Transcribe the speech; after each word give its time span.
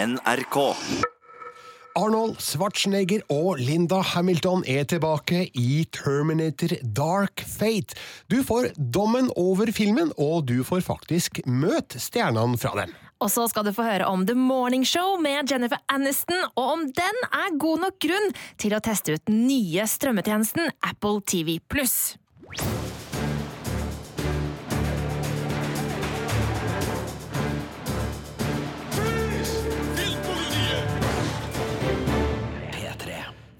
NRK. 0.00 0.56
Arnold 1.98 2.38
Schwarzenegger 2.40 3.20
og 3.28 3.58
Linda 3.60 3.98
Hamilton 4.14 4.62
er 4.64 4.86
tilbake 4.88 5.42
i 5.58 5.82
Terminator 5.92 6.72
Dark 6.96 7.42
Fate. 7.44 7.98
Du 8.32 8.38
får 8.46 8.70
dommen 8.78 9.28
over 9.36 9.68
filmen, 9.76 10.14
og 10.16 10.46
du 10.48 10.62
får 10.64 10.86
faktisk 10.86 11.42
møte 11.44 12.00
stjernene 12.00 12.56
fra 12.60 12.72
den. 12.78 12.94
Og 13.20 13.28
så 13.28 13.44
skal 13.52 13.66
du 13.68 13.74
få 13.76 13.84
høre 13.84 14.08
om 14.08 14.24
The 14.24 14.38
Morning 14.38 14.86
Show 14.88 15.18
med 15.20 15.52
Jennifer 15.52 15.82
Aniston, 15.92 16.46
og 16.54 16.72
om 16.78 16.86
den 16.96 17.20
er 17.28 17.58
god 17.60 17.84
nok 17.84 18.00
grunn 18.00 18.32
til 18.62 18.72
å 18.72 18.80
teste 18.80 19.18
ut 19.18 19.26
den 19.28 19.44
nye 19.50 19.84
strømmetjenesten 19.84 20.72
Apple 20.80 21.20
TV 21.28 21.58
Pluss. 21.68 22.14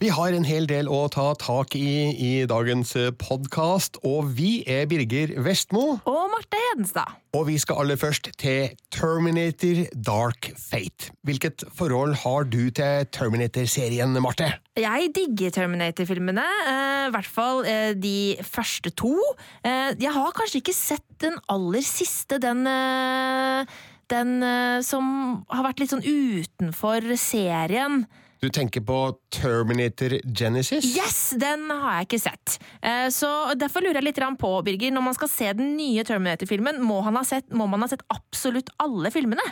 Vi 0.00 0.08
har 0.08 0.32
en 0.32 0.46
hel 0.48 0.64
del 0.64 0.86
å 0.88 1.02
ta 1.12 1.26
tak 1.36 1.74
i 1.76 2.14
i 2.16 2.28
dagens 2.48 2.94
podkast, 3.20 3.98
og 4.00 4.30
vi 4.32 4.62
er 4.64 4.86
Birger 4.88 5.34
Vestmo. 5.44 5.98
Og 6.08 6.22
Marte 6.32 6.56
Hedenstad. 6.56 7.18
Og 7.36 7.44
vi 7.50 7.58
skal 7.60 7.82
aller 7.82 7.98
først 8.00 8.30
til 8.40 8.72
Terminator 8.96 9.82
Dark 9.92 10.48
Fate. 10.56 11.10
Hvilket 11.28 11.66
forhold 11.76 12.16
har 12.22 12.48
du 12.48 12.70
til 12.72 13.10
Terminator-serien, 13.12 14.16
Marte? 14.24 14.48
Jeg 14.80 15.10
digger 15.18 15.52
Terminator-filmene, 15.58 16.46
eh, 16.70 17.04
i 17.10 17.12
hvert 17.12 17.28
fall 17.36 17.60
eh, 17.68 17.92
de 17.92 18.40
første 18.40 18.94
to. 18.96 19.12
Eh, 19.60 19.92
jeg 20.00 20.16
har 20.16 20.32
kanskje 20.32 20.62
ikke 20.62 20.76
sett 20.80 21.04
den 21.20 21.36
aller 21.52 21.84
siste, 21.84 22.40
den 22.40 22.64
eh, 22.64 23.68
den 24.10 24.40
eh, 24.42 24.80
som 24.80 25.44
har 25.52 25.68
vært 25.68 25.84
litt 25.84 25.92
sånn 25.92 26.08
utenfor 26.08 27.04
serien. 27.20 28.06
Du 28.40 28.48
tenker 28.48 28.80
på 28.80 28.98
Terminator 29.36 30.14
Genesis? 30.24 30.86
Yes! 30.96 31.18
Den 31.36 31.66
har 31.68 31.98
jeg 31.98 32.08
ikke 32.08 32.20
sett. 32.22 32.56
Eh, 32.80 33.08
Så 33.12 33.28
Derfor 33.60 33.84
lurer 33.84 34.00
jeg 34.00 34.06
litt 34.08 34.22
på, 34.40 34.52
Birger, 34.64 34.94
når 34.96 35.04
man 35.10 35.16
skal 35.18 35.28
se 35.28 35.52
den 35.52 35.74
nye 35.76 36.04
Terminator-filmen, 36.08 36.80
må, 36.80 37.02
må 37.04 37.66
man 37.68 37.84
ha 37.84 37.88
sett 37.92 38.06
absolutt 38.08 38.72
alle 38.80 39.12
filmene? 39.12 39.44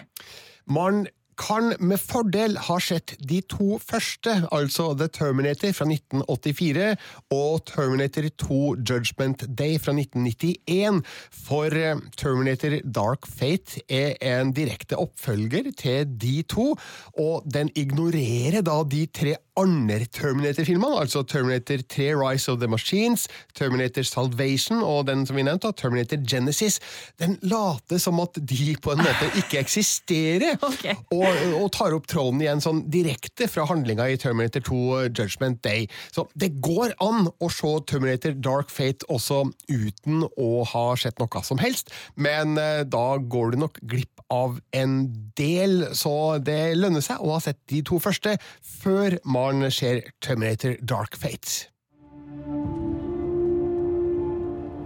Man 0.68 1.04
kan 1.39 1.72
med 1.78 2.00
fordel 2.03 2.56
ha 2.69 2.78
sett 2.83 3.14
de 3.31 3.41
to 3.47 3.78
første, 3.83 4.34
altså 4.55 4.91
The 4.98 5.08
Terminator 5.14 5.72
fra 5.77 5.86
1984 5.89 6.89
og 7.34 7.64
Terminator 7.70 8.28
2 8.42 8.61
Judgment 8.83 9.44
Day 9.59 9.78
fra 9.83 9.94
1991, 9.94 11.03
for 11.47 11.75
eh, 11.75 12.00
Terminator 12.19 12.78
Dark 12.84 13.28
Fate 13.31 13.83
er 13.89 14.16
en 14.34 14.53
direkte 14.56 14.98
oppfølger 14.98 15.70
til 15.78 16.09
de 16.20 16.42
to, 16.50 16.72
og 17.19 17.47
den 17.47 17.70
ignorerer 17.78 18.64
da 18.66 18.81
de 18.89 19.06
tre 19.06 19.36
andre 19.59 20.06
Terminator-filmene, 20.14 21.00
altså 21.00 21.22
Terminator 21.22 21.83
3 21.91 22.09
Rise 22.14 22.53
of 22.53 22.59
the 22.59 22.69
Machines, 22.70 23.28
Terminator 23.55 24.03
Salvation 24.03 24.83
og 24.83 25.06
den 25.09 25.27
som 25.27 25.36
vi 25.36 25.42
nevnte, 25.42 25.72
Terminator 25.77 26.20
Genesis. 26.31 26.78
Den 27.19 27.39
later 27.42 27.98
som 27.98 28.20
at 28.22 28.39
de 28.39 28.77
på 28.83 28.94
en 28.94 29.03
måte 29.03 29.31
ikke 29.39 29.62
eksisterer, 29.62 30.59
Okay. 30.69 30.94
og, 31.11 31.27
og 31.58 31.70
tar 31.74 31.94
opp 31.96 32.08
tråden 32.10 32.42
igjen 32.42 32.62
sånn 32.64 32.84
direkte 32.92 33.48
fra 33.50 33.66
handlinga 33.68 34.08
i 34.08 34.18
Terminator 34.20 34.64
2 34.66 34.80
Judgment 35.08 35.62
Day. 35.66 35.86
Så 36.14 36.26
det 36.38 36.54
går 36.64 36.94
an 37.04 37.28
å 37.28 37.50
se 37.52 37.72
Terminator 37.88 38.36
Dark 38.38 38.72
Fate 38.72 39.06
også 39.12 39.44
uten 39.70 40.26
å 40.36 40.50
ha 40.72 40.86
sett 41.00 41.20
noe 41.22 41.44
som 41.46 41.60
helst, 41.62 41.92
men 42.16 42.58
eh, 42.60 42.84
da 42.88 43.18
går 43.18 43.54
du 43.54 43.62
nok 43.64 43.80
glipp 43.88 44.22
av 44.32 44.58
en 44.76 45.00
del, 45.38 45.86
så 45.96 46.38
det 46.44 46.76
lønner 46.76 47.04
seg 47.04 47.22
å 47.24 47.34
ha 47.36 47.42
sett 47.42 47.60
de 47.72 47.80
to 47.86 48.00
første 48.02 48.36
før 48.60 49.16
man 49.24 49.64
ser 49.72 50.02
Terminator 50.24 50.76
Dark 50.82 51.16
Fate. 51.16 51.68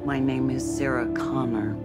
My 0.05 0.19
name 0.19 0.50
is 0.50 0.62
Sarah 0.62 1.06
Connor. 1.15 1.77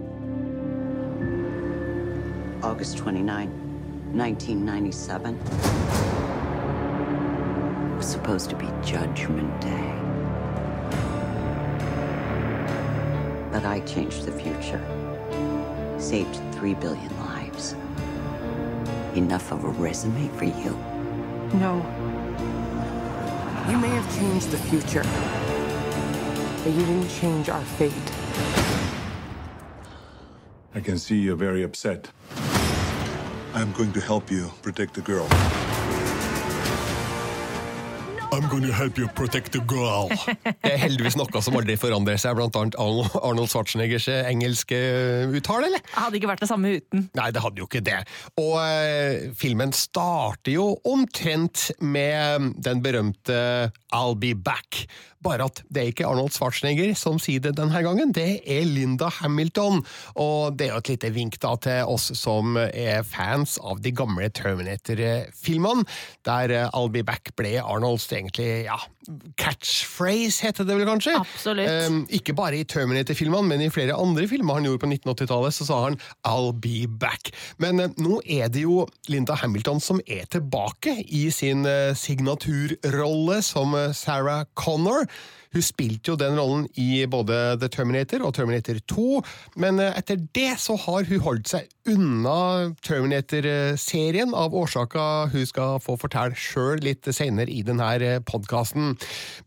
August 2.62 2.98
29, 2.98 3.67
1997. 4.12 5.34
It 7.92 7.96
was 7.96 8.06
supposed 8.06 8.48
to 8.50 8.56
be 8.56 8.66
Judgment 8.82 9.60
Day. 9.60 9.94
But 13.52 13.64
I 13.64 13.80
changed 13.86 14.24
the 14.24 14.32
future. 14.32 14.80
Saved 15.98 16.40
three 16.54 16.74
billion 16.74 17.16
lives. 17.18 17.74
Enough 19.14 19.52
of 19.52 19.64
a 19.64 19.68
resume 19.68 20.28
for 20.38 20.44
you? 20.44 20.76
No. 21.54 21.76
You 23.68 23.76
may 23.76 23.88
have 23.88 24.16
changed 24.16 24.50
the 24.50 24.56
future, 24.56 25.02
but 26.64 26.72
you 26.72 26.86
didn't 26.86 27.08
change 27.08 27.48
our 27.50 27.62
fate. 27.62 27.92
I 30.74 30.80
can 30.80 30.98
see 30.98 31.16
you're 31.16 31.36
very 31.36 31.62
upset. 31.62 32.10
I'm 33.54 33.72
going 33.72 33.92
to 33.92 34.00
help 34.00 34.30
you 34.30 34.50
protect 34.62 34.94
the 34.94 35.00
girl. 35.00 35.26
I'm 38.30 38.46
gonna 38.48 38.72
help 38.72 38.98
you 38.98 39.08
protect 39.08 39.52
the 39.52 39.60
girl. 39.66 40.10
Det 40.44 40.70
er 40.70 40.76
heldigvis 40.78 41.16
noe 41.18 41.40
som 41.42 41.56
aldri 41.58 41.74
forandrer 41.80 42.20
seg, 42.20 42.36
blant 42.36 42.54
annet 42.60 42.76
Arnold 42.78 43.48
Schwarzeneggers 43.50 44.06
eh, 44.12 44.28
engelske 44.28 44.78
uttale, 45.34 45.70
eller? 45.70 45.82
Det 45.82 45.96
hadde 45.96 46.20
ikke 46.20 46.30
vært 46.30 46.44
det 46.44 46.50
samme 46.50 46.74
uten. 46.76 47.06
Nei, 47.18 47.28
det 47.34 47.42
hadde 47.42 47.62
jo 47.62 47.66
ikke 47.66 47.82
det. 47.88 47.96
Og 48.38 48.54
eh, 48.60 49.30
filmen 49.38 49.72
starter 49.74 50.54
jo 50.54 50.68
omtrent 50.86 51.70
med 51.80 52.52
den 52.62 52.84
berømte 52.84 53.40
I'll 53.92 54.18
be 54.18 54.34
back. 54.34 54.86
Bare 55.24 55.48
at 55.48 55.62
det 55.72 55.82
er 55.82 55.90
ikke 55.90 56.06
Arnold 56.06 56.30
Schwarzenegger 56.34 56.92
som 56.98 57.18
sier 57.22 57.42
det 57.42 57.56
denne 57.58 57.80
gangen, 57.82 58.12
det 58.14 58.42
er 58.46 58.66
Linda 58.68 59.08
Hamilton. 59.18 59.82
Og 60.20 60.58
det 60.58 60.68
er 60.68 60.76
jo 60.76 60.82
et 60.82 60.92
lite 60.92 61.10
vink 61.14 61.40
da 61.42 61.54
til 61.62 61.90
oss 61.90 62.10
som 62.18 62.58
er 62.58 63.02
fans 63.06 63.56
av 63.58 63.82
de 63.82 63.92
gamle 63.94 64.28
Terminator-filmene, 64.30 65.86
der 66.28 66.54
eh, 66.54 66.70
I'll 66.76 66.92
be 66.92 67.02
back 67.06 67.32
ble 67.38 67.56
Arnolds 67.62 68.06
egentlig, 68.12 68.68
ja, 68.68 68.78
catchphrase, 69.40 70.44
heter 70.44 70.66
det 70.68 70.76
vel 70.76 70.86
kanskje? 70.88 71.14
Absolutt. 71.18 71.70
Um, 71.88 72.00
ikke 72.14 72.34
bare 72.36 72.60
i 72.60 72.66
Terminator-filmene, 72.68 73.48
men 73.48 73.64
i 73.64 73.70
flere 73.72 73.96
andre 73.96 74.28
filmer 74.30 74.58
han 74.58 74.68
gjorde 74.68 74.82
på 74.84 74.90
1980-tallet, 74.92 75.56
så 75.56 75.68
sa 75.68 75.80
han 75.86 75.98
I'll 76.28 76.52
be 76.52 76.86
back. 76.86 77.32
Men 77.62 77.80
uh, 77.80 77.88
nå 77.98 78.20
er 78.24 78.52
det 78.52 78.66
jo 78.66 78.84
Linda 79.10 79.38
Hamilton 79.40 79.82
som 79.82 80.02
er 80.06 80.28
tilbake 80.30 80.98
i 81.04 81.26
sin 81.34 81.66
uh, 81.66 81.96
signaturrolle 81.96 83.40
som 83.44 83.74
Sarah 83.96 84.46
Connor. 84.58 85.06
Hun 85.54 85.64
spilte 85.64 86.12
jo 86.12 86.18
den 86.20 86.36
rollen 86.36 86.66
i 86.76 87.06
både 87.08 87.56
The 87.60 87.70
Terminator 87.72 88.24
og 88.26 88.34
Terminator 88.36 88.76
2, 88.90 89.06
men 89.62 89.80
eh, 89.80 89.96
etter 89.96 90.20
det 90.36 90.58
så 90.60 90.76
har 90.82 91.08
hun 91.08 91.22
holdt 91.24 91.52
seg 91.54 91.70
unna 91.88 92.74
Terminator-serien 92.84 94.34
av 94.36 94.56
årsaker 94.58 95.32
hun 95.32 95.46
skal 95.48 95.80
få 95.80 95.96
fortelle 96.00 96.36
sjøl 96.36 96.82
litt 96.84 97.08
senere 97.14 97.48
i 97.48 97.62
denne 97.64 98.18
podkasten. 98.28 98.92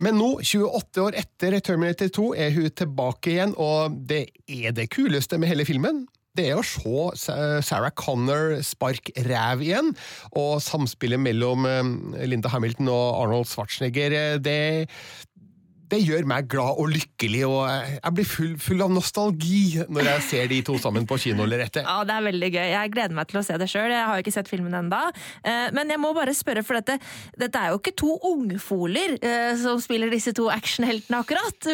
Men 0.02 0.18
nå, 0.18 0.32
28 0.42 1.06
år 1.06 1.20
etter 1.22 1.60
Terminator 1.62 2.10
2, 2.18 2.32
er 2.48 2.56
hun 2.58 2.72
tilbake 2.74 3.36
igjen, 3.36 3.54
og 3.62 4.02
det 4.10 4.26
er 4.50 4.74
det 4.74 4.90
kuleste 4.96 5.38
med 5.38 5.54
hele 5.54 5.68
filmen. 5.70 6.08
Det 6.38 6.46
er 6.48 6.56
å 6.56 6.64
se 7.20 7.34
Sarah 7.68 7.92
Connor 7.92 8.62
spark 8.64 9.10
ræv 9.28 9.64
igjen, 9.66 9.90
og 10.32 10.62
samspillet 10.64 11.20
mellom 11.20 11.68
eh, 11.68 11.90
Linda 12.24 12.48
Hamilton 12.54 12.88
og 12.88 13.08
Arnold 13.18 13.50
Schwarzenegger, 13.52 14.16
eh, 14.16 14.38
det 14.40 14.88
det 15.92 16.02
gjør 16.02 16.28
meg 16.30 16.48
glad 16.52 16.80
og 16.82 16.92
lykkelig, 16.94 17.44
og 17.48 17.62
jeg 17.70 18.16
blir 18.18 18.28
full, 18.28 18.54
full 18.62 18.84
av 18.86 18.94
nostalgi 18.94 19.82
når 19.92 20.08
jeg 20.08 20.26
ser 20.30 20.52
de 20.52 20.62
to 20.66 20.78
sammen 20.82 21.08
på 21.10 21.18
kino 21.22 21.46
eller 21.46 21.66
etter. 21.66 21.86
Ja, 21.86 22.02
det 22.08 22.16
er 22.16 22.28
veldig 22.30 22.52
gøy. 22.54 22.68
Jeg 22.72 22.94
gleder 22.94 23.18
meg 23.18 23.30
til 23.32 23.42
å 23.42 23.46
se 23.46 23.58
det 23.60 23.68
sjøl. 23.72 23.92
Jeg 23.92 24.08
har 24.08 24.22
ikke 24.24 24.34
sett 24.34 24.52
filmen 24.52 24.76
ennå. 24.78 25.02
Men 25.76 25.92
jeg 25.92 26.00
må 26.02 26.14
bare 26.16 26.34
spørre, 26.36 26.64
for 26.66 26.80
dette, 26.80 26.98
dette 27.40 27.60
er 27.60 27.74
jo 27.74 27.80
ikke 27.82 27.94
to 28.00 28.16
ungfoler 28.32 29.18
eh, 29.20 29.52
som 29.60 29.80
spiller 29.84 30.12
disse 30.12 30.34
to 30.38 30.48
actionheltene, 30.54 31.22
akkurat. 31.22 31.70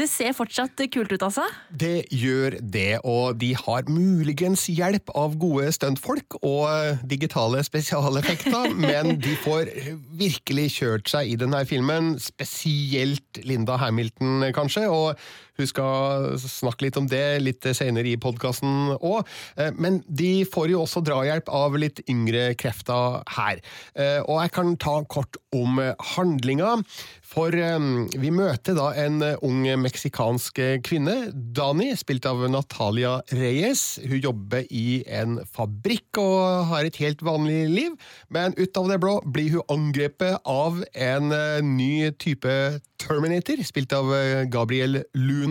Det 0.00 0.08
ser 0.10 0.34
fortsatt 0.36 0.80
kult 0.92 1.12
ut, 1.14 1.24
altså. 1.26 1.46
Det 1.70 2.10
gjør 2.14 2.58
det, 2.60 3.00
og 3.06 3.38
de 3.40 3.52
har 3.58 3.88
muligens 3.90 4.66
hjelp 4.72 5.12
av 5.18 5.36
gode 5.40 5.70
stuntfolk 5.76 6.38
og 6.40 7.04
digitale 7.10 7.62
spesialeffekter, 7.66 8.74
men 8.74 9.16
de 9.22 9.36
får 9.44 9.72
virkelig 10.20 10.68
kjørt 10.78 11.10
seg 11.12 11.32
i 11.32 11.38
denne 11.40 11.62
filmen, 11.68 12.14
spesielt 12.22 13.19
Linda 13.44 13.76
Hamilton, 13.76 14.52
kanskje. 14.54 14.88
og 14.88 15.16
Hun 15.60 15.70
skal 15.70 16.38
snakke 16.40 16.86
litt 16.86 16.98
om 17.00 17.08
det 17.10 17.24
litt 17.44 17.68
senere 17.76 18.08
i 18.10 18.18
podkasten 18.20 18.96
òg. 18.96 19.28
Men 19.76 20.00
de 20.08 20.46
får 20.48 20.72
jo 20.72 20.82
også 20.84 21.04
drahjelp 21.04 21.50
av 21.52 21.76
litt 21.80 22.02
yngre 22.10 22.50
krefter 22.60 23.20
her. 23.36 23.60
Og 24.24 24.36
jeg 24.40 24.54
kan 24.56 24.74
ta 24.80 25.00
kort 25.10 25.38
om 25.56 25.80
handlinga. 26.14 26.78
For 27.30 27.54
um, 27.54 28.08
vi 28.18 28.32
møter 28.34 28.74
da 28.74 28.88
en 28.98 29.22
ung 29.46 29.62
meksikansk 29.84 30.58
kvinne, 30.82 31.30
Dani, 31.30 31.92
spilt 31.98 32.26
av 32.26 32.42
Natalia 32.50 33.20
Reyes. 33.30 34.00
Hun 34.02 34.18
jobber 34.18 34.66
i 34.66 35.02
en 35.06 35.38
fabrikk 35.46 36.18
og 36.18 36.66
har 36.72 36.88
et 36.88 36.98
helt 37.02 37.22
vanlig 37.22 37.60
liv, 37.70 37.96
men 38.34 38.56
ut 38.58 38.80
av 38.80 38.90
det 38.90 38.98
blå 39.02 39.20
blir 39.30 39.54
hun 39.54 39.74
angrepet 39.76 40.40
av 40.48 40.82
en 40.90 41.34
ny 41.76 42.10
type 42.18 42.54
Terminator, 43.00 43.62
spilt 43.64 43.94
av 43.96 44.10
Gabriel 44.52 44.98
Luna 45.16 45.49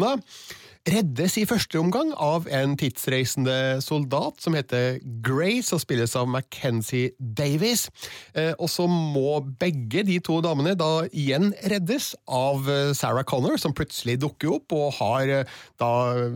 reddes 0.87 1.35
i 1.37 1.45
første 1.47 1.79
omgang 1.79 2.11
av 2.15 2.47
en 2.55 2.75
tidsreisende 2.79 3.79
soldat 3.83 4.39
som 4.41 4.55
heter 4.57 4.99
Grace 5.25 5.73
og 5.75 5.81
spilles 5.83 6.15
av 6.17 6.29
Mackenzie 6.31 7.11
Davies. 7.19 7.87
Eh, 8.33 8.53
og 8.57 8.69
så 8.71 8.87
må 8.89 9.39
begge 9.61 10.03
de 10.07 10.19
to 10.23 10.39
damene 10.45 10.75
da 10.79 11.05
igjen 11.11 11.51
reddes 11.71 12.13
av 12.25 12.69
eh, 12.71 12.93
Sarah 12.97 13.27
Connor, 13.27 13.59
som 13.61 13.75
plutselig 13.75 14.19
dukker 14.23 14.55
opp 14.59 14.75
og 14.77 14.95
har 15.01 15.33
eh, 15.41 15.59
da 15.81 15.91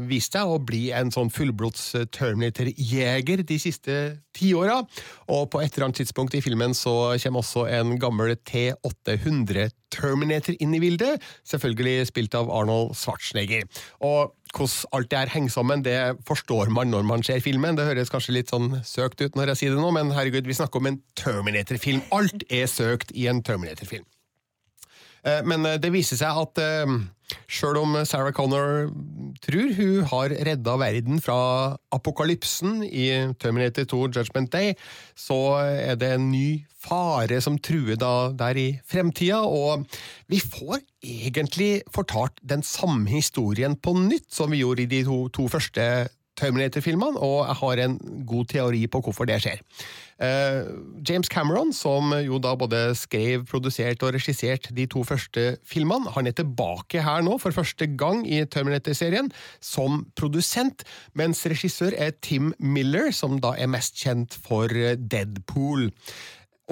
vist 0.09 0.35
seg 0.35 0.49
å 0.49 0.61
bli 0.61 0.89
en 0.95 1.11
sånn 1.13 1.31
fullblods 1.33 1.93
Terminator-jeger 2.13 3.45
de 3.47 3.59
siste 3.61 3.99
ti 4.35 4.53
åra. 4.57 4.81
Og 5.31 5.49
på 5.53 5.61
et 5.61 5.73
eller 5.73 5.89
annet 5.89 6.03
tidspunkt 6.03 6.35
i 6.37 6.43
filmen 6.43 6.75
så 6.77 7.13
kommer 7.23 7.43
også 7.43 7.65
en 7.79 7.97
gammel 8.01 8.35
T800 8.49 9.73
Terminator 9.93 10.55
inn 10.57 10.73
i 10.73 10.81
bildet, 10.81 11.21
selvfølgelig 11.45 12.07
spilt 12.09 12.37
av 12.37 12.49
Arnold 12.49 12.95
Schwarzenegger. 12.97 13.67
Og 14.01 14.33
hvordan 14.53 14.89
alt 14.97 15.11
det 15.11 15.19
her 15.19 15.33
henger 15.33 15.53
sammen, 15.53 15.83
det 15.85 15.97
forstår 16.27 16.71
man 16.73 16.91
når 16.93 17.05
man 17.09 17.25
ser 17.25 17.41
filmen. 17.45 17.77
Det 17.77 17.87
høres 17.87 18.13
kanskje 18.13 18.37
litt 18.37 18.53
sånn 18.53 18.81
søkt 18.85 19.21
ut 19.21 19.37
når 19.37 19.53
jeg 19.53 19.61
sier 19.61 19.75
det 19.75 19.81
nå, 19.81 19.93
men 19.95 20.13
herregud, 20.13 20.49
vi 20.49 20.57
snakker 20.57 20.81
om 20.81 20.91
en 20.91 20.99
Terminator-film. 21.19 22.03
Alt 22.13 22.45
er 22.49 22.69
søkt 22.69 23.13
i 23.17 23.29
en 23.31 23.41
Terminator-film. 23.45 24.05
Eh, 25.23 25.43
men 25.47 25.65
eh, 25.67 25.79
det 25.81 25.93
viser 25.93 26.19
seg 26.19 26.39
at 26.43 26.63
eh, 26.63 26.95
Sjøl 27.49 27.79
om 27.79 27.95
Sarah 28.05 28.33
Connor 28.35 28.91
tror 29.41 29.71
hun 29.77 30.03
har 30.11 30.35
redda 30.45 30.75
verden 30.77 31.21
fra 31.23 31.37
apokalypsen 31.95 32.83
i 32.85 33.07
Terminator 33.41 33.87
2 33.89 34.01
Judgment 34.11 34.51
Day, 34.53 34.75
så 35.15 35.55
er 35.63 35.97
det 35.97 36.11
en 36.13 36.27
ny 36.29 36.61
fare 36.83 37.39
som 37.41 37.57
truer 37.63 37.97
der 37.97 38.59
i 38.59 38.67
fremtida, 38.85 39.39
og 39.47 39.87
vi 40.29 40.43
får 40.43 40.83
egentlig 41.01 41.71
fortalt 41.95 42.37
den 42.43 42.61
samme 42.61 43.07
historien 43.09 43.79
på 43.79 43.95
nytt 43.97 44.29
som 44.35 44.53
vi 44.53 44.61
gjorde 44.61 44.85
i 44.85 44.91
de 44.91 45.01
to, 45.07 45.23
to 45.33 45.47
første 45.49 45.87
Terminator-filmene, 46.39 47.19
og 47.19 47.43
jeg 47.47 47.57
har 47.59 47.81
en 47.83 47.97
god 48.27 48.49
teori 48.51 48.85
på 48.87 49.01
hvorfor 49.05 49.29
det 49.29 49.39
skjer. 49.43 49.61
Uh, 50.23 50.69
James 51.07 51.27
Cameron, 51.27 51.73
som 51.75 52.13
jo 52.23 52.39
da 52.41 52.53
både 52.57 52.81
skrev, 52.97 53.45
produserte 53.49 54.07
og 54.07 54.13
regisserte 54.15 54.73
de 54.75 54.85
to 54.89 55.03
første 55.07 55.57
filmene, 55.67 56.11
han 56.15 56.29
er 56.29 56.37
tilbake 56.37 57.03
her 57.03 57.25
nå 57.25 57.37
for 57.41 57.55
første 57.55 57.89
gang 57.99 58.23
i 58.27 58.43
Terminator-serien 58.45 59.31
som 59.61 60.05
produsent, 60.19 60.85
mens 61.17 61.43
regissør 61.49 61.97
er 61.97 62.15
Tim 62.21 62.53
Miller, 62.59 63.11
som 63.11 63.39
da 63.43 63.55
er 63.57 63.71
mest 63.71 63.99
kjent 63.99 64.37
for 64.45 64.69
Deadpool. 64.69 65.89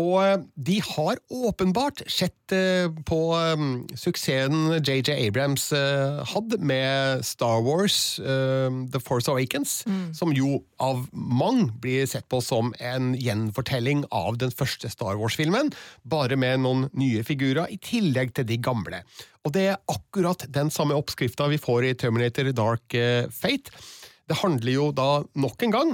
Og 0.02 0.18
eh, 0.24 0.44
de 0.56 0.78
har 0.86 1.20
åpenbart 1.30 2.02
sett 2.10 2.54
eh, 2.56 2.88
på 3.08 3.20
eh, 3.38 3.66
suksessen 4.00 4.78
JJ 4.80 5.14
Abrams 5.28 5.70
hadde 6.32 6.60
med 6.66 7.26
Star 7.26 7.62
Wars 7.66 8.18
The 8.22 9.00
Force 9.04 9.30
Awakens, 9.32 9.82
mm. 9.88 10.14
som 10.18 10.34
jo 10.36 10.62
av 10.82 11.06
mange 11.14 11.70
blir 11.84 12.08
sett 12.10 12.28
på 12.32 12.42
som 12.44 12.74
en 12.80 13.14
gjenfortelling 13.18 14.04
av 14.16 14.40
den 14.42 14.54
første 14.56 14.90
Star 14.92 15.20
Wars-filmen, 15.20 15.72
bare 16.04 16.38
med 16.40 16.64
noen 16.66 16.88
nye 16.98 17.24
figurer 17.28 17.72
i 17.72 17.80
tillegg 17.82 18.34
til 18.38 18.48
de 18.50 18.60
gamle. 18.62 19.02
Og 19.46 19.56
det 19.56 19.66
er 19.72 19.82
akkurat 19.92 20.46
den 20.54 20.72
samme 20.74 20.98
oppskrifta 20.98 21.50
vi 21.52 21.60
får 21.62 21.90
i 21.90 21.96
Terminator 21.98 22.52
Dark 22.56 22.98
Fate. 23.34 23.74
Det 24.30 24.40
handler 24.44 24.76
jo 24.76 24.92
da 24.96 25.10
nok 25.40 25.68
en 25.68 25.76
gang 25.76 25.94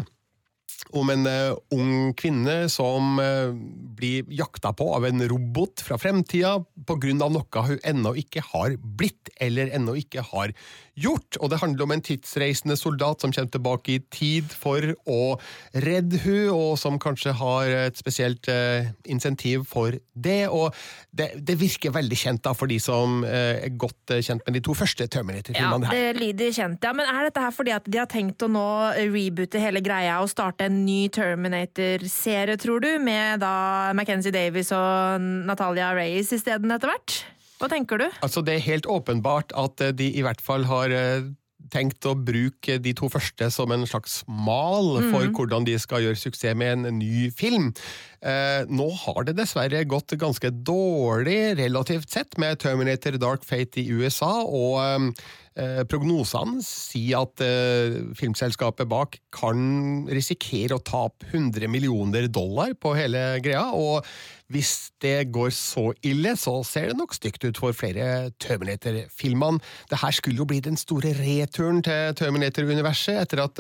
om 0.95 1.09
en 1.11 1.27
uh, 1.27 1.57
ung 1.75 2.13
kvinne 2.17 2.67
som 2.71 3.17
uh, 3.19 3.51
blir 3.97 4.27
jakta 4.31 4.71
på 4.77 4.87
av 4.95 5.07
en 5.07 5.23
robot 5.29 5.83
fra 5.83 5.97
fremtida 5.99 6.57
pga. 6.87 7.13
noe 7.17 7.63
hun 7.67 7.79
ennå 7.83 8.13
ikke 8.21 8.43
har 8.53 8.77
blitt, 8.77 9.31
eller 9.41 9.71
ennå 9.75 9.97
ikke 9.99 10.23
har 10.31 10.53
gjort. 10.97 11.37
Og 11.41 11.51
det 11.51 11.59
handler 11.61 11.83
om 11.83 11.93
en 11.95 12.01
tidsreisende 12.01 12.77
soldat 12.77 13.21
som 13.21 13.33
kommer 13.33 13.51
tilbake 13.51 13.97
i 13.97 13.99
tid 14.13 14.53
for 14.53 14.93
å 15.05 15.37
redde 15.73 16.21
hun, 16.23 16.49
og 16.53 16.77
som 16.79 16.99
kanskje 16.99 17.35
har 17.37 17.73
et 17.87 17.99
spesielt 17.99 18.47
uh, 18.49 18.87
insentiv 19.05 19.67
for 19.69 19.97
det. 20.13 20.47
Og 20.47 20.73
det, 21.11 21.33
det, 21.41 21.57
virker 21.57 21.95
veldig 21.95 22.17
kjent 22.17 22.43
da, 22.45 22.53
for 22.53 22.69
de 22.69 22.77
som 22.81 23.23
er 23.25 23.71
godt 23.79 24.13
kjent 24.21 24.43
med 24.45 24.57
de 24.57 24.61
to 24.63 24.75
første 24.77 25.07
Terminator-filmene. 25.09 25.89
Ja, 25.89 25.93
det 26.13 26.21
lyder 26.21 26.53
kjent, 26.53 26.85
ja. 26.85 26.93
Men 26.95 27.09
er 27.09 27.27
dette 27.27 27.41
her 27.41 27.53
fordi 27.55 27.73
at 27.73 27.87
de 27.89 27.99
har 27.99 28.09
tenkt 28.11 28.43
å 28.45 28.49
nå 28.51 28.67
reboote 29.09 29.61
hele 29.61 29.81
greia 29.83 30.19
og 30.21 30.29
starte 30.31 30.67
en 30.67 30.76
ny 30.79 31.07
Terminator-serie, 31.13 32.57
tror 32.61 32.83
du? 32.83 32.91
Med 33.03 33.41
da 33.43 33.93
Mackenzie 33.97 34.33
Davies 34.35 34.71
og 34.75 35.25
Natalia 35.47 35.93
Reyes 35.97 36.31
isteden 36.35 36.73
etter 36.73 36.93
hvert? 36.93 37.17
Hva 37.57 37.69
tenker 37.71 38.01
du? 38.01 38.07
Altså, 38.21 38.43
det 38.45 38.57
er 38.57 38.67
helt 38.67 38.89
åpenbart 38.89 39.53
at 39.57 39.81
eh, 39.81 39.95
de 39.97 40.11
i 40.13 40.23
hvert 40.25 40.41
fall 40.43 40.67
har 40.69 40.93
eh, 40.93 41.29
tenkt 41.73 42.05
å 42.07 42.13
bruke 42.15 42.77
de 42.79 42.93
to 42.95 43.09
første 43.11 43.49
som 43.53 43.71
en 43.73 43.85
slags 43.89 44.21
mal 44.27 44.97
for 45.09 45.25
mm. 45.25 45.33
hvordan 45.35 45.67
de 45.67 45.75
skal 45.81 46.05
gjøre 46.05 46.19
suksess 46.19 46.57
med 46.57 46.85
en 46.85 46.99
ny 47.01 47.27
film. 47.35 47.71
Eh, 48.25 48.65
nå 48.65 48.87
har 49.03 49.27
det 49.27 49.35
dessverre 49.37 49.83
gått 49.85 50.15
ganske 50.17 50.49
dårlig 50.49 51.57
relativt 51.59 52.09
sett 52.09 52.37
med 52.41 52.57
Terminator 52.63 53.19
Dark 53.21 53.45
Fate 53.45 53.83
i 53.83 53.91
USA, 53.93 54.31
og 54.41 55.13
eh, 55.53 55.83
prognosene 55.89 56.63
sier 56.65 57.27
at 57.27 57.43
eh, 57.45 57.99
filmselskapet 58.17 58.89
bak 58.89 59.19
kan 59.37 60.07
risikere 60.09 60.79
å 60.79 60.81
tape 60.81 61.29
100 61.29 61.69
millioner 61.69 62.25
dollar 62.25 62.73
på 62.73 62.95
hele 62.97 63.37
greia. 63.45 63.69
og 63.77 64.01
hvis 64.47 64.93
det 65.03 65.27
går 65.35 65.49
så 65.51 65.89
ille, 66.07 66.31
så 66.39 66.53
ser 66.63 66.85
det 66.87 66.95
nok 66.95 67.11
stygt 67.11 67.43
ut 67.43 67.57
for 67.59 67.75
flere 67.75 68.29
Terminator-filmene. 68.39 69.59
Det 69.91 69.99
her 69.99 70.15
skulle 70.15 70.39
jo 70.39 70.45
bli 70.47 70.61
den 70.63 70.79
store 70.79 71.11
returen 71.17 71.81
til 71.83 72.15
Terminator-universet, 72.15 73.25
etter 73.25 73.41
at 73.43 73.59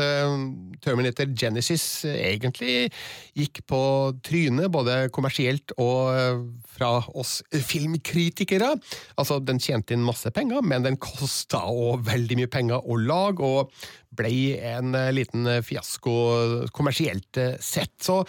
Terminator 0.79 1.27
Genesis 1.35 2.05
egentlig 2.07 2.87
gikk 3.35 3.65
på 3.67 3.81
trynet, 4.23 4.46
både 4.71 5.09
kommersielt 5.13 5.73
og 5.77 6.11
uh, 6.13 6.43
fra 6.77 6.91
oss 7.17 7.41
filmkritikere. 7.51 8.73
Altså, 9.17 9.39
den 9.43 9.59
tjente 9.63 9.95
inn 9.95 10.05
masse 10.05 10.31
penger, 10.35 10.63
men 10.63 10.85
den 10.85 10.99
kosta 11.01 11.65
òg 11.67 12.05
veldig 12.07 12.39
mye 12.41 12.51
penger 12.51 12.85
å 12.87 12.99
lage, 13.01 13.43
og 13.43 13.73
ble 14.17 14.31
en 14.71 14.95
uh, 14.95 15.09
liten 15.15 15.49
fiasko 15.65 16.15
kommersielt 16.75 17.41
sett. 17.59 17.95
Så 18.03 18.23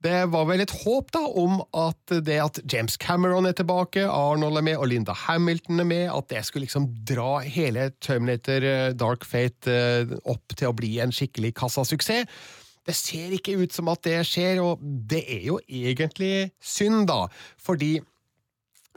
det 0.00 0.30
var 0.32 0.46
vel 0.48 0.62
et 0.64 0.72
håp 0.82 1.10
da 1.12 1.20
om 1.42 1.58
at 1.76 2.12
det 2.24 2.38
at 2.40 2.60
James 2.72 2.96
Cameron 3.00 3.44
er 3.48 3.56
tilbake, 3.56 4.06
Arnold 4.08 4.56
er 4.56 4.64
med 4.64 4.78
og 4.80 4.88
Linda 4.88 5.12
Hamilton 5.26 5.82
er 5.82 5.88
med, 5.90 6.06
at 6.08 6.30
det 6.32 6.40
skulle 6.46 6.64
liksom 6.64 6.86
dra 7.08 7.42
hele 7.44 7.90
Terminator 8.00 8.64
eh, 8.64 8.94
Dark 8.96 9.26
Fate 9.28 9.68
eh, 9.74 10.14
opp 10.24 10.56
til 10.56 10.70
å 10.70 10.76
bli 10.76 10.94
en 11.04 11.12
skikkelig 11.12 11.52
kassasuksess. 11.60 12.24
Det 12.86 12.96
ser 12.96 13.34
ikke 13.36 13.58
ut 13.60 13.74
som 13.74 13.90
at 13.92 14.02
det 14.06 14.20
skjer, 14.28 14.62
og 14.64 14.80
det 14.80 15.24
er 15.28 15.44
jo 15.50 15.58
egentlig 15.68 16.50
synd, 16.64 17.06
da, 17.10 17.26
fordi 17.60 17.98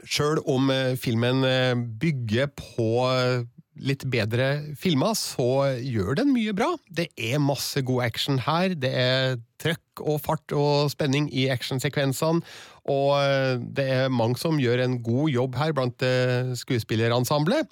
sjøl 0.04 0.40
om 0.50 0.72
eh, 0.72 0.96
filmen 1.00 1.44
bygger 2.00 2.50
på 2.58 2.88
litt 3.80 4.04
bedre 4.10 4.74
filmer, 4.78 5.16
så 5.18 5.74
gjør 5.82 6.20
den 6.20 6.30
mye 6.34 6.54
bra. 6.56 6.70
Det 6.86 7.08
er 7.18 7.42
masse 7.42 7.82
god 7.86 8.04
action 8.06 8.38
her. 8.46 8.74
Det 8.78 8.90
er 8.94 9.36
trøkk 9.62 10.02
og 10.04 10.20
fart 10.22 10.54
og 10.54 10.90
spenning 10.92 11.26
i 11.34 11.48
actionsekvensene. 11.52 12.44
Og 12.90 13.10
eh, 13.16 13.56
det 13.76 13.86
er 13.96 14.12
mange 14.12 14.38
som 14.40 14.60
gjør 14.60 14.82
en 14.84 14.98
god 15.04 15.32
jobb 15.32 15.58
her 15.58 15.74
blant 15.76 16.04
eh, 16.04 16.52
skuespillerensemblet. 16.58 17.70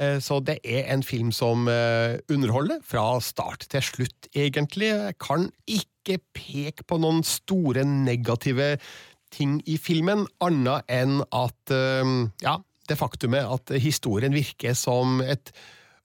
Eh, 0.00 0.18
så 0.24 0.40
det 0.40 0.58
er 0.64 0.88
en 0.94 1.04
film 1.04 1.32
som 1.34 1.68
underholder 1.68 2.80
fra 2.84 3.20
start 3.20 3.66
til 3.70 3.84
slutt, 3.84 4.30
egentlig. 4.34 4.90
Jeg 4.94 5.18
kan 5.22 5.50
ikke 5.66 6.20
peke 6.36 6.86
på 6.88 6.98
noen 7.00 7.22
store 7.26 7.84
negative 7.84 8.76
ting 9.34 9.58
i 9.66 9.76
filmen, 9.80 10.28
annet 10.44 10.86
enn 10.92 11.18
at 11.34 11.72
ja, 12.44 12.58
det 12.90 12.98
faktumet 13.00 13.48
at 13.48 13.74
historien 13.82 14.34
virker 14.34 14.76
som 14.78 15.20
et 15.24 15.52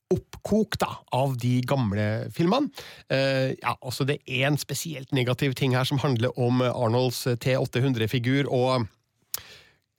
oppkok 0.09 0.79
da, 0.81 0.89
av 1.13 1.35
de 1.37 1.59
gamle 1.69 2.05
filmene. 2.33 2.71
Uh, 3.13 3.53
ja, 3.53 3.75
altså 3.77 4.07
Det 4.09 4.17
er 4.25 4.47
en 4.47 4.57
spesielt 4.57 5.11
negativ 5.13 5.53
ting 5.53 5.75
her 5.77 5.85
som 5.85 6.01
handler 6.01 6.33
om 6.39 6.63
Arnolds 6.65 7.27
T800-figur. 7.27 8.49
og 8.49 8.87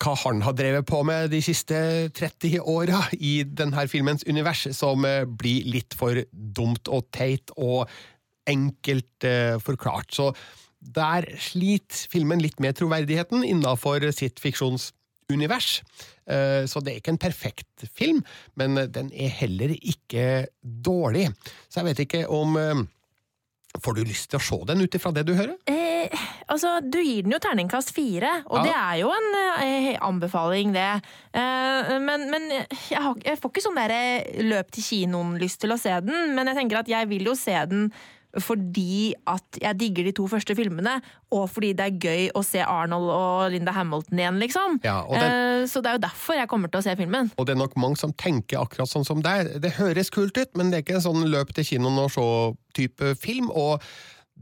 hva 0.00 0.14
han 0.22 0.40
har 0.44 0.56
drevet 0.56 0.86
på 0.88 1.02
med 1.04 1.28
de 1.32 1.42
siste 1.44 1.76
30 2.16 2.62
åra 2.64 3.02
i 3.20 3.42
denne 3.44 3.84
filmens 3.90 4.24
univers, 4.28 4.64
som 4.76 5.04
eh, 5.04 5.26
blir 5.28 5.68
litt 5.68 5.96
for 5.98 6.22
dumt 6.32 6.88
og 6.88 7.10
teit 7.12 7.52
og 7.56 7.84
enkelt 8.48 9.28
eh, 9.28 9.58
forklart. 9.60 10.08
Så 10.16 10.30
der 10.80 11.28
sliter 11.36 12.08
filmen 12.12 12.40
litt 12.40 12.60
med 12.64 12.78
troverdigheten 12.80 13.44
innafor 13.44 14.08
sitt 14.16 14.40
fiksjonsunivers. 14.40 14.96
Eh, 16.30 16.64
så 16.70 16.80
det 16.82 16.92
er 16.92 17.00
ikke 17.00 17.14
en 17.14 17.18
perfekt 17.22 17.86
film, 17.96 18.22
men 18.56 18.74
den 18.92 19.10
er 19.12 19.28
heller 19.40 19.72
ikke 19.76 20.46
dårlig. 20.62 21.28
Så 21.68 21.80
jeg 21.80 21.90
vet 21.90 22.02
ikke 22.06 22.24
om 22.30 22.56
eh, 22.60 22.82
Får 23.78 23.94
du 23.94 24.00
lyst 24.02 24.32
til 24.32 24.40
å 24.40 24.42
se 24.42 24.56
den 24.66 24.80
ut 24.82 24.94
ifra 24.98 25.12
det 25.14 25.22
du 25.28 25.30
hører? 25.38 25.52
Eh, 25.70 26.10
altså, 26.50 26.80
du 26.82 26.96
gir 26.98 27.22
den 27.22 27.30
jo 27.30 27.38
terningkast 27.38 27.92
fire, 27.94 28.40
og 28.50 28.56
Ja. 28.58 28.62
det 28.66 28.72
er 28.74 28.96
jo 29.04 29.12
en 29.14 29.28
eh, 29.62 29.98
anbefaling, 30.02 30.72
det. 30.74 30.88
Eh, 31.38 31.92
men 32.02 32.24
men 32.32 32.48
jeg, 32.50 32.98
har, 32.98 33.14
jeg 33.22 33.38
får 33.38 33.52
ikke 33.52 33.62
sånn 33.68 33.78
derre 33.78 34.00
løp 34.42 34.72
til 34.74 34.82
kinoen-lyst 34.88 35.60
til 35.62 35.70
å 35.70 35.78
se 35.78 35.94
den, 36.02 36.34
men 36.34 36.50
jeg 36.50 36.58
tenker 36.58 36.80
at 36.82 36.90
jeg 36.90 37.08
vil 37.14 37.30
jo 37.30 37.36
se 37.38 37.54
den 37.70 37.92
fordi 38.38 39.12
at 39.26 39.58
jeg 39.60 39.78
digger 39.80 40.04
de 40.04 40.12
to 40.12 40.26
første 40.30 40.54
filmene, 40.54 41.00
og 41.34 41.48
fordi 41.50 41.72
det 41.74 41.86
er 41.86 41.98
gøy 41.98 42.28
å 42.38 42.44
se 42.46 42.62
Arnold 42.62 43.10
og 43.10 43.50
Linda 43.52 43.72
Hamilton 43.74 44.18
igjen, 44.18 44.38
liksom. 44.38 44.78
Ja, 44.84 45.00
det- 45.10 45.22
Eh, 45.22 45.66
så 45.66 45.82
det 45.82 45.86
er 45.90 45.98
jo 45.98 46.06
derfor 46.08 46.34
jeg 46.34 46.48
kommer 46.48 46.68
til 46.70 46.80
å 46.80 46.82
se 46.82 46.94
filmen. 46.96 47.30
Og 47.38 47.46
det 47.46 47.52
er 47.54 47.58
nok 47.58 47.74
mange 47.76 47.98
som 47.98 48.12
tenker 48.12 48.58
akkurat 48.58 48.88
sånn 48.88 49.04
som 49.04 49.20
deg. 49.20 49.60
Det 49.60 49.72
høres 49.72 50.10
kult 50.10 50.36
ut, 50.38 50.56
men 50.56 50.70
det 50.70 50.78
er 50.78 50.82
ikke 50.82 50.96
en 50.96 51.12
sånn 51.12 51.28
løp 51.28 51.52
til 51.52 51.64
kinoen 51.64 51.98
og 51.98 52.10
se-type 52.10 53.16
film. 53.18 53.50
Og 53.50 53.82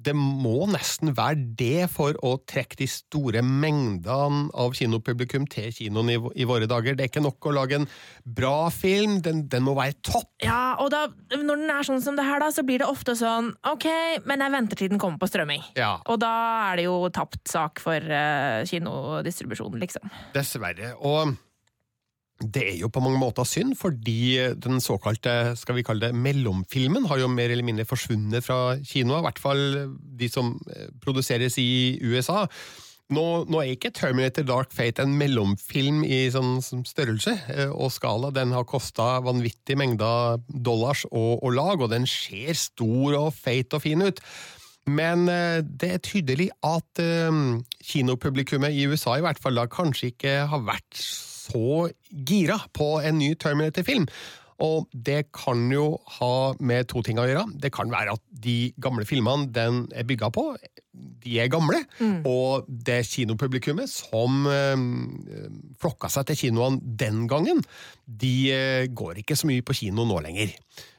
det 0.05 0.14
må 0.17 0.69
nesten 0.71 1.12
være 1.17 1.40
det 1.59 1.88
for 1.90 2.17
å 2.25 2.37
trekke 2.49 2.78
de 2.78 2.87
store 2.90 3.43
mengdene 3.43 4.49
av 4.55 4.76
kinopublikum 4.78 5.47
til 5.50 5.73
kinoen 5.75 6.12
i, 6.12 6.19
i 6.43 6.47
våre 6.49 6.69
dager. 6.71 6.97
Det 6.97 7.07
er 7.07 7.11
ikke 7.11 7.25
nok 7.25 7.49
å 7.50 7.55
lage 7.57 7.81
en 7.81 7.88
bra 8.23 8.69
film, 8.75 9.19
den, 9.25 9.47
den 9.50 9.67
må 9.67 9.75
være 9.78 9.99
topp. 10.07 10.31
Ja, 10.45 10.76
og 10.83 10.93
da, 10.95 11.07
når 11.35 11.64
den 11.64 11.75
er 11.75 11.88
sånn 11.88 12.05
som 12.05 12.19
det 12.19 12.26
her, 12.28 12.43
da, 12.43 12.52
så 12.55 12.64
blir 12.67 12.83
det 12.83 12.90
ofte 12.90 13.17
sånn 13.19 13.50
OK, 13.69 13.88
men 14.28 14.45
jeg 14.45 14.55
venter 14.55 14.83
til 14.83 14.93
den 14.93 15.02
kommer 15.02 15.21
på 15.21 15.31
strømming. 15.31 15.67
Ja. 15.78 15.97
Og 16.07 16.21
da 16.23 16.33
er 16.71 16.81
det 16.81 16.88
jo 16.88 17.00
tapt 17.14 17.43
sak 17.50 17.83
for 17.83 17.99
uh, 17.99 18.62
kinodistribusjonen, 18.69 19.83
liksom. 19.83 20.09
Dessverre. 20.37 20.95
Og 21.02 21.35
det 22.38 22.62
er 22.62 22.76
jo 22.78 22.90
på 22.92 23.02
mange 23.02 23.18
måter 23.18 23.47
synd, 23.49 23.75
fordi 23.78 24.38
den 24.62 24.78
såkalte 24.83 25.57
skal 25.59 25.75
vi 25.78 25.83
kalle 25.87 26.09
det, 26.09 26.14
mellomfilmen 26.14 27.09
har 27.11 27.18
jo 27.18 27.30
mer 27.33 27.50
eller 27.50 27.66
mindre 27.66 27.87
forsvunnet 27.88 28.45
fra 28.47 28.76
kinoer, 28.78 29.18
i 29.23 29.26
hvert 29.26 29.40
fall 29.42 29.64
de 30.21 30.28
som 30.30 30.52
eh, 30.71 30.87
produseres 31.02 31.59
i 31.59 31.99
USA. 32.07 32.45
Nå, 33.09 33.25
nå 33.49 33.62
er 33.62 33.73
ikke 33.73 33.90
Terminator 33.97 34.45
Dark 34.45 34.75
Fate 34.76 35.00
en 35.02 35.14
mellomfilm 35.16 36.02
i 36.04 36.26
sånn 36.30 36.59
som 36.62 36.85
størrelse 36.87 37.33
eh, 37.54 37.73
og 37.73 37.90
skala. 37.95 38.30
Den 38.37 38.52
har 38.54 38.68
kosta 38.68 39.16
vanvittig 39.25 39.78
mengder 39.80 40.38
dollars 40.47 41.07
og, 41.09 41.40
og, 41.40 41.50
lag, 41.57 41.80
og 41.80 41.90
den 41.90 42.04
ser 42.07 42.52
stor 42.61 43.16
og 43.16 43.33
feit 43.35 43.73
og 43.75 43.83
fin 43.87 44.04
ut. 44.04 44.21
Men 44.88 45.25
eh, 45.33 45.64
det 45.64 45.90
er 45.95 46.04
tydelig 46.04 46.50
at 46.64 47.02
um, 47.02 47.64
kinopublikummet 47.83 48.76
i 48.76 48.87
USA 48.87 49.16
i 49.18 49.25
hvert 49.25 49.40
fall 49.40 49.57
da 49.59 49.66
kanskje 49.73 50.12
ikke 50.12 50.37
har 50.52 50.62
vært 50.68 51.02
så 51.49 51.88
gira 52.28 52.59
på 52.76 52.99
en 53.00 53.19
ny 53.21 53.33
Terminator-film. 53.40 54.09
Og 54.64 54.88
det 54.90 55.28
kan 55.35 55.69
jo 55.71 56.00
ha 56.19 56.52
med 56.59 56.88
to 56.90 57.02
ting 57.07 57.21
å 57.21 57.26
gjøre. 57.28 57.45
Det 57.62 57.71
kan 57.75 57.93
være 57.93 58.17
at 58.17 58.23
de 58.43 58.73
gamle 58.83 59.07
filmene 59.07 59.47
den 59.55 59.85
er 59.95 60.07
bygga 60.09 60.33
på, 60.35 60.49
de 61.23 61.37
er 61.38 61.50
gamle. 61.52 61.85
Og 62.26 62.67
det 62.67 63.05
kinopublikummet 63.07 63.90
som 63.93 64.49
øh, 64.50 64.83
flokka 65.78 66.11
seg 66.11 66.26
til 66.31 66.40
kinoene 66.43 66.97
den 66.99 67.26
gangen, 67.31 67.62
de 68.07 68.35
øh, 68.50 68.88
går 68.90 69.23
ikke 69.23 69.38
så 69.38 69.50
mye 69.50 69.62
på 69.62 69.78
kino 69.78 70.09
nå 70.09 70.19
lenger. 70.26 70.55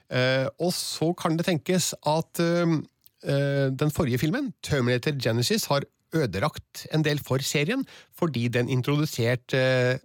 Uh, 0.10 0.48
og 0.66 0.72
så 0.74 1.12
kan 1.14 1.36
det 1.38 1.46
tenkes 1.46 1.92
at 2.10 2.40
øh, 2.42 2.80
eh, 3.24 3.70
den 3.70 3.92
forrige 3.92 4.18
filmen, 4.18 4.54
Terminator 4.64 5.14
Genesis, 5.22 5.66
har 5.70 5.86
ødelagt 6.16 6.88
en 6.94 7.04
del 7.06 7.20
for 7.22 7.38
serien, 7.46 7.86
fordi 8.18 8.48
den 8.48 8.70
introduserte 8.70 9.58
eh, 9.58 10.00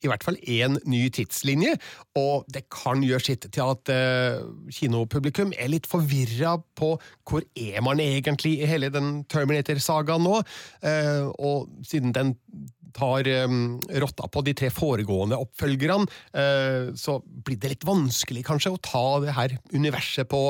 i 0.00 0.10
hvert 0.10 0.24
fall 0.26 0.38
én 0.48 0.78
ny 0.88 1.02
tidslinje, 1.14 1.76
og 2.18 2.48
det 2.52 2.66
kan 2.72 3.04
gjøre 3.04 3.26
sitt 3.30 3.48
til 3.48 3.74
at 3.74 3.92
eh, 3.92 4.40
kinopublikum 4.74 5.54
er 5.56 5.72
litt 5.72 5.88
forvirra 5.90 6.56
på 6.78 6.94
hvor 7.28 7.44
er 7.54 7.80
man 7.84 8.00
egentlig 8.02 8.58
i 8.60 8.68
hele 8.68 8.90
den 8.92 9.20
Terminator-sagaen 9.30 10.24
nå, 10.26 10.40
Eh, 10.80 11.26
og 11.38 11.68
siden 11.86 12.14
den 12.16 12.34
tar 12.96 13.26
eh, 13.30 13.52
rotta 14.02 14.28
på 14.32 14.42
de 14.46 14.54
tre 14.58 14.70
foregående 14.74 15.38
oppfølgerne, 15.38 16.08
eh, 16.34 16.90
så 16.98 17.18
blir 17.22 17.60
det 17.60 17.74
litt 17.74 17.86
vanskelig 17.86 18.44
kanskje 18.48 18.74
å 18.74 18.80
ta 18.82 19.04
det 19.24 19.36
her 19.36 19.54
universet 19.74 20.30
på 20.30 20.42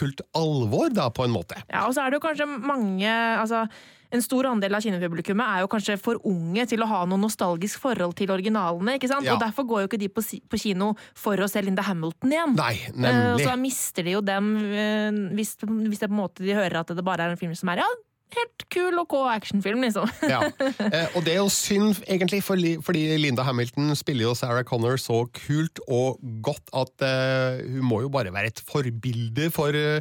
fullt 0.00 0.24
alvor, 0.36 0.90
da, 0.96 1.08
på 1.14 1.26
en 1.26 1.34
måte. 1.34 1.60
Ja, 1.70 1.86
og 1.86 1.96
så 1.96 2.04
er 2.04 2.12
det 2.12 2.20
jo 2.20 2.26
kanskje 2.26 2.50
mange 2.50 3.08
altså, 3.10 3.64
En 4.12 4.22
stor 4.24 4.48
andel 4.50 4.74
av 4.74 4.82
kinopublikummet 4.84 5.46
er 5.54 5.62
jo 5.64 5.70
kanskje 5.70 5.98
for 6.02 6.18
unge 6.26 6.64
til 6.70 6.82
å 6.82 6.88
ha 6.90 7.04
noe 7.06 7.20
nostalgisk 7.22 7.78
forhold 7.84 8.16
til 8.18 8.32
originalene. 8.34 8.96
ikke 8.98 9.10
sant? 9.12 9.24
Ja. 9.28 9.36
Og 9.36 9.40
Derfor 9.44 9.68
går 9.70 9.84
jo 9.84 9.90
ikke 9.92 10.00
de 10.02 10.08
på, 10.10 10.24
si- 10.26 10.42
på 10.50 10.58
kino 10.58 10.92
for 11.14 11.38
å 11.38 11.48
se 11.50 11.62
Linda 11.62 11.82
Hamilton 11.86 12.34
igjen. 12.34 12.54
Nei, 12.58 12.74
nemlig. 12.94 13.34
og 13.38 13.46
så 13.46 13.56
mister 13.60 14.06
de 14.06 14.16
jo 14.18 14.20
dem 14.26 14.52
eh, 14.66 15.10
hvis, 15.38 15.56
hvis 15.62 16.02
det 16.02 16.08
på 16.10 16.14
en 16.16 16.22
måte 16.24 16.42
de 16.46 16.54
hører 16.58 16.80
at 16.82 16.90
det 16.94 17.04
bare 17.06 17.28
er 17.28 17.34
en 17.36 17.40
film 17.40 17.54
som 17.54 17.70
er 17.70 17.84
ja, 17.84 17.88
helt 18.36 18.62
kul 18.70 18.94
og 18.94 19.08
OK 19.10 19.14
actionfilm, 19.32 19.80
liksom. 19.86 20.10
Ja. 20.30 20.42
Eh, 20.90 21.12
og 21.14 21.22
det 21.26 21.34
er 21.36 21.40
jo 21.40 21.48
synd, 21.52 22.00
egentlig, 22.10 22.40
fordi, 22.42 22.72
fordi 22.82 23.02
Linda 23.20 23.44
Hamilton 23.46 23.92
spiller 23.98 24.28
jo 24.28 24.34
Sarah 24.38 24.64
Connor 24.66 24.96
så 24.98 25.20
kult 25.36 25.78
og 25.86 26.18
godt 26.42 26.70
at 26.74 27.04
eh, 27.06 27.60
hun 27.76 27.86
må 27.86 28.00
jo 28.04 28.10
bare 28.10 28.32
være 28.34 28.50
et 28.50 28.62
forbilde 28.66 29.50
for 29.54 29.74
eh, 29.76 30.00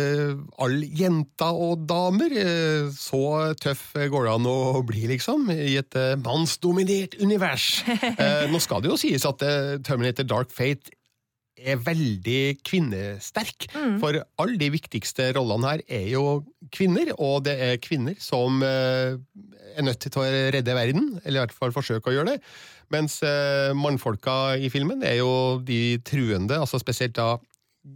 eh, 0.00 0.30
jenta 0.60 1.00
jenter 1.00 1.58
og 1.66 1.84
damer. 1.88 2.32
Eh, 2.32 2.88
så 2.94 3.52
tøff 3.60 3.92
går 3.94 4.26
det 4.26 4.32
an 4.32 4.48
å 4.48 4.82
bli, 4.86 5.04
liksom, 5.10 5.50
i 5.52 5.76
et 5.80 5.98
eh, 5.98 6.16
mannsdominert 6.20 7.18
univers. 7.20 7.82
Nå 8.52 8.62
skal 8.62 8.82
det 8.82 8.90
jo 8.92 8.98
sies 9.00 9.26
at 9.28 9.44
Terminator 9.86 10.26
Dark 10.28 10.54
Fate 10.54 10.96
er 11.60 11.76
veldig 11.84 12.62
kvinnesterk. 12.64 13.68
For 14.00 14.16
alle 14.40 14.56
de 14.60 14.70
viktigste 14.72 15.28
rollene 15.36 15.74
her 15.74 15.82
er 15.92 16.06
jo 16.14 16.24
kvinner, 16.72 17.12
og 17.20 17.44
det 17.44 17.56
er 17.60 17.82
kvinner 17.84 18.16
som 18.22 18.62
er 18.64 19.84
nødt 19.84 20.00
til 20.06 20.22
å 20.22 20.24
redde 20.54 20.76
verden, 20.78 21.10
eller 21.20 21.36
i 21.36 21.42
hvert 21.42 21.58
fall 21.58 21.74
forsøke 21.76 22.08
å 22.08 22.16
gjøre 22.16 22.32
det. 22.32 22.40
Mens 22.94 23.18
mannfolka 23.76 24.56
i 24.56 24.72
filmen 24.72 25.04
er 25.04 25.20
jo 25.20 25.60
de 25.60 26.00
truende, 26.06 26.56
altså 26.56 26.80
spesielt 26.80 27.18
da 27.20 27.34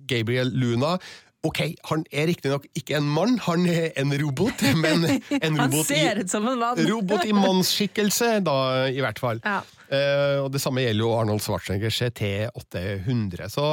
Gabriel 0.09 0.51
Luna. 0.53 0.99
Ok, 1.45 1.61
han 1.91 2.05
er 2.09 2.29
riktignok 2.31 2.65
ikke 2.79 2.97
en 2.97 3.09
mann, 3.17 3.37
han 3.45 3.67
er 3.69 3.91
en 4.01 4.15
robot, 4.23 4.65
men 4.85 5.05
en 5.05 5.59
robot 5.61 5.91
ser 5.91 6.21
i 6.21 6.25
ut 6.25 6.33
som 6.33 6.47
en 6.49 6.61
mann! 6.61 6.81
Robot 6.89 7.27
i 7.29 7.35
mannsskikkelse, 7.37 8.39
da, 8.47 8.59
i 8.89 9.03
hvert 9.05 9.21
fall. 9.21 9.43
Ja. 9.45 9.61
Uh, 9.85 10.41
og 10.41 10.49
det 10.55 10.63
samme 10.63 10.81
gjelder 10.81 11.05
jo 11.05 11.11
Arnold 11.13 11.43
Schwarzeneggers 11.45 12.01
T800. 12.17 13.51
Så 13.53 13.67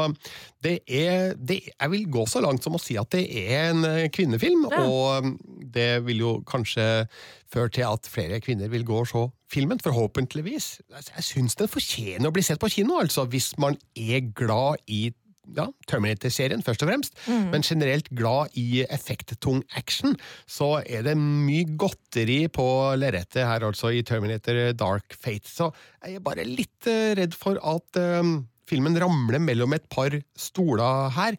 det 0.61 0.81
er 0.85 1.37
det, 1.39 1.61
Jeg 1.71 1.91
vil 1.93 2.09
gå 2.11 2.25
så 2.27 2.41
langt 2.43 2.65
som 2.65 2.75
å 2.75 2.81
si 2.81 2.97
at 2.99 3.09
det 3.15 3.23
er 3.31 3.71
en 3.71 3.85
eh, 3.87 4.09
kvinnefilm, 4.13 4.67
Ja. 4.69 4.83
og 4.83 5.31
det 5.73 6.03
vil 6.05 6.19
jo 6.21 6.33
kanskje 6.45 7.07
føre 7.51 7.71
til 7.73 7.87
at 7.87 8.07
flere 8.11 8.41
kvinner 8.43 8.69
vil 8.71 8.83
gå 8.87 8.99
og 9.01 9.07
se 9.09 9.23
filmen, 9.51 9.79
forhåpentligvis. 9.83 10.67
Jeg 10.91 11.25
syns 11.27 11.57
den 11.59 11.71
fortjener 11.71 12.29
å 12.29 12.35
bli 12.35 12.43
sett 12.45 12.59
på 12.61 12.69
kino, 12.71 12.99
altså, 13.01 13.25
hvis 13.31 13.53
man 13.59 13.79
er 13.95 14.27
glad 14.35 14.83
i 14.87 15.09
ja, 15.57 15.65
Terminator-serien, 15.89 16.61
først 16.63 16.83
og 16.85 16.91
fremst, 16.91 17.17
men 17.51 17.65
generelt 17.65 18.09
glad 18.15 18.53
i 18.59 18.83
effekttung 18.85 19.63
action, 19.77 20.15
så 20.49 20.83
er 20.85 21.03
det 21.07 21.17
mye 21.19 21.65
godteri 21.79 22.45
på 22.53 22.67
lerretet 22.99 23.47
her, 23.47 23.65
altså, 23.67 23.91
i 23.91 24.03
Terminator 24.07 24.71
Dark 24.77 25.17
Fate. 25.17 25.49
Så 25.49 25.71
jeg 26.05 26.19
er 26.19 26.25
bare 26.25 26.47
litt 26.47 26.89
eh, 26.89 27.15
redd 27.19 27.35
for 27.37 27.59
at 27.59 28.01
um, 28.21 28.37
filmen 28.69 28.97
ramler 29.01 29.41
mellom 29.43 29.75
et 29.75 29.89
par 29.91 30.15
stoler 30.37 31.11
her. 31.17 31.37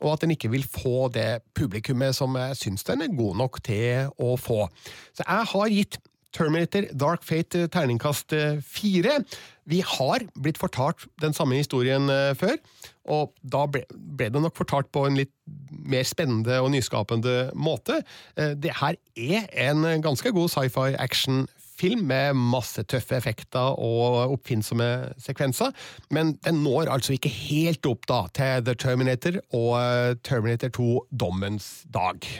Og 0.00 0.14
at 0.14 0.22
den 0.24 0.32
ikke 0.32 0.48
vil 0.48 0.64
få 0.64 1.10
det 1.12 1.42
publikummet 1.56 2.16
som 2.16 2.38
jeg 2.38 2.56
syns 2.56 2.86
den 2.88 3.04
er 3.04 3.12
god 3.12 3.34
nok 3.36 3.58
til 3.66 4.08
å 4.16 4.32
få. 4.40 4.62
Så 5.12 5.26
jeg 5.26 5.50
har 5.52 5.74
gitt 5.74 5.98
Terminator 6.32 6.86
Dark 6.94 7.24
Fate 7.26 7.64
eh, 7.64 7.68
terningkast 7.68 8.32
eh, 8.32 8.60
fire. 8.62 9.20
Vi 9.64 9.82
har 9.86 10.24
blitt 10.34 10.58
fortalt 10.58 11.06
den 11.22 11.34
samme 11.36 11.58
historien 11.58 12.10
eh, 12.10 12.32
før, 12.38 12.56
og 13.10 13.34
da 13.42 13.66
ble, 13.70 13.84
ble 13.90 14.30
det 14.30 14.42
nok 14.42 14.58
fortalt 14.58 14.90
på 14.94 15.06
en 15.08 15.18
litt 15.18 15.32
mer 15.70 16.06
spennende 16.06 16.60
og 16.62 16.70
nyskapende 16.70 17.50
måte. 17.58 18.02
Det 18.36 18.70
her 18.78 18.98
er 19.16 19.48
en 19.64 19.82
ganske 20.04 20.30
god 20.36 20.52
sci-fi 20.52 20.92
action-film 21.00 22.04
med 22.06 22.38
masse 22.38 22.84
tøffe 22.86 23.16
effekter 23.18 23.74
og 23.80 24.36
oppfinnsomme 24.36 24.90
sekvenser, 25.18 25.74
men 26.14 26.36
den 26.44 26.62
når 26.62 26.92
altså 26.92 27.16
ikke 27.16 27.32
helt 27.32 27.90
opp 27.90 28.06
da 28.10 28.22
til 28.36 28.62
The 28.68 28.76
Terminator 28.78 29.40
og 29.50 30.22
Terminator 30.22 30.70
2 30.78 30.92
Dommens 31.24 31.72
dag. 31.90 32.30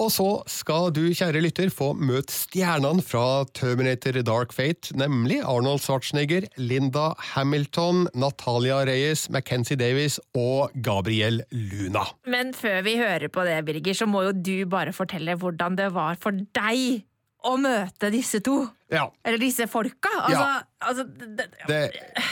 Og 0.00 0.08
så 0.14 0.28
skal 0.48 0.88
du, 0.96 1.02
kjære 1.12 1.42
lytter, 1.44 1.68
få 1.68 1.90
møte 1.92 2.32
stjernene 2.32 3.04
fra 3.04 3.44
Terminator 3.56 4.16
Dark 4.24 4.54
Fate, 4.56 4.94
nemlig 4.96 5.42
Arnold 5.44 5.82
Schwarzenegger, 5.84 6.46
Linda 6.56 7.10
Hamilton, 7.34 8.06
Natalia 8.16 8.80
Reyes, 8.88 9.26
Mackenzie 9.28 9.76
Davies 9.76 10.16
og 10.32 10.72
Gabriel 10.80 11.42
Luna. 11.52 12.06
Men 12.24 12.54
før 12.56 12.80
vi 12.86 12.96
hører 12.96 13.28
på 13.28 13.44
det, 13.44 13.58
Birger, 13.68 14.00
så 14.00 14.08
må 14.08 14.24
jo 14.30 14.32
du 14.32 14.56
bare 14.72 14.96
fortelle 14.96 15.36
hvordan 15.36 15.76
det 15.76 15.92
var 15.92 16.16
for 16.22 16.32
deg 16.56 17.04
å 17.46 17.54
møte 17.60 18.10
disse 18.12 18.40
to. 18.44 18.64
Ja, 18.90 19.06
Eller 19.24 19.38
disse 19.38 19.68
folka. 19.70 20.10
Altså, 20.18 20.40
Ja. 20.40 20.58
altså 20.82 21.04
det, 21.06 21.28
det, 21.38 21.46
det, 21.68 21.78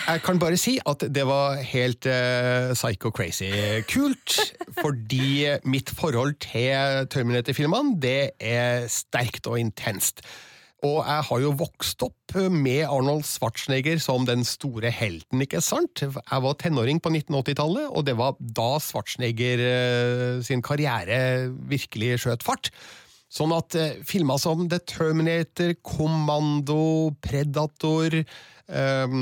jeg 0.09 0.23
kan 0.27 0.41
bare 0.43 0.59
si 0.59 0.75
at 0.85 1.05
det 1.15 1.25
var 1.29 1.61
helt 1.63 2.09
uh, 2.11 2.75
psycho 2.75 3.13
crazy 3.15 3.49
kult, 3.89 4.41
fordi 4.81 5.55
mitt 5.65 5.91
forhold 5.95 6.35
til 6.43 7.07
Terminator-filmene, 7.15 7.97
det 8.03 8.33
er 8.41 8.89
sterkt 8.91 9.47
og 9.47 9.61
intenst. 9.63 10.25
Og 10.87 11.01
jeg 11.03 11.25
har 11.27 11.41
jo 11.43 11.55
vokst 11.59 12.03
opp 12.07 12.37
med 12.55 12.85
Arnold 12.87 13.25
Schwarzenegger 13.27 13.99
som 13.99 14.27
den 14.29 14.45
store 14.47 14.93
helten, 14.95 15.43
ikke 15.43 15.63
sant? 15.65 16.05
Jeg 16.05 16.45
var 16.45 16.55
tenåring 16.61 17.01
på 17.03 17.11
1980-tallet, 17.11 17.89
og 17.91 18.05
det 18.07 18.15
var 18.19 18.37
da 18.39 18.77
Schwarzenegger 18.83 19.63
uh, 19.63 20.43
sin 20.47 20.63
karriere 20.63 21.51
virkelig 21.71 22.21
skjøt 22.23 22.47
fart. 22.47 22.71
Sånn 23.29 23.53
at 23.53 23.77
eh, 23.77 23.99
filmer 24.09 24.41
som 24.41 24.65
The 24.73 24.79
Terminator, 24.89 25.75
Kommando, 25.85 27.13
Predator, 27.25 28.17
eh, 28.23 29.19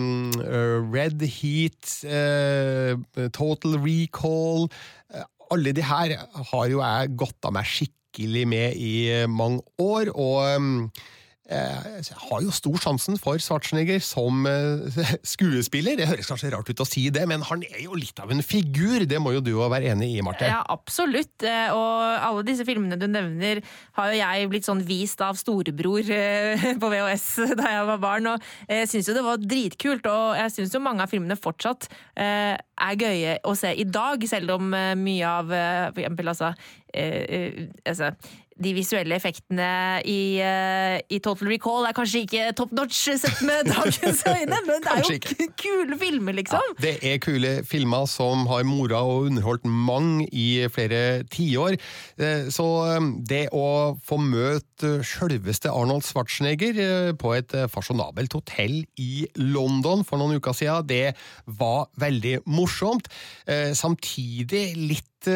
Red 0.95 1.25
Heat, 1.27 1.97
eh, 2.07 2.95
Total 3.35 3.77
Recall 3.83 4.69
eh, 5.11 5.27
Alle 5.51 5.75
de 5.75 5.83
her 5.87 6.15
har 6.53 6.71
jo 6.71 6.83
jeg 6.83 7.17
gått 7.19 7.47
av 7.47 7.55
meg 7.59 7.67
skikkelig 7.71 8.47
med 8.51 8.79
i 8.79 8.95
mange 9.31 9.63
år, 9.83 10.15
og 10.15 10.39
eh, 10.47 11.05
jeg 11.47 12.17
har 12.19 12.41
jo 12.43 12.51
stor 12.51 12.75
sjansen 12.83 13.19
for 13.23 13.39
Schwarzenegger 13.39 14.01
som 14.03 14.47
eh, 14.51 14.97
skuespiller. 15.35 15.95
Det 15.99 16.09
høres 16.11 16.27
kanskje 16.27 16.51
rart 16.55 16.71
ut 16.71 16.83
å 16.83 16.87
si 16.89 17.05
det, 17.15 17.23
men 17.31 17.45
han 17.47 17.63
er 17.69 17.85
jo 17.85 17.95
litt 17.99 18.19
av 18.23 18.33
en 18.35 18.43
figur. 18.43 19.05
Det 19.07 19.21
må 19.23 19.31
jo 19.37 19.43
du 19.45 19.53
være 19.61 19.93
enig 19.93 20.09
i, 20.17 20.23
Marte. 20.27 20.49
Ja, 20.51 20.65
absolutt. 20.73 21.45
Eh, 21.47 21.69
Og 21.71 22.03
alle 22.27 22.43
disse 22.49 22.67
filmene 22.67 22.99
du 22.99 23.07
nevner, 23.11 23.61
har 23.99 24.11
jo 24.11 24.19
jeg 24.19 24.49
blitt 24.51 24.67
sånn 24.67 24.83
vist 24.87 25.23
av 25.23 25.39
storebror 25.39 26.11
eh, 26.11 26.67
på 26.83 26.91
VHS 26.93 27.29
da 27.59 27.71
jeg 27.77 27.87
var 27.93 28.01
barn, 28.03 28.31
og 28.35 28.49
jeg 28.67 28.91
syns 28.91 29.11
jo 29.13 29.17
det 29.17 29.27
var 29.27 29.43
dritkult. 29.43 30.09
Og 30.11 30.41
jeg 30.41 30.55
syns 30.57 30.75
jo 30.75 30.83
mange 30.83 31.07
av 31.07 31.13
filmene 31.13 31.39
fortsatt 31.39 31.87
eh, 32.19 32.57
er 32.59 32.99
gøye 33.01 33.37
å 33.47 33.55
se 33.59 33.71
i 33.71 33.87
dag, 33.87 34.27
selv 34.29 34.57
om 34.59 34.75
eh, 34.75 34.95
mye 34.99 35.31
av 35.31 35.55
eh, 35.55 35.85
for 35.93 36.03
eksempel 36.03 36.33
altså, 36.35 36.51
eh, 36.91 37.23
eh, 37.39 37.63
altså 37.87 38.11
de 38.57 38.73
visuelle 38.77 39.13
effektene 39.19 39.67
i, 40.09 40.39
uh, 40.41 40.97
i 41.13 41.19
Total 41.25 41.51
Recall 41.51 41.85
er 41.89 41.97
kanskje 41.97 42.23
ikke 42.25 42.45
top 42.57 42.73
notch 42.77 43.03
sett 43.21 43.43
med 43.45 43.69
dagens 43.73 44.23
øyne, 44.31 44.61
men 44.69 44.85
det 44.85 44.93
er 44.95 45.03
jo 45.05 45.49
kule 45.63 45.99
filmer, 46.01 46.37
liksom. 46.39 46.73
Det 46.81 46.95
er 47.05 47.21
kule 47.21 47.53
filmer 47.69 48.07
som 48.09 48.47
har 48.49 48.65
mora 48.69 49.03
og 49.05 49.29
underholdt 49.29 49.67
mange 49.69 50.29
i 50.33 50.65
flere 50.73 51.25
tiår. 51.33 51.77
Eh, 52.17 52.49
Så 52.55 52.67
eh, 52.95 53.11
det 53.29 53.43
å 53.53 53.67
få 54.07 54.19
møte 54.23 54.97
sjølveste 55.07 55.71
Arnold 55.73 56.05
Schwarzenegger 56.09 57.15
på 57.21 57.33
et 57.37 57.53
fasjonabelt 57.73 58.35
hotell 58.37 58.83
i 59.01 59.27
London 59.41 60.05
for 60.05 60.21
noen 60.21 60.41
uker 60.41 60.57
siden, 60.57 60.87
det 60.89 61.15
var 61.61 61.89
veldig 62.01 62.39
morsomt. 62.49 63.09
Samtidig 63.47 64.67
litt 64.77 65.29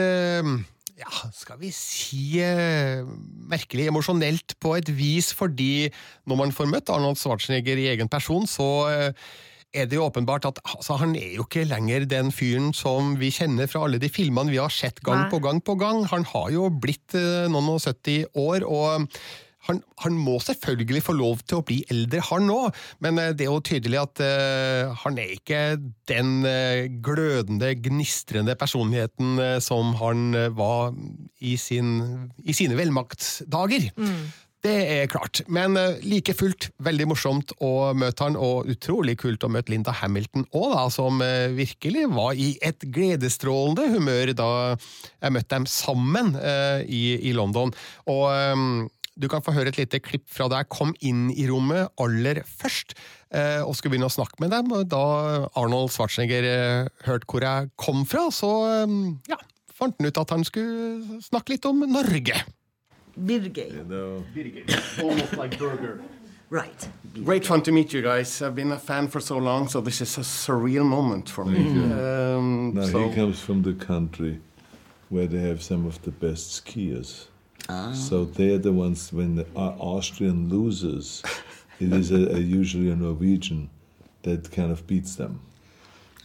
ja, 1.00 1.10
skal 1.34 1.60
vi 1.60 1.70
si 1.74 2.40
eh, 2.44 3.04
merkelig 3.50 3.88
emosjonelt 3.90 4.56
på 4.60 4.74
et 4.78 4.90
vis, 4.92 5.32
fordi 5.36 5.88
når 6.28 6.40
man 6.44 6.52
får 6.54 6.68
møtt 6.70 6.92
Arnold 6.92 7.20
Schwarzenegger 7.20 7.80
i 7.80 7.88
egen 7.94 8.10
person, 8.12 8.46
så 8.48 8.68
eh, 8.90 9.28
er 9.70 9.86
det 9.86 9.96
jo 9.96 10.06
åpenbart 10.08 10.48
at 10.50 10.58
altså, 10.66 10.98
han 11.00 11.14
er 11.16 11.36
jo 11.36 11.46
ikke 11.46 11.66
lenger 11.68 12.04
den 12.10 12.32
fyren 12.34 12.72
som 12.76 13.14
vi 13.20 13.30
kjenner 13.34 13.70
fra 13.70 13.84
alle 13.86 14.00
de 14.02 14.10
filmene 14.12 14.52
vi 14.52 14.60
har 14.60 14.72
sett 14.74 15.00
gang 15.06 15.24
Nei. 15.24 15.30
på 15.32 15.40
gang 15.44 15.62
på 15.62 15.76
gang. 15.80 16.02
Han 16.10 16.26
har 16.32 16.50
jo 16.54 16.66
blitt 16.82 17.16
eh, 17.18 17.46
noen 17.50 17.76
og 17.76 17.80
70 17.84 18.34
år, 18.34 18.66
og 18.66 19.08
han, 19.68 19.80
han 20.00 20.16
må 20.16 20.38
selvfølgelig 20.42 21.04
få 21.04 21.14
lov 21.18 21.42
til 21.44 21.60
å 21.60 21.64
bli 21.66 21.80
eldre, 21.92 22.22
han 22.30 22.50
òg, 22.52 22.76
men 23.04 23.20
eh, 23.20 23.32
det 23.36 23.46
er 23.46 23.52
jo 23.52 23.62
tydelig 23.64 24.00
at 24.00 24.22
uh, 24.24 24.92
han 25.02 25.20
er 25.20 25.34
ikke 25.36 25.62
den 26.10 26.40
uh, 26.46 26.86
glødende, 27.04 27.74
gnistrende 27.84 28.56
personligheten 28.58 29.40
uh, 29.40 29.56
som 29.62 29.94
han 30.00 30.30
var 30.56 30.94
i, 31.40 31.56
sin, 31.60 31.98
i 32.44 32.54
sine 32.56 32.78
velmaktsdager. 32.78 33.90
Det 34.60 34.74
er 34.92 35.06
klart, 35.08 35.40
men 35.48 35.72
like 36.04 36.34
fullt 36.36 36.66
veldig 36.84 37.06
morsomt 37.08 37.54
å 37.64 37.94
møte 37.96 38.26
han, 38.26 38.36
og 38.36 38.68
utrolig 38.68 39.14
kult 39.22 39.46
å 39.46 39.48
møte 39.48 39.72
Linda 39.72 39.94
Hamilton 40.02 40.44
òg, 40.52 40.74
som 40.92 41.22
virkelig 41.56 42.04
var 42.12 42.36
i 42.36 42.50
et 42.60 42.84
gledesstrålende 42.84 43.88
humør 43.94 44.34
da 44.36 44.50
jeg 44.76 45.32
møtte 45.32 45.54
dem 45.54 45.68
sammen 45.70 46.34
i, 46.84 47.04
i 47.30 47.32
London. 47.32 47.72
Og 48.12 48.26
eh, 48.34 48.66
du 49.18 49.26
kan 49.28 49.42
få 49.42 49.52
høre 49.56 49.68
et 49.72 49.78
lite 49.80 49.98
klipp 50.00 50.26
fra 50.30 50.46
da 50.48 50.60
jeg 50.62 50.68
kom 50.72 50.92
inn 51.04 51.30
i 51.34 51.46
rommet 51.50 51.90
aller 52.00 52.42
først, 52.46 52.94
eh, 53.34 53.60
og 53.64 53.74
skulle 53.76 53.96
begynne 53.96 54.08
å 54.10 54.14
snakke 54.14 54.40
med 54.40 54.50
dem. 54.54 54.70
og 54.72 54.86
Da 54.88 55.02
Arnold 55.58 55.90
Schwarzenegger 55.94 56.46
eh, 56.46 56.88
hørte 57.08 57.26
hvor 57.28 57.44
jeg 57.44 57.70
kom 57.80 58.04
fra, 58.08 58.28
så 58.32 58.52
eh, 58.84 58.94
ja, 59.32 59.36
fant 59.74 59.96
han 59.98 60.08
ut 60.10 60.22
at 60.22 60.30
han 60.36 60.44
skulle 60.46 61.20
snakke 61.26 61.56
litt 61.56 61.66
om 61.68 61.82
Norge. 61.90 62.38
You 63.74 63.84
know, 63.84 64.24
Almost 65.02 65.36
like 65.36 65.58
burger. 65.58 66.00
Right. 66.50 66.88
Great 67.24 67.46
fun 67.46 67.62
to 67.62 67.72
meet 67.72 67.92
you 67.92 68.02
guys. 68.02 68.40
I've 68.42 68.54
been 68.54 68.72
a 68.72 68.78
fan 68.78 69.08
for 69.08 69.20
so 69.20 69.38
long, 69.38 69.68
so 69.68 69.80
this 69.80 70.00
is 70.00 70.16
a 70.18 70.22
surreal 70.22 70.84
moment 70.84 71.28
for 71.28 71.44
me. 71.44 71.58
Um, 71.60 72.74
now 72.74 72.86
so- 72.86 73.08
he 73.08 73.14
comes 73.14 73.40
from 73.40 73.62
the 73.62 73.74
country 73.74 74.40
where 75.10 75.26
they 75.26 75.40
have 75.40 75.62
some 75.62 75.86
of 75.86 76.00
the 76.02 76.10
best 76.10 76.64
skiers. 76.64 77.26
Ah. 77.70 77.92
So 77.92 78.24
they're 78.24 78.58
the 78.58 78.72
ones 78.72 79.12
when 79.12 79.36
the 79.36 79.46
Austrian 79.54 80.48
loses, 80.48 81.22
it 81.80 81.92
is 81.92 82.10
a, 82.10 82.36
a 82.36 82.38
usually 82.38 82.90
a 82.90 82.96
Norwegian 82.96 83.70
that 84.22 84.50
kind 84.50 84.72
of 84.72 84.86
beats 84.86 85.14
them. 85.16 85.40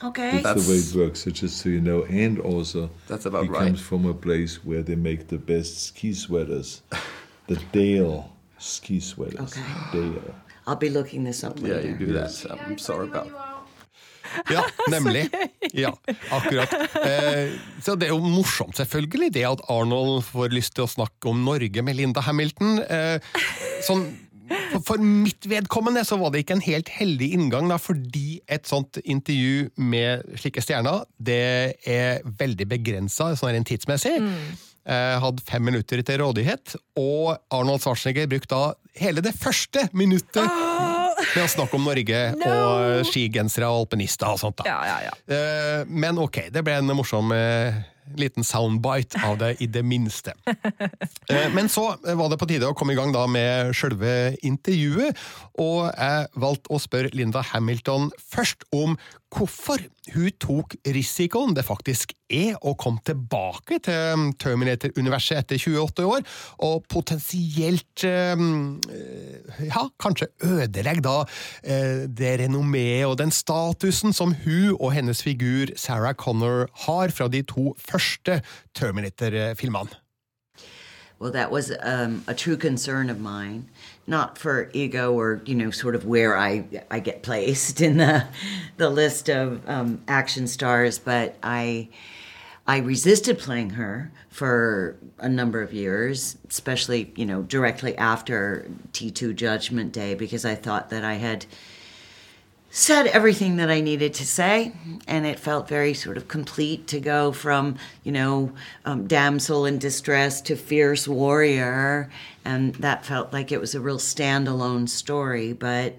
Okay. 0.03 0.41
That's, 0.41 0.65
the 0.65 0.71
way 0.71 0.77
it 0.79 1.07
works. 1.07 1.23
So 1.23 1.31
just 1.31 1.57
so 1.57 1.69
you 1.69 1.79
know, 1.79 2.03
and 2.05 2.39
also 2.39 2.89
That's 3.07 3.25
about 3.25 3.43
he 3.43 3.49
right. 3.49 3.67
comes 3.67 3.81
from 3.81 4.05
a 4.05 4.13
place 4.13 4.65
where 4.65 4.83
they 4.83 4.95
make 4.95 5.27
the 5.27 5.37
best 5.37 5.85
ski 5.85 6.13
sweaters, 6.13 6.81
the 7.47 7.55
Dale 7.71 8.31
ski 8.57 8.99
sweaters. 8.99 9.39
Okay. 9.39 9.63
Dale. 9.93 10.35
I'll 10.67 10.75
be 10.75 10.89
looking 10.89 11.23
this 11.23 11.43
up 11.43 11.61
later. 11.61 11.87
You 11.87 11.95
do 11.95 12.13
that. 12.13 12.45
I'm 12.49 12.77
sorry 12.77 13.07
about 13.07 13.54
Ja, 14.51 14.65
nemlig. 14.93 15.27
Ja, 15.73 15.93
akkurat. 16.33 16.73
Eh, 17.01 17.55
så 17.83 17.95
det 17.99 18.09
er 18.09 18.15
jo 18.15 18.21
morsomt, 18.23 18.77
selvfølgelig, 18.79 19.31
det 19.35 19.47
at 19.47 19.63
Arnold 19.71 20.23
får 20.29 20.53
lyst 20.55 20.75
til 20.77 20.85
å 20.85 20.91
snakke 20.91 21.31
om 21.31 21.43
Norge 21.47 21.83
med 21.85 21.97
Linda 21.99 22.23
Hamilton. 22.25 22.79
Eh, 22.83 23.41
sånn, 23.85 24.07
for, 24.85 25.01
mitt 25.01 25.47
vedkommende 25.49 26.03
så 26.05 26.19
var 26.21 26.33
det 26.33 26.43
ikke 26.43 26.59
en 26.59 26.65
helt 26.67 26.91
heldig 26.93 27.31
inngang, 27.37 27.69
da, 27.71 27.79
fordi 27.81 28.39
et 28.51 28.69
sånt 28.69 28.99
intervju 29.03 29.71
med 29.81 30.25
slike 30.41 30.63
stjerner, 30.63 31.05
det 31.17 31.41
er 31.89 32.21
veldig 32.39 32.69
begrensa 32.75 33.33
sånn 33.37 33.55
rent 33.55 33.69
tidsmessig. 33.71 34.17
Jeg 34.85 35.21
hadde 35.23 35.41
fem 35.47 35.65
minutter 35.65 36.03
til 36.05 36.21
rådighet, 36.21 36.75
og 37.01 37.39
Arnold 37.49 37.81
Schwarzenegger 37.81 38.29
brukte 38.29 38.53
da 38.53 39.01
hele 39.01 39.23
det 39.25 39.33
første 39.33 39.87
minuttet 39.97 40.45
med 40.45 41.04
å 41.43 41.47
snakk 41.51 41.73
om 41.77 41.83
Norge 41.87 42.21
og 42.45 43.05
skigensere 43.09 43.67
og 43.71 43.85
alpinister 43.85 44.31
og 44.31 44.39
sånt. 44.41 44.57
da. 44.61 44.67
Ja, 44.69 44.79
ja, 44.87 44.97
ja. 45.09 45.13
Eh, 45.35 45.85
Men 45.87 46.17
ok, 46.21 46.45
det 46.53 46.63
ble 46.65 46.77
en 46.79 46.93
morsom 46.95 47.31
eh, 47.35 47.81
liten 48.17 48.45
soundbite 48.45 49.21
av 49.25 49.37
det, 49.41 49.55
i 49.63 49.67
det 49.67 49.83
minste. 49.85 50.35
Eh, 51.25 51.49
Men 51.53 51.69
så 51.69 51.95
var 52.03 52.29
det 52.29 52.37
på 52.37 52.45
tide 52.45 52.67
å 52.69 52.75
komme 52.77 52.93
i 52.93 52.97
gang 52.97 53.09
da 53.13 53.23
med 53.25 53.71
sjølve 53.73 54.35
intervjuet, 54.45 55.17
og 55.57 55.87
jeg 55.89 56.27
valgte 56.37 56.69
å 56.69 56.81
spørre 56.81 57.09
Linda 57.17 57.41
Hamilton 57.41 58.11
først 58.21 58.67
om 58.75 58.93
hvorfor 59.35 59.81
hun 60.13 60.29
tok 60.39 60.75
risikoen 60.93 61.55
det 61.57 61.65
faktisk 61.65 62.13
er 62.31 62.53
å 62.61 62.75
komme 62.79 63.01
tilbake 63.05 63.79
til 63.83 64.29
Terminator-universet 64.41 65.41
etter 65.41 65.59
28 65.59 66.05
år, 66.07 66.21
og 66.63 66.85
potensielt 66.93 68.05
eh, 68.05 68.45
ja, 69.65 69.83
kanskje 70.01 70.29
ødelegge 70.45 71.03
da 71.05 71.17
eh, 71.65 72.05
det 72.05 72.35
renommeet 72.43 73.09
og 73.09 73.17
den 73.23 73.33
statusen 73.33 74.13
som 74.15 74.37
hun 74.45 74.75
og 74.77 74.93
hennes 74.93 75.25
figur 75.25 75.73
Sarah 75.79 76.13
Connor 76.13 76.69
har 76.85 77.13
fra 77.15 77.27
de 77.31 77.41
to 77.49 77.73
første 77.81 77.94
Terminator-filmene. 78.73 79.93
Well, 81.17 81.31
that 81.31 81.49
was 81.49 81.71
um, 81.81 82.23
a 82.27 82.33
true 82.33 82.57
concern 82.57 83.09
of 83.09 83.21
mine, 83.21 83.69
not 84.05 84.37
for 84.37 84.69
ego 84.73 85.13
or 85.13 85.41
you 85.45 85.55
know, 85.55 85.71
sort 85.71 85.95
of 85.95 86.05
where 86.05 86.37
I 86.37 86.65
I 86.91 86.99
get 86.99 87.23
placed 87.23 87.79
in 87.87 87.97
the 87.97 88.25
the 88.77 88.89
list 88.89 89.29
of 89.29 89.67
um, 89.67 90.01
action 90.07 90.47
stars, 90.47 90.99
but 90.99 91.37
I 91.41 91.89
I 92.67 92.77
resisted 92.77 93.37
playing 93.37 93.71
her 93.71 94.11
for 94.29 94.97
a 95.19 95.29
number 95.29 95.61
of 95.61 95.71
years, 95.71 96.35
especially, 96.49 97.13
you 97.15 97.25
know, 97.25 97.43
directly 97.43 97.95
after 97.97 98.69
T2 98.91 99.35
Judgment 99.35 99.93
Day, 99.93 100.15
because 100.15 100.45
I 100.45 100.55
thought 100.55 100.89
that 100.89 101.05
I 101.05 101.13
had 101.13 101.45
said 102.75 103.07
everything 103.07 103.55
that 103.55 103.71
I 103.71 103.79
needed 103.79 104.13
to 104.15 104.25
say, 104.25 104.73
and 105.07 105.25
it 105.25 105.39
felt 105.39 105.69
very 105.69 105.93
sort 105.93 106.17
of 106.17 106.27
complete 106.27 106.87
to 106.87 106.99
go 106.99 107.31
from, 107.31 107.77
you 108.03 108.11
know, 108.11 108.51
um, 108.83 109.07
damsel 109.07 109.65
in 109.65 109.79
distress 109.79 110.41
to 110.41 110.57
fierce 110.57 111.07
warrior, 111.07 112.09
and 112.43 112.75
that 112.75 113.05
felt 113.05 113.31
like 113.31 113.53
it 113.53 113.61
was 113.61 113.75
a 113.75 113.79
real 113.79 113.97
standalone 113.97 114.89
story. 114.89 115.53
But 115.53 115.95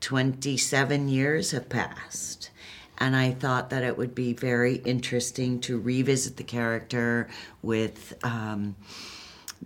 27 0.00 1.10
years 1.10 1.50
have 1.50 1.68
passed, 1.68 2.48
and 2.96 3.14
I 3.14 3.32
thought 3.32 3.68
that 3.68 3.84
it 3.84 3.98
would 3.98 4.14
be 4.14 4.32
very 4.32 4.76
interesting 4.76 5.60
to 5.60 5.78
revisit 5.78 6.38
the 6.38 6.44
character 6.44 7.28
with. 7.60 8.14
Um, 8.24 8.74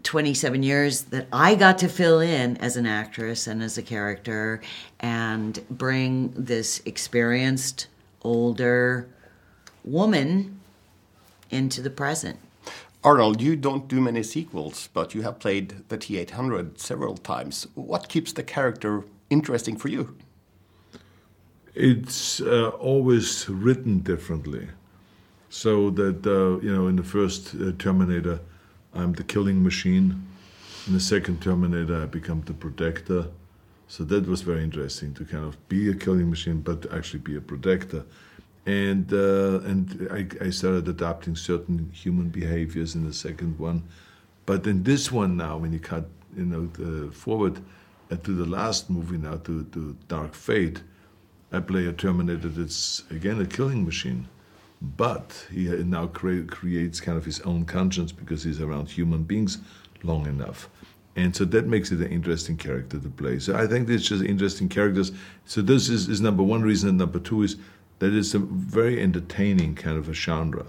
27 0.02 0.62
years 0.62 1.02
that 1.04 1.26
I 1.32 1.54
got 1.54 1.78
to 1.78 1.88
fill 1.88 2.20
in 2.20 2.56
as 2.58 2.76
an 2.76 2.86
actress 2.86 3.46
and 3.46 3.62
as 3.62 3.76
a 3.76 3.82
character 3.82 4.60
and 5.00 5.62
bring 5.70 6.32
this 6.36 6.80
experienced, 6.84 7.86
older 8.22 9.08
woman 9.84 10.60
into 11.50 11.80
the 11.82 11.90
present. 11.90 12.38
Arnold, 13.02 13.40
you 13.40 13.56
don't 13.56 13.88
do 13.88 14.00
many 14.00 14.22
sequels, 14.22 14.90
but 14.92 15.14
you 15.14 15.22
have 15.22 15.38
played 15.38 15.88
the 15.88 15.96
T 15.96 16.18
800 16.18 16.78
several 16.78 17.16
times. 17.16 17.66
What 17.74 18.08
keeps 18.08 18.32
the 18.32 18.42
character 18.42 19.04
interesting 19.30 19.76
for 19.76 19.88
you? 19.88 20.16
It's 21.74 22.40
uh, 22.42 22.68
always 22.78 23.48
written 23.48 24.00
differently. 24.00 24.68
So 25.48 25.90
that, 25.90 26.26
uh, 26.26 26.60
you 26.64 26.74
know, 26.74 26.88
in 26.88 26.96
the 26.96 27.02
first 27.02 27.54
uh, 27.54 27.72
Terminator, 27.78 28.40
I'm 28.94 29.12
the 29.12 29.24
killing 29.24 29.62
machine. 29.62 30.26
In 30.86 30.94
the 30.94 31.00
second 31.00 31.42
Terminator, 31.42 32.02
I 32.02 32.06
become 32.06 32.42
the 32.42 32.54
protector. 32.54 33.26
So 33.88 34.04
that 34.04 34.26
was 34.26 34.42
very 34.42 34.62
interesting 34.62 35.14
to 35.14 35.24
kind 35.24 35.44
of 35.44 35.68
be 35.68 35.90
a 35.90 35.94
killing 35.94 36.30
machine, 36.30 36.60
but 36.60 36.92
actually 36.92 37.20
be 37.20 37.36
a 37.36 37.40
protector. 37.40 38.04
And 38.66 39.12
uh, 39.12 39.60
and 39.60 40.08
I, 40.10 40.46
I 40.46 40.50
started 40.50 40.86
adapting 40.86 41.34
certain 41.34 41.90
human 41.92 42.28
behaviors 42.28 42.94
in 42.94 43.04
the 43.04 43.12
second 43.12 43.58
one, 43.58 43.82
but 44.46 44.66
in 44.66 44.82
this 44.82 45.10
one 45.10 45.36
now, 45.36 45.56
when 45.56 45.72
you 45.72 45.80
cut 45.80 46.06
you 46.36 46.44
know 46.44 47.10
forward 47.10 47.60
uh, 48.10 48.16
to 48.16 48.32
the 48.32 48.44
last 48.44 48.90
movie 48.90 49.16
now 49.16 49.36
to, 49.38 49.64
to 49.64 49.96
Dark 50.08 50.34
Fate, 50.34 50.82
I 51.52 51.60
play 51.60 51.86
a 51.86 51.92
Terminator 51.92 52.48
that's 52.48 53.02
again 53.10 53.40
a 53.40 53.46
killing 53.46 53.84
machine 53.84 54.28
but 54.82 55.46
he 55.52 55.64
now 55.68 56.06
cre- 56.06 56.42
creates 56.42 57.00
kind 57.00 57.18
of 57.18 57.24
his 57.24 57.40
own 57.40 57.64
conscience 57.64 58.12
because 58.12 58.42
he's 58.42 58.60
around 58.60 58.88
human 58.88 59.24
beings 59.24 59.58
long 60.02 60.26
enough. 60.26 60.68
And 61.16 61.34
so 61.34 61.44
that 61.44 61.66
makes 61.66 61.90
it 61.92 62.00
an 62.00 62.06
interesting 62.06 62.56
character 62.56 62.98
to 62.98 63.08
play. 63.08 63.38
So 63.40 63.54
I 63.56 63.66
think 63.66 63.88
it's 63.88 64.08
just 64.08 64.24
interesting 64.24 64.68
characters. 64.68 65.12
So 65.44 65.60
this 65.60 65.88
is, 65.88 66.08
is 66.08 66.20
number 66.20 66.42
one 66.42 66.62
reason. 66.62 66.88
And 66.88 66.98
number 66.98 67.18
two 67.18 67.42
is 67.42 67.56
that 67.98 68.14
it's 68.14 68.32
a 68.32 68.38
very 68.38 69.00
entertaining 69.00 69.74
kind 69.74 69.98
of 69.98 70.08
a 70.08 70.14
genre 70.14 70.66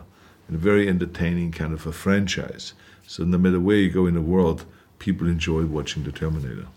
and 0.47 0.55
a 0.55 0.59
very 0.59 0.89
entertaining 0.89 1.51
kind 1.51 1.73
of 1.73 1.85
a 1.85 1.91
franchise. 1.91 2.73
So 3.07 3.23
no 3.23 3.37
matter 3.37 3.59
where 3.59 3.77
you 3.77 3.89
go 3.89 4.07
in 4.07 4.15
the 4.15 4.21
world, 4.21 4.65
people 4.99 5.27
enjoy 5.27 5.65
watching 5.65 6.03
The 6.03 6.11
Terminator. 6.11 6.67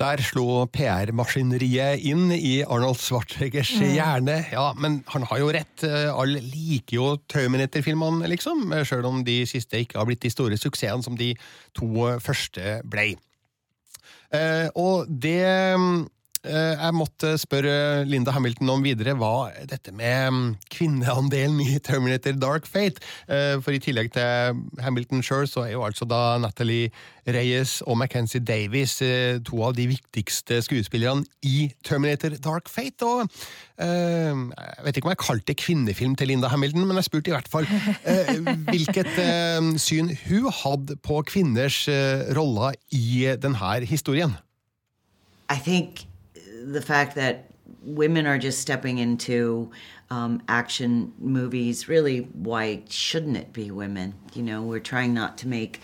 Der 0.00 0.22
slo 0.24 0.64
PR-maskineriet 0.72 2.00
inn 2.08 2.32
i 2.32 2.62
Arnold 2.64 2.98
Schwarzeneggers 2.98 3.74
hjerne. 3.76 4.38
Ja, 4.50 4.70
men 4.74 5.02
han 5.12 5.26
har 5.28 5.42
jo 5.42 5.50
rett. 5.52 5.84
Alle 5.84 6.40
liker 6.40 6.96
jo 6.96 7.10
Terminator-filmene, 7.30 8.30
liksom. 8.32 8.72
Sjøl 8.88 9.04
om 9.06 9.20
de 9.26 9.42
siste 9.46 9.84
ikke 9.84 10.00
har 10.00 10.08
blitt 10.08 10.24
de 10.24 10.32
store 10.32 10.58
suksessene 10.58 11.04
som 11.04 11.18
de 11.20 11.34
to 11.76 12.08
første 12.24 12.80
ble. 12.88 13.12
Eh, 14.32 14.68
og 14.80 15.08
det 15.08 15.38
eh, 15.44 15.86
jeg 16.42 16.94
måtte 16.98 17.36
spørre 17.38 18.02
Linda 18.08 18.32
Hamilton 18.34 18.72
om 18.74 18.82
videre, 18.82 19.14
hva 19.14 19.52
dette 19.68 19.92
med 19.94 20.32
mm, 20.34 20.48
kvinneandelen 20.74 21.60
i 21.62 21.78
Terminator 21.78 22.34
Dark 22.40 22.66
Fate. 22.66 22.98
Eh, 23.30 23.60
For 23.62 23.74
i 23.74 23.80
tillegg 23.82 24.10
til 24.16 24.58
Hamilton 24.82 25.22
sjøl, 25.22 25.46
så 25.46 25.66
er 25.68 25.76
jo 25.76 25.84
altså 25.86 26.08
da 26.08 26.38
Natalie 26.42 26.90
Reyes 27.30 27.78
og 27.86 28.00
Mackenzie 28.00 28.42
Davies 28.42 28.96
eh, 29.06 29.38
to 29.46 29.62
av 29.62 29.76
de 29.78 29.86
viktigste 29.92 30.58
skuespillerne 30.66 31.22
i 31.46 31.70
Terminator 31.86 32.34
Dark 32.42 32.70
Fate. 32.72 33.06
Og 33.06 33.22
eh, 33.78 34.34
jeg 34.34 34.86
vet 34.86 34.98
ikke 34.98 35.10
om 35.10 35.14
jeg 35.14 35.22
kalte 35.22 35.50
det 35.52 35.58
kvinnefilm 35.62 36.18
til 36.18 36.32
Linda 36.32 36.50
Hamilton, 36.50 36.86
men 36.88 36.98
jeg 36.98 37.10
spurte 37.10 37.30
i 37.30 37.36
hvert 37.36 37.50
fall 37.52 37.68
eh, 37.70 38.38
hvilket 38.66 39.12
eh, 39.14 39.74
syn 39.78 40.10
hun 40.26 40.50
hadde 40.62 40.98
på 41.06 41.22
kvinners 41.30 41.84
eh, 41.86 42.32
roller 42.34 42.74
i 42.90 43.28
denne 43.38 43.76
historien. 43.86 44.34
I 45.52 45.58
think 45.62 46.08
the 46.64 46.82
fact 46.82 47.14
that 47.14 47.50
women 47.82 48.26
are 48.26 48.38
just 48.38 48.60
stepping 48.60 48.98
into 48.98 49.70
um, 50.10 50.42
action 50.48 51.12
movies 51.18 51.88
really 51.88 52.20
why 52.20 52.82
shouldn't 52.88 53.36
it 53.36 53.52
be 53.52 53.70
women 53.70 54.14
you 54.34 54.42
know 54.42 54.62
we're 54.62 54.78
trying 54.78 55.14
not 55.14 55.38
to 55.38 55.48
make 55.48 55.80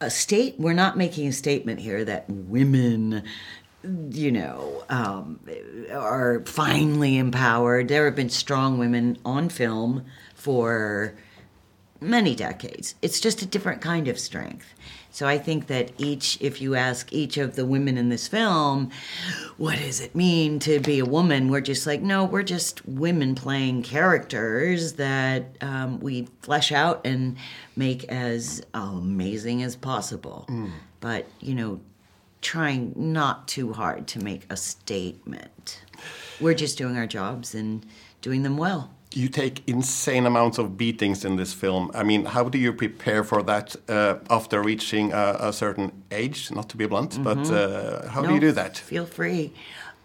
a 0.00 0.10
state 0.10 0.54
we're 0.58 0.72
not 0.72 0.96
making 0.96 1.28
a 1.28 1.32
statement 1.32 1.80
here 1.80 2.04
that 2.04 2.28
women 2.28 3.22
you 4.10 4.32
know 4.32 4.84
um, 4.88 5.38
are 5.92 6.42
finally 6.46 7.18
empowered 7.18 7.88
there 7.88 8.06
have 8.06 8.16
been 8.16 8.30
strong 8.30 8.78
women 8.78 9.18
on 9.24 9.48
film 9.48 10.04
for 10.34 11.14
many 12.02 12.34
decades. 12.34 12.94
It's 13.00 13.20
just 13.20 13.42
a 13.42 13.46
different 13.46 13.80
kind 13.80 14.08
of 14.08 14.18
strength. 14.18 14.74
So 15.12 15.28
I 15.28 15.36
think 15.36 15.66
that 15.66 15.92
each, 15.98 16.38
if 16.40 16.62
you 16.62 16.74
ask 16.74 17.12
each 17.12 17.36
of 17.36 17.54
the 17.54 17.66
women 17.66 17.98
in 17.98 18.08
this 18.08 18.26
film, 18.26 18.90
what 19.58 19.78
does 19.78 20.00
it 20.00 20.14
mean 20.14 20.58
to 20.60 20.80
be 20.80 21.00
a 21.00 21.04
woman? 21.04 21.50
We're 21.50 21.60
just 21.60 21.86
like, 21.86 22.00
no, 22.00 22.24
we're 22.24 22.42
just 22.42 22.84
women 22.86 23.34
playing 23.34 23.82
characters 23.82 24.94
that 24.94 25.56
um, 25.60 26.00
we 26.00 26.28
flesh 26.40 26.72
out 26.72 27.02
and 27.04 27.36
make 27.76 28.04
as 28.04 28.62
amazing 28.72 29.62
as 29.62 29.76
possible. 29.76 30.48
But, 31.00 31.26
you 31.40 31.54
know, 31.54 31.80
trying 32.40 32.94
not 32.96 33.46
too 33.48 33.74
hard 33.74 34.08
to 34.08 34.18
make 34.18 34.46
a 34.50 34.56
statement. 34.56 35.82
We're 36.40 36.54
just 36.54 36.78
doing 36.78 36.96
our 36.96 37.06
jobs 37.06 37.54
and 37.54 37.84
doing 38.22 38.44
them 38.44 38.56
well. 38.56 38.94
You 39.16 39.28
take 39.28 39.62
insane 39.68 40.26
amounts 40.26 40.58
of 40.58 40.76
beatings 40.76 41.24
in 41.24 41.36
this 41.36 41.52
film. 41.52 41.90
I 41.94 42.02
mean, 42.02 42.24
how 42.24 42.48
do 42.48 42.58
you 42.58 42.72
prepare 42.72 43.24
for 43.24 43.42
that 43.42 43.76
uh, 43.88 44.16
after 44.30 44.62
reaching 44.62 45.12
a, 45.12 45.36
a 45.40 45.52
certain 45.52 45.92
age? 46.10 46.50
Not 46.50 46.68
to 46.70 46.76
be 46.76 46.86
blunt, 46.86 47.22
but 47.22 47.50
uh, 47.50 48.08
how 48.08 48.22
do 48.22 48.34
you 48.34 48.40
do 48.40 48.52
that? 48.52 48.78
Feel 48.78 49.06
free. 49.06 49.52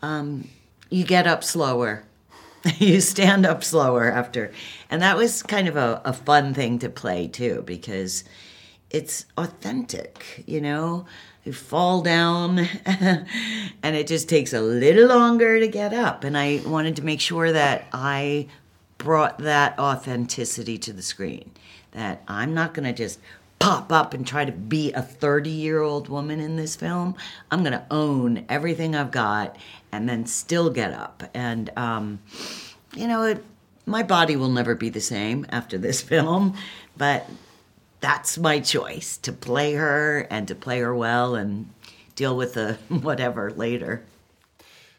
Um, 0.01 0.49
you 0.89 1.03
get 1.03 1.27
up 1.27 1.43
slower. 1.43 2.03
you 2.79 3.01
stand 3.01 3.45
up 3.45 3.63
slower 3.63 4.11
after. 4.11 4.51
And 4.89 5.01
that 5.01 5.17
was 5.17 5.43
kind 5.43 5.67
of 5.67 5.75
a, 5.75 6.01
a 6.05 6.13
fun 6.13 6.53
thing 6.53 6.79
to 6.79 6.89
play 6.89 7.27
too, 7.27 7.63
because 7.65 8.23
it's 8.89 9.25
authentic, 9.37 10.43
you 10.45 10.61
know? 10.61 11.05
You 11.43 11.53
fall 11.53 12.01
down 12.01 12.59
and 12.85 13.95
it 13.95 14.05
just 14.07 14.27
takes 14.27 14.51
a 14.51 14.59
little 14.59 15.07
longer 15.07 15.59
to 15.59 15.67
get 15.67 15.93
up. 15.93 16.25
And 16.25 16.37
I 16.37 16.61
wanted 16.65 16.97
to 16.97 17.03
make 17.03 17.21
sure 17.21 17.51
that 17.53 17.87
I 17.93 18.47
brought 18.97 19.39
that 19.39 19.77
authenticity 19.79 20.77
to 20.79 20.93
the 20.93 21.01
screen. 21.01 21.51
That 21.91 22.23
I'm 22.27 22.53
not 22.53 22.73
going 22.73 22.85
to 22.85 22.93
just 22.93 23.19
pop 23.59 23.91
up 23.91 24.13
and 24.13 24.25
try 24.25 24.45
to 24.45 24.51
be 24.51 24.91
a 24.93 25.01
30 25.01 25.49
year 25.49 25.81
old 25.81 26.09
woman 26.09 26.39
in 26.39 26.55
this 26.55 26.75
film. 26.75 27.15
I'm 27.51 27.63
going 27.63 27.73
to 27.73 27.85
own 27.89 28.45
everything 28.49 28.95
I've 28.95 29.11
got 29.11 29.57
and 29.91 30.07
then 30.07 30.25
still 30.25 30.69
get 30.69 30.93
up. 30.93 31.23
And, 31.33 31.69
um, 31.75 32.19
you 32.95 33.07
know, 33.07 33.23
it, 33.23 33.43
my 33.85 34.03
body 34.03 34.35
will 34.35 34.49
never 34.49 34.75
be 34.75 34.89
the 34.89 35.01
same 35.01 35.45
after 35.49 35.77
this 35.77 36.01
film, 36.13 36.55
but 36.95 37.27
that's 37.99 38.37
my 38.37 38.59
choice 38.59 39.17
to 39.17 39.31
play 39.31 39.73
her 39.73 40.27
and 40.29 40.47
to 40.47 40.55
play 40.55 40.79
her 40.79 40.95
well 40.95 41.35
and 41.35 41.69
deal 42.15 42.35
with 42.35 42.53
the 42.53 42.73
whatever 42.89 43.51
later. 43.51 44.03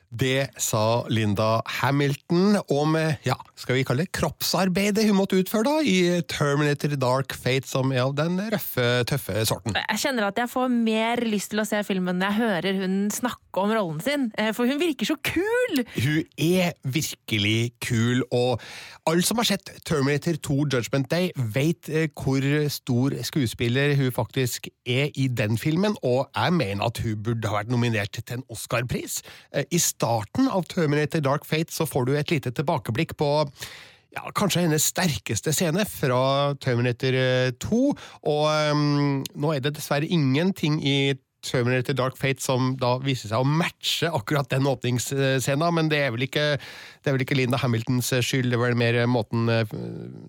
Det 0.09 0.49
sa 0.57 1.05
Linda 1.13 1.61
Hamilton 1.83 2.57
om 2.73 2.95
ja, 3.27 3.35
skal 3.61 3.77
vi 3.77 3.85
kalle 3.85 4.07
det 4.07 4.13
kroppsarbeidet 4.17 5.05
hun 5.05 5.19
måtte 5.19 5.37
utføre 5.37 5.67
da, 5.67 5.83
i 5.85 6.23
Terminator 6.31 6.95
Dark 6.97 7.35
Fate, 7.37 7.69
som 7.69 7.93
er 7.93 8.07
av 8.07 8.15
den 8.17 8.39
røffe, 8.41 8.87
tøffe 9.09 9.45
sorten. 9.49 9.77
Jeg 9.77 10.01
kjenner 10.01 10.31
at 10.31 10.41
jeg 10.41 10.49
får 10.49 10.71
mer 10.73 11.21
lyst 11.29 11.53
til 11.53 11.61
å 11.61 11.67
se 11.69 11.83
filmen 11.85 12.17
når 12.17 12.31
jeg 12.31 12.39
hører 12.41 12.81
hun 12.81 12.97
snakke 13.13 13.61
om 13.61 13.75
rollen 13.75 14.01
sin, 14.05 14.29
eh, 14.41 14.53
for 14.57 14.71
hun 14.71 14.81
virker 14.81 15.11
så 15.11 15.19
kul! 15.21 15.83
Hun 15.99 16.23
er 16.41 16.73
virkelig 16.89 17.75
kul, 17.85 18.25
og 18.33 18.63
alle 19.09 19.27
som 19.27 19.43
har 19.43 19.51
sett 19.51 19.75
Terminator 19.85 20.41
2 20.49 20.59
Judgment 20.73 21.11
Day, 21.13 21.29
vet 21.37 21.91
eh, 21.93 22.09
hvor 22.17 22.45
stor 22.73 23.19
skuespiller 23.29 23.93
hun 23.99 24.15
faktisk 24.15 24.71
er 24.89 25.13
i 25.13 25.29
den 25.29 25.61
filmen, 25.61 25.97
og 26.01 26.31
jeg 26.33 26.57
mener 26.57 26.89
at 26.89 27.05
hun 27.05 27.21
burde 27.29 27.51
ha 27.51 27.61
vært 27.61 27.73
nominert 27.73 28.17
til 28.17 28.39
en 28.39 28.49
Oscar-pris. 28.49 29.21
Eh, 29.53 29.69
I 29.69 29.85
starten 29.99 30.49
av 30.49 30.67
Terminator 30.71 31.23
Dark 31.25 31.47
Fate 31.49 31.75
så 31.75 31.87
får 31.89 32.09
du 32.09 32.17
et 32.17 32.31
lite 32.31 32.55
tilbakeblikk 32.55 33.17
på 33.19 33.31
ja, 34.15 34.25
kanskje 34.37 34.65
hennes 34.65 34.87
sterkeste 34.93 35.53
scene 35.53 35.85
fra 35.89 36.55
Terminator 36.63 37.19
2. 37.61 37.81
Og 38.31 38.45
um, 38.73 39.25
nå 39.35 39.55
er 39.55 39.65
det 39.65 39.75
dessverre 39.77 40.09
ingenting 40.09 40.79
i 40.81 40.99
Terminator 41.45 41.95
Dark 41.95 42.17
Fate 42.19 42.43
som 42.43 42.73
da 42.81 42.97
viser 43.03 43.31
seg 43.31 43.43
å 43.43 43.47
matche 43.47 44.11
akkurat 44.11 44.49
den 44.51 44.67
åpningsscena, 44.69 45.71
men 45.75 45.91
det 45.91 46.01
er 46.03 46.13
vel 46.15 46.25
ikke, 46.27 46.47
det 46.59 47.11
er 47.11 47.15
vel 47.15 47.25
ikke 47.25 47.39
Linda 47.39 47.61
Hamiltons 47.63 48.11
skyld, 48.27 48.51
det 48.51 48.59
er 48.59 48.63
vel 48.65 48.79
mer 48.79 48.99
måten 49.11 49.47
eh, 49.53 49.75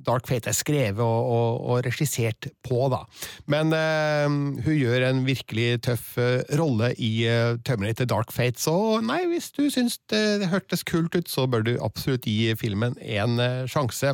Dark 0.06 0.30
Fate 0.30 0.52
er 0.52 0.58
skrevet 0.58 1.02
og, 1.02 1.32
og, 1.34 1.64
og 1.74 1.82
regissert 1.88 2.52
på, 2.66 2.82
da. 2.94 3.02
Men 3.50 3.74
uh, 3.74 4.28
hun 4.66 4.76
gjør 4.76 5.08
en 5.10 5.24
virkelig 5.28 5.82
tøff 5.88 6.12
uh, 6.22 6.44
rolle 6.60 6.92
i 7.02 7.12
uh, 7.26 7.58
Terminator 7.66 8.10
Dark 8.10 8.34
Fate, 8.36 8.62
så 8.62 8.76
nei, 9.06 9.24
hvis 9.32 9.50
du 9.58 9.66
syns 9.74 9.98
det, 10.12 10.22
det 10.44 10.52
hørtes 10.54 10.86
kult 10.88 11.18
ut, 11.18 11.30
så 11.30 11.48
bør 11.50 11.66
du 11.66 11.74
absolutt 11.84 12.28
gi 12.30 12.54
filmen 12.60 12.96
en 13.02 13.40
sjanse. 13.70 14.12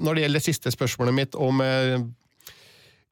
når 0.00 0.14
det 0.14 0.24
gjelder 0.24 0.40
det 0.40 0.46
siste 0.46 0.72
spørsmålet 0.74 1.16
mitt 1.16 1.36
om 1.38 1.60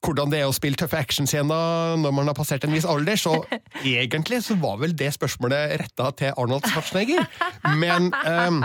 hvordan 0.01 0.33
det 0.33 0.41
er 0.41 0.49
å 0.49 0.57
spille 0.57 0.79
tøffe 0.81 0.99
actionscener 1.01 1.97
når 2.01 2.15
man 2.17 2.31
har 2.31 2.37
passert 2.37 2.65
en 2.65 2.73
viss 2.75 2.89
alder, 2.89 3.21
så 3.21 3.37
egentlig 3.85 4.43
så 4.47 4.57
var 4.61 4.81
vel 4.81 4.97
det 4.97 5.13
spørsmålet 5.17 5.77
retta 5.83 6.11
til 6.17 6.37
Arnold 6.41 6.69
Schwarzenegger. 6.71 7.27
Men 7.81 8.09
um, 8.25 8.63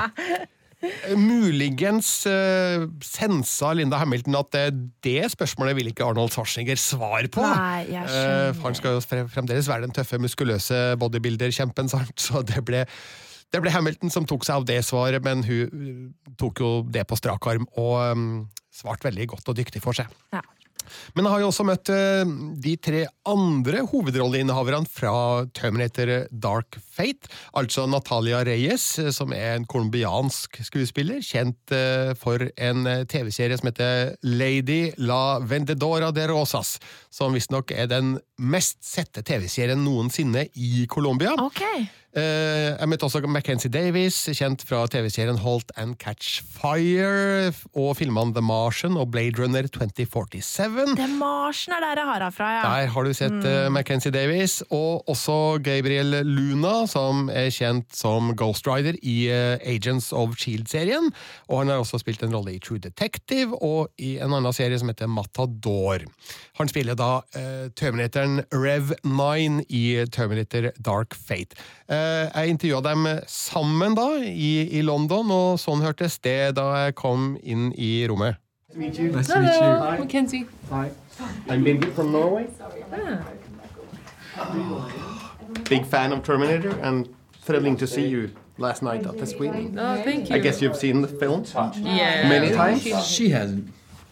Muligens 1.17 2.09
uh, 2.29 2.85
sensa 3.03 3.73
Linda 3.75 3.99
Hamilton 4.01 4.39
at 4.39 4.57
uh, 4.59 4.71
det 5.05 5.31
spørsmålet 5.33 5.77
vil 5.79 5.91
ikke 5.91 6.07
Arnold 6.07 6.33
Schwarzenegger 6.35 6.79
svare 6.79 7.29
på. 7.31 7.43
Nei, 7.43 7.85
uh, 7.99 8.55
han 8.63 8.77
skal 8.77 8.97
jo 8.97 9.03
fremdeles 9.03 9.69
være 9.71 9.87
den 9.87 9.95
tøffe, 9.95 10.19
muskuløse 10.21 10.81
bodybuilder-kjempen, 11.01 11.91
så 12.27 12.45
det 12.45 12.63
ble 12.67 12.85
det 13.53 13.61
ble 13.61 13.71
Hamilton 13.71 14.11
som 14.11 14.25
tok 14.27 14.43
seg 14.43 14.57
av 14.57 14.65
det 14.67 14.81
svaret, 14.83 15.23
men 15.23 15.43
hun 15.45 16.09
tok 16.35 16.59
jo 16.59 16.69
det 16.91 17.05
på 17.07 17.15
strak 17.15 17.45
arm 17.47 17.67
og 17.79 17.93
um, 18.11 18.25
svarte 18.73 19.07
veldig 19.07 19.29
godt 19.31 19.51
og 19.53 19.55
dyktig 19.55 19.79
for 19.85 19.95
seg. 19.95 20.09
Ja. 20.33 20.41
Men 21.15 21.29
har 21.29 21.41
jo 21.41 21.49
også 21.51 21.65
møtt 21.67 21.91
uh, 21.93 22.23
de 22.61 22.75
tre 22.77 23.05
andre 23.25 23.83
hovedrolleinnehaverne 23.89 24.89
fra 24.89 25.15
Terminator 25.55 26.27
Dark 26.31 26.79
Fate. 26.79 27.31
Altså 27.57 27.85
Natalia 27.89 28.43
Reyes, 28.47 28.87
som 29.15 29.33
er 29.35 29.55
en 29.55 29.67
colombiansk 29.69 30.61
skuespiller, 30.67 31.21
kjent 31.25 31.75
uh, 31.75 32.13
for 32.19 32.47
en 32.55 32.85
TV-serie 33.09 33.57
som 33.59 33.71
heter 33.71 34.15
Lady 34.25 34.93
la 35.01 35.39
Vendedora 35.43 36.11
de 36.15 36.27
Rosas. 36.31 36.77
Som 37.13 37.35
visstnok 37.35 37.73
er 37.75 37.89
den 37.91 38.15
mest 38.41 38.81
sette 38.85 39.23
TV-serien 39.25 39.79
noensinne 39.83 40.47
i 40.55 40.85
Colombia. 40.91 41.35
Ok. 41.39 41.63
Eh, 42.15 42.71
jeg 42.79 42.87
møtte 42.87 43.03
også 43.09 43.19
Mackenzie 43.27 43.67
Davies, 43.67 44.15
kjent 44.37 44.61
fra 44.63 44.85
TV-serien 44.87 45.41
Halt 45.43 45.73
and 45.75 45.97
Catch 45.99 46.45
Fire, 46.47 47.51
og 47.75 47.97
filmene 47.99 48.31
The 48.31 48.43
Martian 48.45 48.95
og 48.95 49.09
Blade 49.11 49.41
Runner 49.41 49.67
2047. 49.67 50.95
Det 50.95 51.09
Martian 51.19 51.75
er 51.75 51.83
der 51.83 51.99
jeg 51.99 52.07
har 52.07 52.23
henne 52.23 52.37
fra, 52.37 52.51
ja. 52.53 52.61
Der 52.63 52.93
har 52.93 53.03
du 53.03 53.11
sett 53.17 53.35
mm. 53.35 53.75
Mackenzie 53.75 54.13
Davies, 54.15 54.61
og 54.69 55.03
også 55.11 55.59
Gabriel 55.65 56.21
Luna, 56.23 56.85
som 56.87 57.27
er 57.27 57.51
kjent 57.51 57.91
som 57.95 58.31
Ghost 58.39 58.69
Rider 58.69 58.95
i 59.03 59.17
uh, 59.27 59.59
Agents 59.67 60.13
of 60.15 60.37
Shield-serien. 60.39 61.11
Og 61.49 61.65
han 61.65 61.73
har 61.73 61.83
også 61.83 61.99
spilt 61.99 62.23
en 62.23 62.31
rolle 62.35 62.55
i 62.55 62.63
True 62.63 62.79
Detective 62.79 63.59
og 63.59 63.91
i 63.99 64.15
en 64.23 64.31
annen 64.31 64.55
serie 64.55 64.79
som 64.79 64.87
heter 64.91 65.11
Matador. 65.11 66.07
Han 66.61 66.71
spiller 66.71 66.95
da 66.95 67.19
uh, 67.35 67.67
Terminatoren 67.75 68.45
Rev 68.55 68.95
9 69.03 69.67
i 69.67 69.85
Terminator 70.15 70.71
Dark 70.79 71.19
Fate. 71.19 71.59
Eh, 71.85 72.31
jeg 72.41 72.49
intervjua 72.49 72.81
dem 72.81 73.07
sammen 73.29 73.93
da, 73.93 74.07
i, 74.25 74.53
i, 74.73 74.81
London, 74.81 75.29
og 75.29 75.59
sånn 75.61 75.83
hørtes 75.85 76.17
det 76.25 76.55
da 76.57 76.65
jeg 76.79 76.95
kom 76.97 77.35
inn 77.43 77.69
i 77.77 78.07
rommet. 78.09 78.39
Nice 78.73 78.73
to 78.73 78.79
meet 78.79 78.99
you. 78.99 79.11
Nice 79.13 79.29
to 79.29 79.39
meet 79.39 79.53
you. 79.61 79.99
Mackenzie. 79.99 80.45
Hi. 80.71 80.89
I'm 81.47 81.63
Birgit 81.63 81.93
from 81.93 82.11
Norway. 82.11 82.47
Big 85.69 85.85
fan 85.85 86.11
of 86.11 86.23
Terminator 86.23 86.77
and 86.81 87.07
thrilling 87.43 87.77
to 87.77 87.87
see 87.87 88.07
you 88.07 88.31
last 88.57 88.81
night 88.81 89.05
at 89.05 89.17
the 89.17 89.25
screening. 89.25 89.77
Oh, 89.77 90.01
thank 90.03 90.29
you. 90.29 90.35
I 90.35 90.39
guess 90.39 90.61
you've 90.61 90.75
seen 90.75 91.01
the 91.01 91.07
film 91.07 91.45
yeah. 91.75 92.27
many 92.27 92.51
times. 92.51 92.83
She 93.05 93.29
hasn't. 93.29 93.69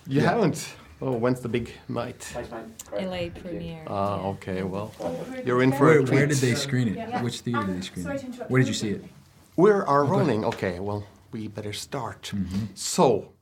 You 0.08 0.22
yeah. 0.22 0.30
haven't. 0.30 0.76
Oh, 1.04 1.12
when's 1.12 1.42
the 1.42 1.50
big 1.50 1.70
night? 1.90 2.34
LA 2.94 3.28
premiere. 3.42 3.84
Ah, 3.88 4.24
okay. 4.34 4.64
Well, 4.64 4.90
you're 5.46 5.62
in 5.62 5.74
for 5.74 5.86
where, 5.86 6.00
a 6.00 6.06
treat. 6.06 6.16
Where 6.16 6.28
did 6.28 6.38
they 6.38 6.56
screen 6.56 6.88
it? 6.96 7.22
Which 7.22 7.42
theater 7.42 7.66
did 7.68 7.76
they 7.76 7.82
screen 7.82 8.08
it? 8.08 8.50
Where 8.50 8.60
did 8.62 8.70
you 8.70 8.74
see 8.74 8.92
it? 8.92 9.04
We 9.58 9.72
are 9.72 10.06
rolling. 10.06 10.46
Okay. 10.46 10.80
Well, 10.80 11.04
we 11.34 11.50
better 11.50 11.74
start. 11.74 12.32
Mm 12.34 12.46
-hmm. 12.46 12.68
So. 12.76 13.34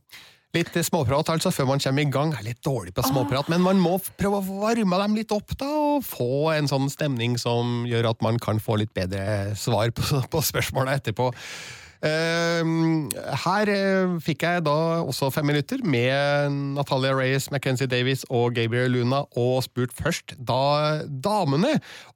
Litt 0.54 0.86
småprat 0.86 1.30
altså 1.30 1.52
før 1.52 1.65
man 1.65 1.80
kommer 1.80 2.02
i 2.02 2.12
gang. 2.12 2.32
Jeg 2.34 2.39
er 2.39 2.43
litt 2.43 2.65
dårlig 2.65 2.93
på 2.93 3.02
småprat, 3.02 3.50
men 3.50 3.62
man 3.62 3.78
må 3.80 4.00
prøve 4.17 4.36
å 4.36 4.60
varme 4.62 4.97
dem 4.97 5.15
litt 5.15 5.32
opp 5.32 5.58
da, 5.60 5.65
og 5.65 6.04
få 6.04 6.52
en 6.52 6.67
sånn 6.67 6.89
stemning 6.89 7.38
som 7.39 7.86
gjør 7.88 8.10
at 8.10 8.21
man 8.21 8.39
kan 8.39 8.60
få 8.60 8.76
litt 8.76 8.93
bedre 8.93 9.56
svar 9.56 9.91
på, 9.91 10.02
på 10.32 10.41
spørsmåla 10.41 10.93
etterpå. 10.93 11.32
Ehm, 12.02 13.12
her 13.44 13.70
eh, 13.70 14.16
fikk 14.26 14.42
jeg 14.48 14.64
da 14.66 14.74
også 15.06 15.30
fem 15.34 15.46
minutter 15.52 15.84
med 15.86 16.56
Natalia 16.74 17.14
Reyes, 17.14 17.52
Mackenzie 17.54 17.86
Davies 17.86 18.26
og 18.30 18.56
Gabriel 18.58 18.96
Luna, 18.96 19.22
og 19.38 19.62
spurt 19.68 19.94
først 19.94 20.34
da 20.42 21.06
damene 21.06 21.76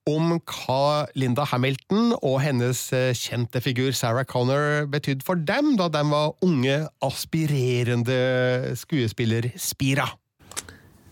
om 0.09 0.39
hva 0.41 1.05
Linda 1.13 1.45
Hamilton 1.51 2.15
og 2.17 2.39
hennes 2.41 2.81
eh, 2.97 3.13
kjente 3.13 3.61
figur 3.61 3.93
Sarah 3.93 4.25
Connor 4.25 4.89
betydde 4.89 5.25
for 5.25 5.37
dem 5.37 5.75
da 5.77 5.91
de 5.93 6.01
var 6.09 6.33
unge, 6.41 6.87
aspirerende 7.05 8.73
skuespillerspira. 8.81 10.09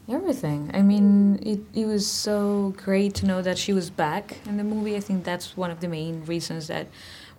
Everything. 0.09 0.69
I 0.73 0.81
mean, 0.81 1.39
it, 1.41 1.61
it 1.73 1.85
was 1.85 2.05
so 2.05 2.73
great 2.75 3.13
to 3.15 3.25
know 3.25 3.41
that 3.41 3.57
she 3.57 3.71
was 3.71 3.89
back 3.89 4.35
in 4.45 4.57
the 4.57 4.63
movie. 4.63 4.97
I 4.97 4.99
think 4.99 5.23
that's 5.23 5.55
one 5.55 5.71
of 5.71 5.79
the 5.79 5.87
main 5.87 6.25
reasons 6.25 6.67
that 6.67 6.87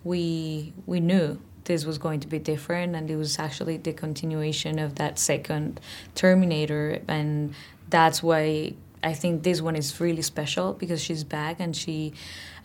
we 0.05 0.71
we 0.85 1.01
knew 1.01 1.37
this 1.65 1.83
was 1.83 1.97
going 1.97 2.21
to 2.21 2.27
be 2.27 2.39
different 2.39 2.95
and 2.95 3.09
it 3.11 3.17
was 3.17 3.37
actually 3.39 3.75
the 3.75 3.91
continuation 3.91 4.79
of 4.79 4.95
that 4.95 5.19
second 5.19 5.79
terminator 6.13 7.01
and 7.07 7.53
that's 7.89 8.23
why 8.23 8.71
i 9.03 9.11
think 9.11 9.43
this 9.43 9.61
one 9.61 9.75
is 9.75 9.99
really 9.99 10.21
special 10.21 10.73
because 10.73 11.01
she's 11.01 11.23
back 11.23 11.59
and 11.59 11.75
she 11.75 12.13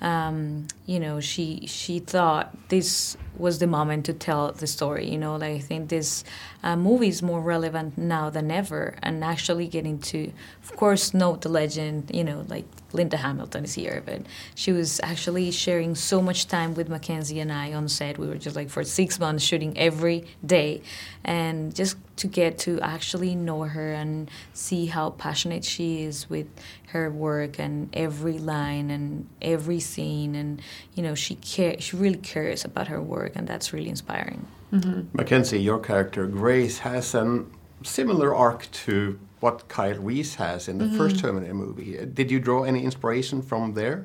um, 0.02 0.66
you 0.86 0.98
know 0.98 1.20
she 1.20 1.66
she 1.66 1.98
thought 1.98 2.56
this 2.70 3.18
was 3.36 3.58
the 3.58 3.66
moment 3.66 4.06
to 4.06 4.14
tell 4.14 4.50
the 4.52 4.66
story 4.66 5.06
you 5.10 5.18
know? 5.18 5.36
Like 5.36 5.52
i 5.52 5.58
think 5.58 5.90
this 5.90 6.24
uh, 6.62 6.76
movie 6.76 7.08
is 7.08 7.22
more 7.22 7.40
relevant 7.40 7.98
now 7.98 8.30
than 8.30 8.50
ever 8.50 8.94
and 9.02 9.22
actually 9.24 9.66
getting 9.66 9.98
to 9.98 10.32
of 10.62 10.76
course 10.76 11.12
know 11.12 11.36
the 11.36 11.50
legend 11.50 12.10
you 12.14 12.24
know 12.24 12.44
like 12.48 12.64
Linda 12.92 13.16
Hamilton 13.16 13.64
is 13.64 13.74
here, 13.74 14.02
but 14.04 14.22
she 14.54 14.72
was 14.72 15.00
actually 15.02 15.50
sharing 15.50 15.94
so 15.94 16.20
much 16.20 16.46
time 16.48 16.74
with 16.74 16.88
Mackenzie 16.88 17.40
and 17.40 17.52
I 17.52 17.72
on 17.72 17.88
set. 17.88 18.18
We 18.18 18.26
were 18.28 18.36
just 18.36 18.56
like 18.56 18.70
for 18.70 18.84
six 18.84 19.18
months 19.18 19.44
shooting 19.44 19.76
every 19.78 20.24
day, 20.44 20.82
and 21.24 21.74
just 21.74 21.96
to 22.16 22.26
get 22.26 22.58
to 22.60 22.80
actually 22.80 23.34
know 23.34 23.62
her 23.62 23.92
and 23.92 24.30
see 24.52 24.86
how 24.86 25.10
passionate 25.10 25.64
she 25.64 26.02
is 26.02 26.28
with 26.28 26.46
her 26.88 27.10
work 27.10 27.58
and 27.58 27.88
every 27.94 28.38
line 28.38 28.90
and 28.90 29.28
every 29.40 29.80
scene, 29.80 30.34
and 30.34 30.60
you 30.94 31.02
know 31.02 31.14
she 31.14 31.36
care 31.36 31.80
she 31.80 31.96
really 31.96 32.18
cares 32.18 32.64
about 32.64 32.88
her 32.88 33.00
work, 33.00 33.32
and 33.34 33.46
that's 33.46 33.72
really 33.72 33.88
inspiring. 33.88 34.46
Mm-hmm. 34.72 35.16
Mackenzie, 35.16 35.60
your 35.60 35.80
character 35.80 36.26
Grace 36.26 36.78
has 36.78 37.14
a 37.14 37.44
similar 37.82 38.34
arc 38.34 38.70
to 38.70 39.18
what 39.40 39.68
Kyle 39.68 39.98
Reese 39.98 40.34
has 40.36 40.68
in 40.68 40.78
the 40.78 40.84
mm 40.84 40.90
-hmm. 40.90 40.96
first 40.98 41.18
Terminator 41.18 41.54
movie. 41.54 42.06
Did 42.06 42.30
you 42.30 42.40
draw 42.40 42.64
any 42.64 42.82
inspiration 42.82 43.42
from 43.42 43.74
there? 43.74 44.04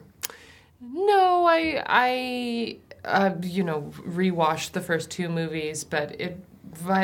No, 0.79 1.47
I 1.57 1.83
I 2.07 2.77
uh, 3.05 3.31
you 3.41 3.63
know 3.63 3.91
rewatched 4.21 4.71
the 4.71 4.81
first 4.81 5.09
two 5.09 5.29
movies, 5.29 5.83
but 5.83 6.19
it 6.19 6.37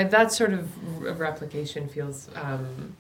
that 0.10 0.34
sort 0.34 0.54
of 0.54 0.64
replication 1.20 1.88
feels 1.88 2.30
um, 2.36 2.96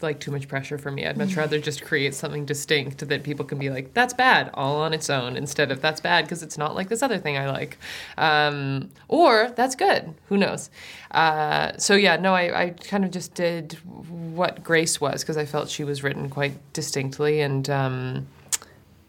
like 0.00 0.20
too 0.20 0.30
much 0.30 0.48
pressure 0.48 0.78
for 0.78 0.90
me. 0.90 1.06
I'd 1.06 1.16
much 1.16 1.36
rather 1.36 1.58
just 1.58 1.82
create 1.82 2.14
something 2.14 2.44
distinct 2.44 3.06
that 3.06 3.22
people 3.22 3.44
can 3.44 3.58
be 3.58 3.70
like, 3.70 3.94
that's 3.94 4.14
bad 4.14 4.50
all 4.54 4.76
on 4.76 4.92
its 4.92 5.10
own, 5.10 5.36
instead 5.36 5.70
of 5.70 5.80
that's 5.80 6.00
bad 6.00 6.24
because 6.24 6.42
it's 6.42 6.58
not 6.58 6.74
like 6.74 6.88
this 6.88 7.02
other 7.02 7.18
thing 7.18 7.36
I 7.36 7.50
like. 7.50 7.78
Um, 8.16 8.90
or 9.08 9.52
that's 9.56 9.74
good. 9.74 10.14
Who 10.28 10.36
knows? 10.36 10.70
Uh, 11.10 11.76
so, 11.78 11.94
yeah, 11.94 12.16
no, 12.16 12.34
I, 12.34 12.62
I, 12.62 12.70
kind 12.70 13.04
of 13.04 13.10
just 13.10 13.34
did 13.34 13.74
what 13.84 14.64
Grace 14.64 15.00
was 15.00 15.22
because 15.22 15.36
I 15.36 15.44
felt 15.44 15.68
she 15.68 15.84
was 15.84 16.02
written 16.02 16.30
quite 16.30 16.54
distinctly. 16.72 17.40
And 17.40 17.68
um, 17.68 18.26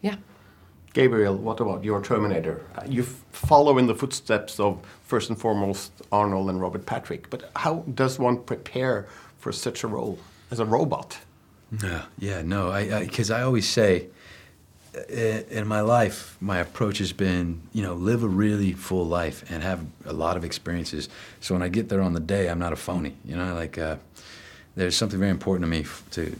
yeah. 0.01 0.15
Gabriel, 0.93 1.35
what 1.35 1.59
about 1.59 1.83
your 1.83 2.01
Terminator? 2.01 2.61
You 2.87 3.03
follow 3.03 3.77
in 3.77 3.87
the 3.87 3.95
footsteps 3.95 4.59
of, 4.59 4.79
first 5.05 5.29
and 5.29 5.39
foremost, 5.39 5.91
Arnold 6.11 6.49
and 6.49 6.61
Robert 6.61 6.85
Patrick, 6.85 7.29
but 7.29 7.49
how 7.55 7.83
does 7.93 8.19
one 8.19 8.43
prepare 8.43 9.07
for 9.39 9.51
such 9.51 9.83
a 9.83 9.87
role? 9.87 10.19
As 10.53 10.59
a 10.59 10.65
robot. 10.65 11.19
No, 11.81 12.03
yeah, 12.19 12.43
no, 12.43 12.71
I 12.71 13.03
because 13.03 13.31
I, 13.31 13.39
I, 13.39 13.43
always 13.43 13.67
say 13.67 14.07
in 15.09 15.67
my 15.67 15.81
life, 15.81 16.37
my 16.39 16.59
approach 16.59 16.99
has 16.99 17.11
been, 17.11 17.61
you 17.73 17.81
know, 17.81 17.95
live 17.95 18.21
a 18.23 18.27
really 18.27 18.73
full 18.73 19.05
life 19.05 19.43
and 19.49 19.63
have 19.63 19.83
a 20.05 20.13
lot 20.13 20.37
of 20.37 20.43
experiences. 20.43 21.09
So 21.41 21.55
when 21.55 21.63
I 21.63 21.67
get 21.67 21.89
there 21.89 22.01
on 22.01 22.13
the 22.13 22.19
day, 22.19 22.47
I'm 22.47 22.59
not 22.59 22.73
a 22.73 22.75
phony. 22.75 23.15
You 23.25 23.35
know, 23.35 23.55
like 23.55 23.79
uh, 23.79 23.95
there's 24.75 24.95
something 24.95 25.19
very 25.19 25.31
important 25.31 25.65
to 25.65 25.69
me 25.69 25.85
to 26.11 26.37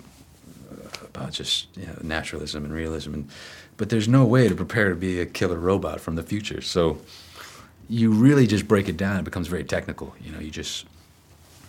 uh, 0.71 1.05
about 1.05 1.31
just 1.31 1.75
you 1.75 1.87
know 1.87 1.97
naturalism 2.03 2.63
and 2.63 2.73
realism, 2.73 3.15
and 3.15 3.29
but 3.77 3.89
there's 3.89 4.07
no 4.07 4.23
way 4.23 4.47
to 4.47 4.55
prepare 4.55 4.89
to 4.89 4.95
be 4.95 5.19
a 5.19 5.25
killer 5.25 5.57
robot 5.57 5.99
from 5.99 6.15
the 6.15 6.23
future. 6.23 6.61
So 6.61 6.99
you 7.89 8.11
really 8.11 8.45
just 8.45 8.67
break 8.67 8.87
it 8.87 8.97
down. 8.97 9.17
It 9.17 9.23
becomes 9.23 9.47
very 9.47 9.63
technical. 9.63 10.15
You 10.21 10.31
know, 10.31 10.39
you 10.39 10.51
just 10.51 10.85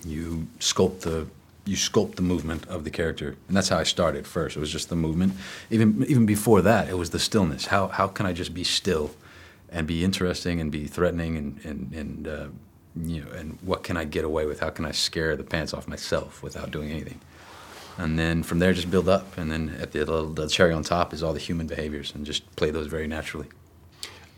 you 0.04 0.46
sculpt 0.60 1.00
the 1.00 1.26
you 1.66 1.76
sculpt 1.76 2.16
the 2.16 2.22
movement 2.22 2.66
of 2.68 2.84
the 2.84 2.90
character, 2.90 3.36
and 3.48 3.56
that's 3.56 3.68
how 3.68 3.78
I 3.78 3.84
started 3.84 4.26
first. 4.26 4.56
It 4.56 4.60
was 4.60 4.70
just 4.70 4.88
the 4.88 4.96
movement. 4.96 5.34
Even 5.70 6.04
even 6.08 6.26
before 6.26 6.62
that, 6.62 6.88
it 6.88 6.98
was 6.98 7.10
the 7.10 7.18
stillness. 7.18 7.66
How 7.66 7.88
how 7.88 8.08
can 8.08 8.26
I 8.26 8.32
just 8.32 8.52
be 8.52 8.64
still, 8.64 9.14
and 9.70 9.86
be 9.86 10.04
interesting 10.04 10.60
and 10.60 10.70
be 10.70 10.86
threatening 10.86 11.36
and 11.36 11.60
and 11.64 11.92
and 11.92 12.28
uh, 12.28 12.46
you 13.02 13.24
know 13.24 13.30
and 13.32 13.58
what 13.62 13.82
can 13.82 13.96
I 13.96 14.04
get 14.04 14.24
away 14.24 14.46
with? 14.46 14.60
How 14.60 14.70
can 14.70 14.84
I 14.84 14.92
scare 14.92 15.36
the 15.36 15.44
pants 15.44 15.72
off 15.72 15.88
myself 15.88 16.42
without 16.42 16.70
doing 16.70 16.90
anything? 16.90 17.20
And 17.96 18.18
then 18.18 18.42
from 18.42 18.58
there, 18.58 18.72
just 18.72 18.90
build 18.90 19.08
up, 19.08 19.38
and 19.38 19.50
then 19.50 19.76
at 19.80 19.92
the 19.92 20.04
the 20.04 20.48
cherry 20.48 20.72
on 20.72 20.82
top 20.82 21.14
is 21.14 21.22
all 21.22 21.32
the 21.32 21.38
human 21.38 21.66
behaviors, 21.66 22.14
and 22.14 22.26
just 22.26 22.42
play 22.56 22.70
those 22.70 22.88
very 22.88 23.06
naturally. 23.06 23.46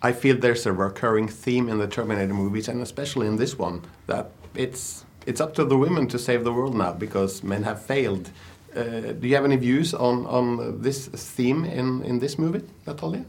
I 0.03 0.13
feel 0.13 0.37
there's 0.37 0.67
a 0.67 0.73
recurring 0.73 1.27
theme 1.27 1.69
in 1.71 1.79
the 1.79 1.89
Terminator 1.89 2.35
movies, 2.35 2.69
and 2.69 2.83
especially 2.83 3.27
in 3.27 3.37
this 3.37 3.59
one, 3.59 3.83
that 4.07 4.31
it's 4.55 5.06
it's 5.27 5.41
up 5.41 5.55
to 5.55 5.65
the 5.65 5.77
women 5.77 6.07
to 6.09 6.19
save 6.19 6.45
the 6.45 6.53
world 6.53 6.75
now 6.75 6.93
because 6.93 7.43
men 7.43 7.65
have 7.65 7.83
failed. 7.83 8.31
Uh, 8.75 9.13
do 9.13 9.27
you 9.27 9.35
have 9.35 9.45
any 9.45 9.57
views 9.57 9.95
on 9.95 10.27
on 10.27 10.83
this 10.83 11.09
theme 11.09 11.65
in 11.65 12.03
in 12.03 12.19
this 12.19 12.39
movie, 12.39 12.63
Natalia? 12.87 13.25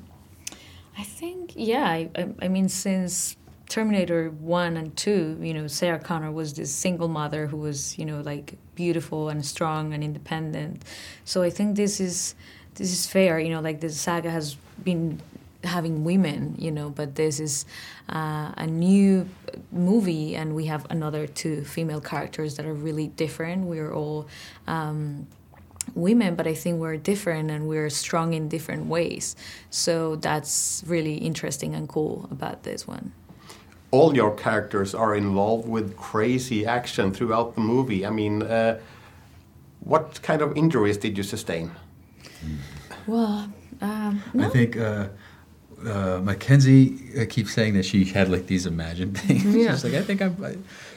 I 0.98 1.04
think, 1.04 1.54
yeah. 1.56 1.86
I, 1.86 2.10
I, 2.16 2.30
I 2.42 2.48
mean, 2.48 2.70
since 2.70 3.38
Terminator 3.70 4.32
1 4.32 4.78
and 4.78 4.96
2, 4.98 5.38
you 5.42 5.54
know, 5.54 5.68
Sarah 5.68 6.00
Connor 6.00 6.32
was 6.32 6.54
this 6.54 6.74
single 6.74 7.08
mother 7.08 7.46
who 7.46 7.58
was, 7.58 7.98
you 8.00 8.06
know, 8.06 8.22
like 8.22 8.56
beautiful 8.74 9.30
and 9.30 9.46
strong 9.46 9.94
and 9.94 10.04
independent. 10.04 10.84
So 11.24 11.44
I 11.44 11.52
think 11.52 11.76
this 11.76 12.00
is 12.00 12.34
this 12.76 12.92
is 12.92 13.08
fair, 13.08 13.40
you 13.40 13.50
know, 13.50 13.62
like 13.62 13.80
the 13.80 13.90
saga 13.90 14.30
has 14.32 14.56
been 14.84 15.20
having 15.63 16.04
women, 16.04 16.56
you 16.58 16.72
know, 16.72 16.89
but 16.89 17.15
this 17.15 17.39
is 17.39 17.65
uh, 18.10 18.52
a 18.58 18.67
new 18.67 19.28
movie 19.72 20.36
and 20.36 20.56
we 20.56 20.65
have 20.65 20.86
another 20.89 21.28
two 21.28 21.63
female 21.63 22.02
characters 22.02 22.56
that 22.56 22.65
are 22.65 22.74
really 22.74 23.08
different. 23.08 23.65
We're 23.65 23.93
all 23.93 24.28
um, 24.67 25.28
women, 25.96 26.36
but 26.36 26.48
I 26.48 26.54
think 26.54 26.80
we're 26.80 26.98
different 26.98 27.50
and 27.52 27.67
we're 27.67 27.89
strong 27.89 28.34
in 28.34 28.50
different 28.50 28.88
ways. 28.88 29.36
So 29.70 30.15
that's 30.17 30.84
really 30.88 31.15
interesting 31.15 31.76
and 31.76 31.88
cool 31.88 32.28
about 32.32 32.63
this 32.63 32.88
one. 32.88 33.12
All 33.91 34.15
your 34.15 34.36
characters 34.36 34.93
are 34.93 35.15
involved 35.15 35.67
with 35.67 35.96
crazy 35.96 36.65
action 36.65 37.13
throughout 37.13 37.56
the 37.56 37.62
movie. 37.62 38.06
I 38.06 38.10
mean, 38.10 38.43
uh, 38.43 38.80
what 39.80 40.22
kind 40.22 40.41
of 40.41 40.56
injuries 40.58 40.98
did 40.98 41.17
you 41.17 41.24
sustain? 41.24 41.72
Well, 43.08 43.50
um, 43.82 44.22
I 44.38 44.50
think 44.50 44.76
uh, 44.76 45.08
uh, 45.88 46.19
Mackenzie 46.21 46.97
uh, 47.19 47.26
keeps 47.28 47.54
saying 47.54 47.73
that 47.76 47.86
she 47.86 48.06
had 48.06 48.30
like 48.30 48.47
these 48.47 48.65
imagined 48.65 49.17
things. 49.21 49.43
Yeah. 49.45 49.71
She's 49.71 49.84
like, 49.84 49.93
I 49.93 50.02
think 50.02 50.21
I'm, 50.21 50.43
I, 50.43 50.56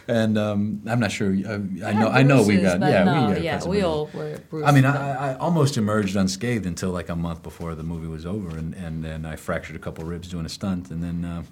and 0.08 0.36
um, 0.36 0.82
I'm 0.86 0.98
not 0.98 1.12
sure. 1.12 1.32
Uh, 1.32 1.60
I 1.84 1.92
know, 1.92 2.08
I 2.08 2.22
know 2.22 2.42
we 2.42 2.56
got, 2.56 2.80
yeah, 2.80 3.04
no, 3.04 3.28
we, 3.28 3.34
got 3.34 3.42
yeah, 3.42 3.64
we 3.64 3.82
all 3.82 4.10
were 4.12 4.38
bruised. 4.50 4.66
I 4.66 4.72
mean, 4.72 4.84
I, 4.84 5.32
I 5.32 5.36
almost 5.36 5.76
emerged 5.76 6.16
unscathed 6.16 6.66
until 6.66 6.90
like 6.90 7.08
a 7.08 7.16
month 7.16 7.42
before 7.42 7.74
the 7.74 7.84
movie 7.84 8.08
was 8.08 8.26
over, 8.26 8.56
and, 8.56 8.74
and 8.74 9.04
then 9.04 9.24
I 9.24 9.36
fractured 9.36 9.76
a 9.76 9.78
couple 9.78 10.04
ribs 10.04 10.28
doing 10.28 10.46
a 10.46 10.48
stunt, 10.48 10.90
and 10.90 11.02
then 11.02 11.24
uh, 11.24 11.42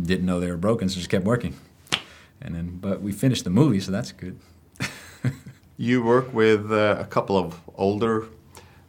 didn't 0.00 0.26
know 0.26 0.40
they 0.40 0.50
were 0.50 0.56
broken, 0.56 0.88
so 0.88 0.96
just 0.96 1.10
kept 1.10 1.24
working. 1.24 1.54
And 2.40 2.54
then, 2.54 2.78
but 2.80 3.02
we 3.02 3.12
finished 3.12 3.44
the 3.44 3.50
movie, 3.50 3.80
so 3.80 3.92
that's 3.92 4.12
good. 4.12 4.38
You 5.78 6.02
work 6.02 6.32
with 6.32 6.72
uh, 6.72 6.96
a 6.98 7.04
couple 7.04 7.36
of 7.36 7.60
older 7.74 8.24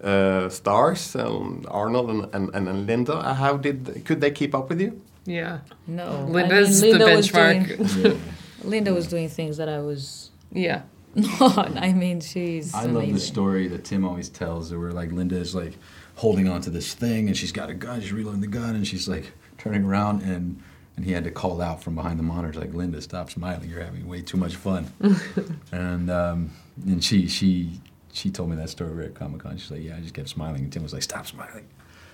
uh, 0.04 0.50
stars, 0.50 1.16
um, 1.16 1.66
Arnold 1.70 2.10
and, 2.10 2.30
and, 2.34 2.68
and 2.68 2.86
Linda. 2.88 3.16
Uh, 3.16 3.34
How 3.34 3.58
did 3.58 4.04
could 4.06 4.22
they 4.22 4.32
keep 4.32 4.54
up 4.54 4.70
with 4.70 4.80
you? 4.82 5.02
Yeah. 5.26 5.60
No, 5.88 6.06
I 6.08 6.22
Linda's 6.24 6.82
mean, 6.82 6.92
Linda 6.92 7.06
the 7.06 7.16
was 7.16 7.28
benchmark. 7.30 7.94
doing- 8.04 8.22
Linda 8.64 8.94
was 8.94 9.08
doing 9.08 9.30
things 9.30 9.58
that 9.58 9.70
I 9.70 9.80
was 9.80 10.32
yeah. 10.52 10.82
not. 11.16 11.78
I 11.78 11.94
mean, 11.94 12.22
she's. 12.22 12.74
I 12.74 12.86
love 12.86 13.12
the 13.12 13.20
story 13.20 13.68
that 13.70 13.84
Tim 13.84 14.06
always 14.06 14.30
tells, 14.30 14.74
where 14.74 14.92
like 14.92 15.12
Linda 15.12 15.36
is 15.36 15.56
like 15.56 15.74
holding 16.16 16.48
on 16.48 16.62
to 16.62 16.70
this 16.70 16.94
thing, 16.94 17.28
and 17.28 17.36
she's 17.36 17.52
got 17.52 17.70
a 17.70 17.74
gun, 17.74 18.02
she's 18.02 18.12
reloading 18.14 18.42
the 18.42 18.48
gun, 18.48 18.76
and 18.76 18.88
she's 18.88 19.08
like 19.08 19.32
turning 19.58 19.84
around, 19.84 20.22
and 20.22 20.62
and 20.96 21.06
he 21.06 21.12
had 21.12 21.24
to 21.24 21.32
call 21.32 21.62
out 21.62 21.82
from 21.84 21.96
behind 21.96 22.18
the 22.20 22.24
monitor, 22.24 22.60
like 22.60 22.74
Linda, 22.74 23.02
stop 23.02 23.30
smiling, 23.30 23.70
you're 23.70 23.84
having 23.84 24.08
way 24.08 24.22
too 24.22 24.38
much 24.38 24.56
fun. 24.56 24.92
and 25.72 26.10
um, 26.10 26.52
and 26.86 27.04
she 27.04 27.28
she 27.28 27.80
she 28.18 28.32
told 28.32 28.50
me 28.50 28.56
that 28.56 28.70
story 28.70 29.06
at 29.06 29.14
Comic 29.14 29.42
Con. 29.42 29.58
She's 29.58 29.72
like, 29.72 29.84
yeah, 29.84 29.98
I 29.98 30.02
just 30.02 30.14
kept 30.14 30.30
smiling, 30.30 30.64
and 30.64 30.74
Tim 30.74 30.84
was 30.84 30.94
like, 30.94 31.04
stop 31.04 31.26
smiling. 31.28 31.68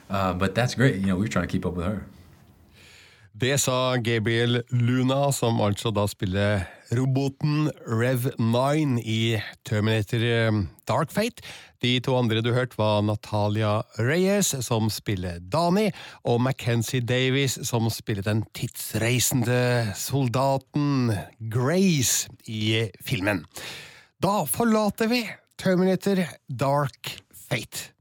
Uh, 0.10 0.34
but 0.34 0.54
that's 0.54 0.76
great. 0.76 0.96
You 0.96 1.08
know, 1.08 1.16
we 1.16 1.22
were 1.22 1.34
trying 1.36 1.48
to 1.48 1.52
keep 1.52 1.66
up 1.66 1.76
with 1.76 1.86
her. 1.86 2.06
Det 3.34 3.56
sa 3.58 3.98
Gabriel 3.98 4.62
Luna, 4.70 5.32
som 5.34 5.58
altså 5.66 5.90
da 5.90 6.04
spiller 6.06 6.68
roboten 6.94 7.72
Rev9 7.90 9.00
i 9.02 9.40
Terminator 9.66 10.22
eh, 10.22 10.60
Dark 10.86 11.10
Fate. 11.10 11.42
De 11.82 11.96
to 12.00 12.14
andre 12.14 12.44
du 12.46 12.52
hørte 12.54 12.78
var 12.78 13.02
Natalia 13.02 13.80
Reyes, 13.98 14.54
som 14.62 14.86
spiller 14.94 15.42
Dani, 15.42 15.88
og 16.22 16.44
Mackenzie 16.46 17.02
Davies, 17.02 17.58
som 17.66 17.90
spiller 17.90 18.22
den 18.22 18.44
tidsreisende 18.54 19.96
soldaten 19.98 21.16
Grace 21.50 22.30
i 22.46 22.92
filmen. 23.02 23.48
Da 24.22 24.44
forlater 24.46 25.10
vi 25.10 25.26
Terminator 25.58 26.28
Dark 26.50 27.22
Fate. 27.32 27.92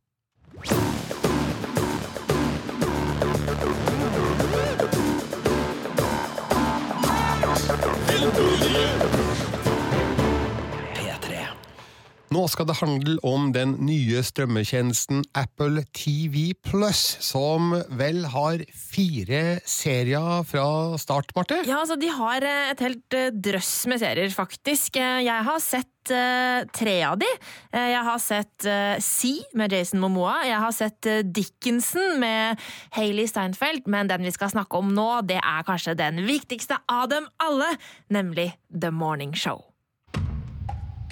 Nå 12.32 12.46
skal 12.48 12.64
det 12.64 12.78
handle 12.78 13.18
om 13.28 13.50
den 13.52 13.74
nye 13.84 14.22
strømmetjenesten 14.24 15.20
Apple 15.36 15.82
TV 15.92 16.54
Pluss, 16.64 17.00
som 17.20 17.74
vel 17.98 18.22
har 18.32 18.62
fire 18.72 19.58
serier 19.68 20.46
fra 20.48 20.64
start, 21.02 21.34
Marte? 21.36 21.58
Ja, 21.68 21.82
altså 21.82 21.98
De 22.00 22.08
har 22.08 22.46
eh, 22.46 22.70
et 22.72 22.80
helt 22.86 23.16
eh, 23.18 23.28
drøss 23.34 23.72
med 23.90 24.00
serier, 24.00 24.32
faktisk. 24.32 24.96
Eh, 24.96 25.20
Jeg 25.26 25.48
har 25.48 25.60
sett 25.60 25.88
tre 26.02 26.94
av 27.06 27.14
de. 27.20 27.28
Jeg 27.70 28.00
har 28.02 28.16
sett 28.18 28.64
Sea 29.06 29.44
med 29.54 29.70
Jason 29.70 30.00
Momoa. 30.02 30.40
Jeg 30.42 30.58
har 30.58 30.74
sett 30.74 31.06
Dickinson 31.30 32.18
med 32.18 32.58
Hayley 32.96 33.28
Steinfeld. 33.30 33.86
Men 33.86 34.10
den 34.10 34.26
vi 34.26 34.32
skal 34.34 34.50
snakke 34.50 34.80
om 34.82 34.90
nå, 34.96 35.20
det 35.30 35.38
er 35.38 35.62
kanskje 35.68 35.94
den 35.94 36.24
viktigste 36.26 36.80
av 36.90 37.06
dem 37.12 37.30
alle, 37.38 37.76
nemlig 38.10 38.48
The 38.74 38.90
Morning 38.90 39.30
Show. 39.30 39.62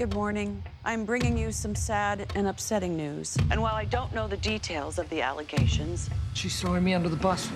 Good 0.00 0.14
morning. 0.14 0.62
I'm 0.82 1.04
bringing 1.04 1.36
you 1.36 1.52
some 1.52 1.74
sad 1.74 2.32
and 2.34 2.48
upsetting 2.48 2.96
news. 2.96 3.36
And 3.50 3.60
while 3.60 3.74
I 3.74 3.84
don't 3.84 4.14
know 4.14 4.26
the 4.26 4.38
details 4.38 4.98
of 4.98 5.08
the 5.10 5.20
allegations, 5.20 6.08
She's 6.32 6.58
throwing 6.58 6.82
me 6.82 6.94
under 6.94 7.10
the 7.10 7.16
bus. 7.16 7.50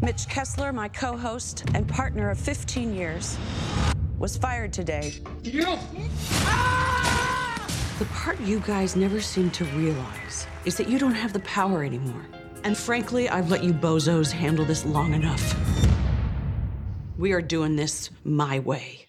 Mitch 0.00 0.28
Kessler, 0.28 0.72
my 0.72 0.86
co 0.88 1.16
host 1.16 1.64
and 1.74 1.88
partner 1.88 2.30
of 2.30 2.38
15 2.38 2.94
years, 2.94 3.36
was 4.18 4.36
fired 4.36 4.72
today. 4.72 5.14
You! 5.42 5.64
Ah! 6.46 7.66
The 7.98 8.04
part 8.06 8.40
you 8.40 8.60
guys 8.60 8.94
never 8.94 9.20
seem 9.20 9.50
to 9.52 9.64
realize 9.76 10.46
is 10.64 10.76
that 10.76 10.88
you 10.88 10.98
don't 10.98 11.14
have 11.14 11.32
the 11.32 11.40
power 11.40 11.82
anymore. 11.82 12.24
And 12.62 12.76
frankly, 12.76 13.28
I've 13.28 13.50
let 13.50 13.64
you 13.64 13.72
bozos 13.72 14.30
handle 14.30 14.64
this 14.64 14.84
long 14.84 15.12
enough. 15.12 15.56
We 17.18 17.32
are 17.32 17.42
doing 17.42 17.74
this 17.74 18.10
my 18.24 18.60
way. 18.60 19.03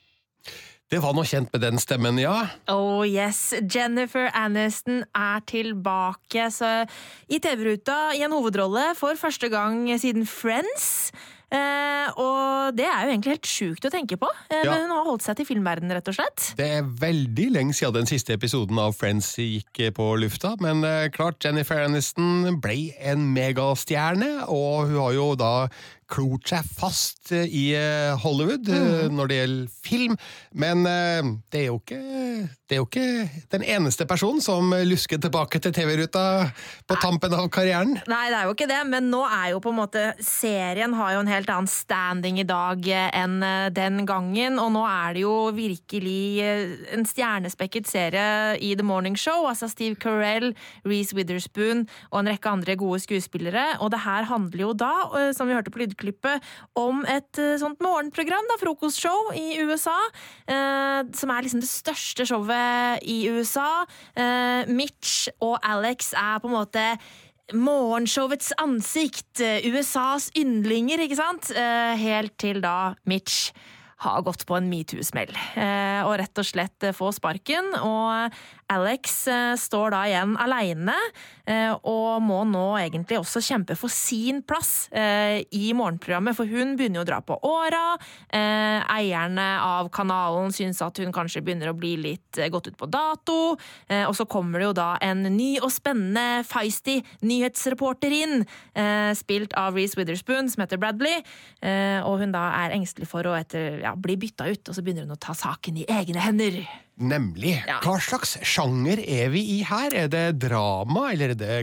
Det 0.93 0.99
var 1.01 1.15
noe 1.17 1.25
kjent 1.25 1.49
med 1.49 1.63
den 1.63 1.79
stemmen, 1.81 2.19
ja. 2.21 2.35
Oh 2.69 3.01
yes, 3.07 3.55
Jennifer 3.73 4.27
Aniston 4.37 5.01
er 5.17 5.41
tilbake 5.49 6.45
så 6.53 6.83
i 7.25 7.39
TV-ruta 7.41 8.11
i 8.13 8.21
en 8.25 8.35
hovedrolle 8.35 8.91
for 8.99 9.17
første 9.17 9.49
gang 9.49 9.87
siden 9.97 10.27
Friends. 10.29 11.09
Eh, 11.55 12.07
og 12.21 12.73
det 12.77 12.85
er 12.85 13.05
jo 13.05 13.11
egentlig 13.13 13.33
helt 13.35 13.49
sjukt 13.49 13.85
å 13.87 13.91
tenke 13.93 14.17
på. 14.21 14.29
Eh, 14.49 14.61
Ja. 14.65 14.71
Men 14.75 14.85
hun 14.85 14.93
har 14.97 15.05
holdt 15.09 15.25
seg 15.25 15.37
til 15.37 15.45
filmverdenen, 15.49 15.93
rett 15.97 16.07
og 16.09 16.17
slett. 16.17 16.53
Det 16.57 16.69
er 16.79 16.85
veldig 17.01 17.49
lenge 17.53 17.73
siden 17.73 17.93
den 18.01 18.09
siste 18.09 18.33
episoden 18.37 18.77
av 18.81 18.93
Friends 18.97 19.29
gikk 19.41 19.81
på 19.97 20.07
lufta, 20.21 20.55
men 20.61 20.83
eh, 20.83 21.09
klart 21.13 21.41
Jennifer 21.45 21.81
Aniston 21.85 22.59
ble 22.61 22.93
en 22.99 23.25
megastjerne, 23.33 24.45
og 24.49 24.89
hun 24.89 24.97
har 25.01 25.13
jo 25.17 25.29
da 25.39 25.53
klort 26.11 26.49
seg 26.49 26.65
fast 26.77 27.31
eh, 27.33 27.47
i 27.49 27.65
eh, 27.77 28.13
Hollywood 28.21 28.69
mm. 28.69 29.15
når 29.15 29.29
det 29.31 29.39
gjelder 29.39 29.73
film, 29.85 30.17
men 30.57 30.85
det 31.53 31.59
er 31.59 31.67
jo 31.69 31.79
ikke 31.81 31.99
det 32.65 32.75
er 32.75 32.79
jo 32.79 32.85
ikke 32.87 33.43
den 33.53 33.63
eneste 33.75 34.07
personen 34.09 34.41
som 34.41 34.71
lusker 34.89 35.19
tilbake 35.21 35.59
til 35.61 35.73
TV-ruta 35.73 36.23
på 36.89 36.97
tampen 36.97 37.33
av 37.37 37.45
karrieren. 37.53 37.93
Nei, 38.09 38.23
det 38.31 38.39
er 38.39 38.47
jo 38.47 38.55
ikke 38.55 38.67
det, 38.69 38.79
men 38.89 39.11
nå 39.11 39.19
er 39.27 39.51
jo 39.53 39.59
på 39.61 39.69
en 39.69 39.77
måte 39.77 40.05
Serien 40.25 40.95
har 40.97 41.13
jo 41.13 41.21
en 41.21 41.29
helt 41.29 41.51
annen 41.53 41.69
standing 41.69 42.39
i 42.41 42.47
dag 42.49 42.89
enn 42.89 43.37
den 43.75 44.01
gangen, 44.09 44.57
og 44.61 44.71
nå 44.73 44.81
er 44.89 45.13
det 45.13 45.23
jo 45.27 45.35
virkelig 45.53 46.41
en 46.97 47.05
stjernespekket 47.05 47.89
serie 47.89 48.57
i 48.57 48.73
The 48.73 48.85
Morning 48.85 49.17
Show. 49.19 49.45
Altså 49.45 49.69
Steve 49.69 49.99
Carell, 50.01 50.55
Reece 50.89 51.17
Witherspoon 51.17 51.85
og 52.09 52.19
en 52.23 52.31
rekke 52.33 52.49
andre 52.49 52.77
gode 52.81 53.03
skuespillere. 53.05 53.75
Og 53.85 53.93
det 53.93 54.01
her 54.07 54.25
handler 54.31 54.65
jo 54.65 54.73
da, 54.73 54.93
som 55.37 55.49
vi 55.49 55.57
hørte 55.57 55.73
på 55.73 55.85
lydklippet, 55.95 56.43
om 56.75 57.03
et 57.07 57.39
eh, 57.39 57.57
sånt 57.59 57.81
morgenprogram, 57.83 58.45
da, 58.49 58.59
frokostshow 58.59 59.33
i 59.35 59.61
USA, 59.63 59.97
eh, 60.47 61.03
som 61.15 61.31
er 61.31 61.45
liksom 61.45 61.61
det 61.63 61.69
største 61.69 62.25
showet 62.25 63.03
i 63.03 63.27
USA. 63.29 63.85
Eh, 64.15 64.67
Mitch 64.67 65.29
og 65.41 65.59
Alex 65.63 66.13
er 66.13 66.39
på 66.39 66.49
en 66.49 66.57
måte 66.57 66.87
morgenshowets 67.53 68.53
ansikt, 68.57 69.39
eh, 69.39 69.65
USAs 69.69 70.31
yndlinger, 70.35 70.99
ikke 70.99 71.19
sant? 71.19 71.51
Eh, 71.51 71.95
Helt 71.95 72.37
til 72.37 72.61
da 72.61 72.95
Mitch 73.05 73.51
har 73.97 74.21
gått 74.21 74.43
på 74.45 74.57
en 74.57 74.67
metoo-smell 74.67 75.31
eh, 75.55 76.01
og 76.03 76.17
rett 76.19 76.37
og 76.37 76.45
slett 76.45 76.83
få 76.93 77.13
sparken. 77.15 77.71
Og 77.79 78.35
Alex 78.73 79.27
eh, 79.27 79.53
står 79.59 79.93
da 79.93 80.01
igjen 80.09 80.33
aleine 80.41 80.95
eh, 81.45 81.69
og 81.85 82.23
må 82.25 82.39
nå 82.49 82.63
egentlig 82.79 83.19
også 83.19 83.41
kjempe 83.45 83.75
for 83.77 83.93
sin 83.93 84.41
plass 84.47 84.87
eh, 84.89 85.43
i 85.53 85.69
morgenprogrammet, 85.77 86.33
for 86.37 86.49
hun 86.49 86.73
begynner 86.79 87.01
jo 87.01 87.05
å 87.05 87.09
dra 87.11 87.19
på 87.25 87.37
åra. 87.45 87.83
Eierne 88.35 89.45
av 89.61 89.89
kanalen 89.93 90.53
syns 90.55 90.81
at 90.83 90.97
hun 91.01 91.13
kanskje 91.13 91.43
begynner 91.45 91.69
å 91.69 91.77
bli 91.77 91.93
litt 92.01 92.39
gått 92.51 92.71
ut 92.71 92.77
på 92.79 92.89
dato. 92.91 93.37
Og 93.55 94.13
så 94.17 94.25
kommer 94.29 94.61
det 94.61 94.67
jo 94.67 94.75
da 94.77 94.87
en 95.03 95.23
ny 95.35 95.55
og 95.63 95.71
spennende 95.73 96.43
feisty 96.47 96.97
nyhetsreporter 97.25 98.15
inn, 98.15 98.45
spilt 99.17 99.55
av 99.59 99.77
Reece 99.77 99.99
Witherspoon, 99.99 100.49
som 100.51 100.65
heter 100.65 100.81
Bradley. 100.81 101.23
Og 102.05 102.23
hun 102.23 102.35
da 102.35 102.47
er 102.63 102.75
engstelig 102.77 103.09
for 103.11 103.27
å 103.27 103.37
etter, 103.37 103.81
ja, 103.85 103.95
bli 103.95 104.17
bytta 104.19 104.49
ut, 104.51 104.65
og 104.67 104.75
så 104.75 104.83
begynner 104.85 105.07
hun 105.07 105.17
å 105.17 105.21
ta 105.27 105.37
saken 105.37 105.83
i 105.83 105.87
egne 105.99 106.23
hender. 106.25 106.63
Nemlig. 106.95 107.57
Hva 107.83 107.95
slags 107.99 108.37
sjanger 108.47 109.01
er 109.03 109.31
vi 109.33 109.41
i 109.57 109.63
her? 109.67 109.91
Er 110.05 110.11
det 110.11 110.25
drama, 110.39 111.09
eller 111.11 111.33
er 111.33 111.39
det 111.39 111.57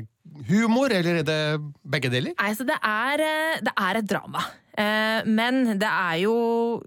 humor, 0.51 0.93
eller 0.93 1.23
er 1.23 1.29
det 1.29 1.41
begge 1.89 2.11
deler? 2.13 2.35
Nei, 2.37 2.51
så 2.59 2.67
det 2.69 2.77
er, 2.77 3.25
eh, 3.25 3.63
det 3.65 3.73
er 3.73 4.01
et 4.03 4.11
drama. 4.11 4.45
Eh, 4.79 5.21
Men 5.29 5.79
det 5.79 5.89
er 5.89 6.23
jo 6.23 6.35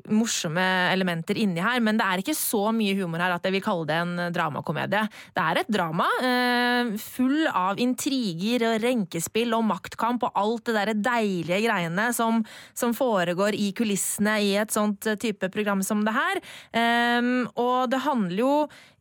morsomme 0.09 0.63
elementer 0.93 1.37
inni 1.37 1.61
her. 1.61 1.79
Men 1.83 1.99
det 1.99 2.05
er 2.05 2.23
ikke 2.23 2.35
så 2.37 2.71
mye 2.75 2.95
humor 2.97 3.21
her 3.21 3.35
at 3.35 3.45
jeg 3.45 3.55
vil 3.55 3.63
kalle 3.65 3.85
det 3.89 3.97
en 4.01 4.15
dramakomedie. 4.33 5.03
Det 5.35 5.43
er 5.43 5.61
et 5.61 5.71
drama 5.71 6.07
eh, 6.21 6.95
full 7.01 7.45
av 7.51 7.79
intriger 7.81 8.65
og 8.71 8.81
renkespill 8.83 9.53
og 9.57 9.67
maktkamp 9.69 10.25
og 10.25 10.41
alt 10.41 10.65
det 10.65 10.75
der 10.79 10.93
deilige 11.11 11.61
greiene 11.67 12.09
som, 12.15 12.41
som 12.73 12.95
foregår 12.97 13.57
i 13.57 13.71
kulissene 13.77 14.39
i 14.41 14.55
et 14.61 14.73
sånt 14.73 15.05
type 15.21 15.49
program 15.53 15.83
som 15.85 16.03
det 16.05 16.15
her. 16.15 16.41
Eh, 16.73 17.21
Og 17.55 17.89
det 17.91 18.01
handler 18.05 18.39
jo 18.39 18.53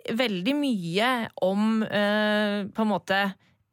veldig 0.05 0.55
mye 0.59 1.11
om 1.43 1.83
eh, 1.89 2.67
på 2.69 2.85
en 2.85 2.91
måte 2.91 3.21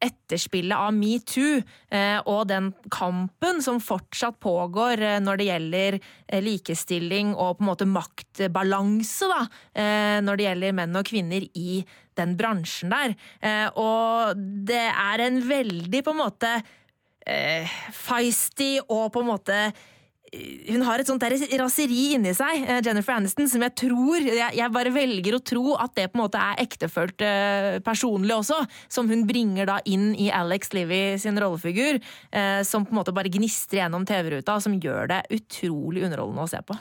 etterspillet 0.02 0.74
av 0.76 0.92
metoo 0.96 1.60
eh, 1.92 2.18
og 2.26 2.48
den 2.50 2.70
kampen 2.92 3.62
som 3.64 3.80
fortsatt 3.82 4.40
pågår 4.42 5.02
eh, 5.02 5.18
når 5.22 5.40
det 5.40 5.48
gjelder 5.48 5.98
eh, 5.98 6.42
likestilling 6.42 7.32
og 7.36 7.58
på 7.58 7.64
en 7.64 7.70
måte 7.70 7.88
maktbalanse, 7.88 9.28
da, 9.30 9.42
når 10.22 10.38
det 10.38 10.46
gjelder 10.46 10.74
menn 10.76 10.98
og 10.98 11.06
kvinner 11.08 11.44
i 11.58 11.82
den 12.18 12.34
bransjen 12.38 12.92
der. 12.92 13.14
Og 13.80 14.38
det 14.68 14.84
er 14.90 15.22
en 15.24 15.38
veldig 15.46 16.02
på 16.04 16.12
en 16.12 16.20
måte 16.20 16.50
feisty 17.96 18.74
og 18.82 19.12
på 19.14 19.22
en 19.22 19.30
måte 19.30 19.58
hun 20.32 20.82
har 20.86 21.00
et 21.00 21.08
sånt 21.08 21.20
der 21.20 21.34
raseri 21.60 22.14
inni 22.16 22.32
seg, 22.36 22.62
eh, 22.64 22.80
Jennifer 22.84 23.12
Aniston, 23.18 23.48
som 23.52 23.60
jeg 23.66 23.74
tror 23.76 24.22
jeg, 24.24 24.56
jeg 24.56 24.72
bare 24.72 24.92
velger 24.94 25.36
å 25.36 25.42
tro 25.44 25.74
at 25.76 25.92
det 25.98 26.06
på 26.08 26.16
en 26.16 26.22
måte 26.24 26.40
er 26.40 26.62
ektefølt 26.64 27.24
eh, 27.26 27.76
personlig 27.84 28.38
også. 28.38 28.62
Som 28.92 29.10
hun 29.12 29.26
bringer 29.28 29.68
da 29.68 29.78
inn 29.84 30.14
i 30.16 30.30
Alex 30.32 30.72
Livy 30.72 31.18
sin 31.20 31.36
rollefigur. 31.36 32.00
eh, 32.32 32.62
Som 32.64 32.86
på 32.86 32.94
en 32.94 33.02
måte 33.02 33.12
bare 33.12 33.32
gnistrer 33.32 33.82
gjennom 33.82 34.08
TV-ruta, 34.08 34.56
og 34.56 34.64
som 34.64 34.80
gjør 34.80 35.12
det 35.12 35.22
utrolig 35.36 36.06
underholdende 36.08 36.48
å 36.48 36.50
se 36.50 36.64
på. 36.64 36.78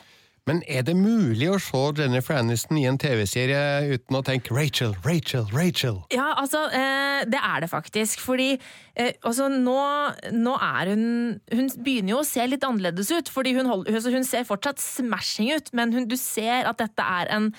Men 0.49 0.63
er 0.65 0.81
det 0.81 0.95
mulig 0.97 1.45
å 1.51 1.59
se 1.61 1.79
Jennifer 1.99 2.39
Aniston 2.39 2.79
i 2.81 2.87
en 2.89 2.97
TV-serie 2.97 3.91
uten 3.91 4.17
å 4.17 4.23
tenke 4.25 4.55
Rachel, 4.55 4.95
Rachel, 5.05 5.45
Rachel? 5.53 5.99
Ja, 6.09 6.31
altså, 6.41 6.63
eh, 6.73 7.21
det 7.29 7.37
er 7.37 7.61
det 7.61 7.69
faktisk. 7.69 8.23
Fordi 8.25 8.55
eh, 8.55 9.11
altså, 9.21 9.51
nå, 9.53 9.77
nå 10.33 10.55
er 10.57 10.93
hun 10.95 11.05
Hun 11.51 11.69
begynner 11.85 12.15
jo 12.15 12.23
å 12.23 12.27
se 12.27 12.47
litt 12.49 12.65
annerledes 12.65 13.11
ut. 13.13 13.29
Fordi 13.29 13.53
hun, 13.59 13.69
hold, 13.69 13.85
altså, 13.91 14.15
hun 14.15 14.25
ser 14.25 14.47
fortsatt 14.49 14.81
smashing 14.81 15.53
ut, 15.53 15.69
men 15.77 15.93
hun, 15.93 16.09
du 16.09 16.17
ser 16.17 16.65
at 16.65 16.81
dette 16.81 17.05
er 17.05 17.29
en 17.37 17.51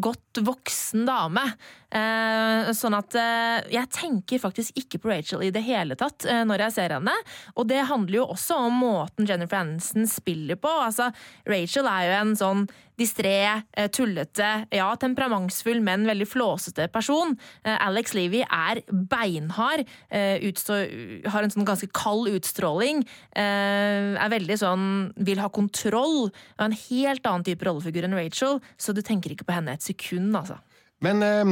godt 0.00 0.40
voksen 0.46 1.04
dame. 1.04 1.44
Eh, 1.90 2.68
sånn 2.78 2.94
at 2.94 3.16
eh, 3.18 3.70
jeg 3.74 3.90
tenker 3.90 4.38
faktisk 4.38 4.76
ikke 4.78 5.00
på 5.02 5.10
Rachel 5.10 5.42
i 5.42 5.50
det 5.50 5.64
hele 5.66 5.96
tatt 5.98 6.22
eh, 6.22 6.44
når 6.46 6.66
jeg 6.66 6.76
ser 6.76 6.94
henne. 6.94 7.14
Og 7.58 7.66
det 7.70 7.80
handler 7.88 8.20
jo 8.20 8.28
også 8.30 8.60
om 8.68 8.78
måten 8.84 9.26
Jennifer 9.26 9.58
Aniston 9.64 10.06
spiller 10.10 10.60
på. 10.60 10.70
Altså, 10.70 11.10
Rachel 11.50 11.90
er 11.90 12.06
jo 12.06 12.14
en 12.20 12.38
sånn 12.38 12.64
distré, 13.00 13.64
tullete, 13.96 14.48
ja, 14.76 14.86
temperamentsfull, 15.00 15.78
men 15.80 16.04
veldig 16.04 16.26
flåsete 16.28 16.84
person. 16.92 17.32
Alex 17.64 18.12
Levy 18.12 18.42
er 18.44 18.82
beinhard, 18.92 19.88
har 20.12 21.46
en 21.46 21.54
sånn 21.54 21.64
ganske 21.64 21.88
kald 21.96 22.28
utstråling. 22.28 23.00
Er 23.40 24.34
veldig 24.34 24.58
sånn 24.60 24.84
vil 25.16 25.40
ha 25.40 25.48
kontroll. 25.48 26.28
Og 26.28 26.66
en 26.66 26.76
helt 26.90 27.24
annen 27.24 27.48
type 27.48 27.64
rollefigur 27.64 28.04
enn 28.04 28.18
Rachel, 28.20 28.60
så 28.76 28.92
du 28.92 29.00
tenker 29.00 29.32
ikke 29.32 29.48
på 29.48 29.56
henne 29.56 29.78
et 29.78 29.88
sekund, 29.88 30.36
altså. 30.36 30.60
Men 31.00 31.22
eh, 31.24 31.44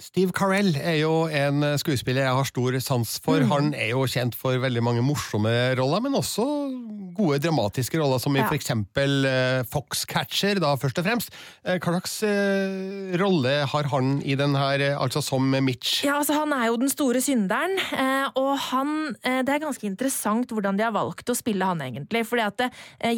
Steve 0.00 0.32
Carell 0.32 0.76
er 0.78 0.94
jo 1.02 1.26
en 1.28 1.60
skuespiller 1.80 2.22
jeg 2.24 2.34
har 2.38 2.44
stor 2.48 2.72
sans 2.80 3.18
for. 3.20 3.40
Mm. 3.42 3.50
Han 3.50 3.74
er 3.76 3.88
jo 3.92 4.06
kjent 4.08 4.34
for 4.38 4.56
veldig 4.62 4.82
mange 4.86 5.02
morsomme 5.04 5.50
roller, 5.78 6.00
men 6.06 6.14
også 6.16 6.44
gode 7.18 7.38
dramatiske 7.44 7.98
roller, 8.00 8.18
som 8.22 8.36
i 8.36 8.38
Ja. 8.40 8.46
for 8.48 8.54
eksempel 8.56 9.26
eh, 9.28 9.62
Foxcatcher, 9.68 10.56
da 10.62 10.70
først 10.80 10.98
og 11.02 11.04
fremst. 11.04 11.28
Uh, 11.66 11.74
hva 11.76 11.90
slags 11.98 12.14
uh, 12.24 13.12
rolle 13.20 13.52
har 13.68 13.84
han 13.92 14.22
i 14.24 14.34
den 14.38 14.54
her, 14.56 14.80
altså 14.96 15.20
som 15.24 15.42
Mitch? 15.50 16.04
Ja, 16.06 16.14
altså 16.22 16.32
Han 16.38 16.52
er 16.56 16.66
jo 16.70 16.76
den 16.80 16.88
store 16.88 17.20
synderen, 17.20 17.76
og 18.38 18.56
han, 18.70 18.88
det 19.20 19.48
er 19.52 19.60
ganske 19.66 19.84
interessant 19.86 20.50
hvordan 20.54 20.76
de 20.78 20.84
har 20.86 20.92
valgt 20.94 21.28
å 21.28 21.34
spille 21.36 21.64
han, 21.66 21.80
egentlig. 21.84 22.24
fordi 22.26 22.42
at 22.46 22.56
det, 22.62 22.70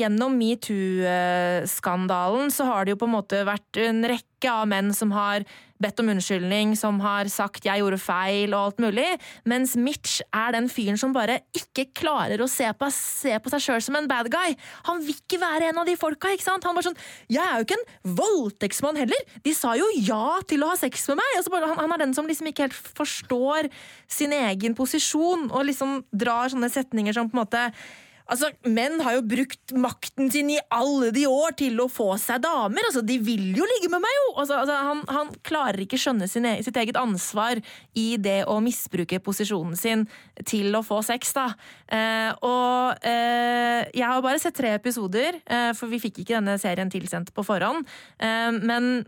Gjennom 0.03 0.35
metoo-skandalen 0.41 2.51
så 2.51 2.65
har 2.73 2.85
det 2.85 2.91
jo 2.95 2.99
på 3.05 3.07
en 3.07 3.15
måte 3.19 3.45
vært 3.47 3.77
en 3.83 4.03
rekke 4.09 4.32
av 4.51 4.67
menn 4.69 4.93
som 4.95 5.13
har 5.15 5.45
bedt 5.83 6.01
om 6.01 6.11
unnskyldning, 6.13 6.77
som 6.79 7.01
har 7.03 7.29
sagt 7.29 7.65
'jeg 7.65 7.81
gjorde 7.81 7.99
feil' 7.99 8.55
og 8.55 8.65
alt 8.67 8.79
mulig, 8.79 9.19
mens 9.45 9.77
Mitch 9.77 10.21
er 10.33 10.53
den 10.53 10.69
fyren 10.69 10.99
som 10.99 11.13
bare 11.13 11.41
ikke 11.55 11.93
klarer 11.93 12.39
å 12.39 12.49
se 12.49 12.71
på, 12.73 12.91
se 12.93 13.39
på 13.39 13.51
seg 13.51 13.61
sjøl 13.61 13.83
som 13.83 13.97
en 13.97 14.09
bad 14.09 14.31
guy. 14.31 14.55
Han 14.85 15.01
vil 15.01 15.15
ikke 15.15 15.41
være 15.41 15.69
en 15.71 15.79
av 15.79 15.87
de 15.87 15.97
folka. 15.97 16.29
ikke 16.29 16.45
sant? 16.45 16.65
Han 16.65 16.75
bare 16.75 16.93
sånn 16.93 17.03
'Jeg 17.29 17.43
er 17.43 17.59
jo 17.59 17.65
ikke 17.65 17.79
en 17.79 18.17
voldtektsmann 18.17 18.97
heller! 18.97 19.23
De 19.43 19.53
sa 19.53 19.75
jo 19.75 19.87
ja 19.97 20.41
til 20.47 20.63
å 20.63 20.69
ha 20.69 20.77
sex 20.77 21.09
med 21.09 21.17
meg!' 21.19 21.51
Bare, 21.53 21.67
han, 21.67 21.79
han 21.79 21.93
er 21.93 21.99
den 21.99 22.15
som 22.15 22.27
liksom 22.27 22.47
ikke 22.47 22.63
helt 22.63 22.73
forstår 22.73 23.71
sin 24.09 24.31
egen 24.31 24.75
posisjon, 24.75 25.51
og 25.51 25.67
liksom 25.67 26.05
drar 26.15 26.49
sånne 26.49 26.71
setninger 26.71 27.13
som 27.13 27.29
på 27.29 27.37
en 27.37 27.45
måte 27.45 27.73
Altså, 28.33 28.49
Menn 28.65 29.01
har 29.05 29.19
jo 29.19 29.25
brukt 29.29 29.75
makten 29.77 30.31
sin 30.33 30.51
i 30.55 30.59
alle 30.73 31.11
de 31.15 31.27
år 31.29 31.55
til 31.59 31.79
å 31.83 31.89
få 31.93 32.15
seg 32.21 32.43
damer. 32.45 32.89
altså 32.89 33.03
De 33.05 33.19
vil 33.23 33.53
jo 33.59 33.67
ligge 33.69 33.91
med 33.93 34.03
meg, 34.05 34.17
jo! 34.19 34.29
Altså, 34.43 34.59
altså, 34.63 34.79
han, 34.89 35.03
han 35.13 35.33
klarer 35.45 35.85
ikke 35.85 36.01
skjønne 36.01 36.29
sin, 36.31 36.49
sitt 36.65 36.79
eget 36.81 36.99
ansvar 37.01 37.61
i 37.99 38.07
det 38.23 38.43
å 38.49 38.59
misbruke 38.65 39.21
posisjonen 39.25 39.77
sin 39.79 40.07
til 40.49 40.73
å 40.79 40.85
få 40.87 41.03
sex. 41.07 41.35
da. 41.37 41.49
Eh, 41.93 42.31
og 42.41 43.09
eh, 43.09 43.89
jeg 43.93 44.09
har 44.09 44.25
bare 44.25 44.41
sett 44.43 44.57
tre 44.57 44.73
episoder, 44.79 45.43
eh, 45.45 45.73
for 45.77 45.93
vi 45.93 46.01
fikk 46.03 46.23
ikke 46.23 46.39
denne 46.39 46.57
serien 46.63 46.93
tilsendt 46.93 47.35
på 47.37 47.45
forhånd. 47.47 47.85
Eh, 48.23 48.63
men 48.63 49.05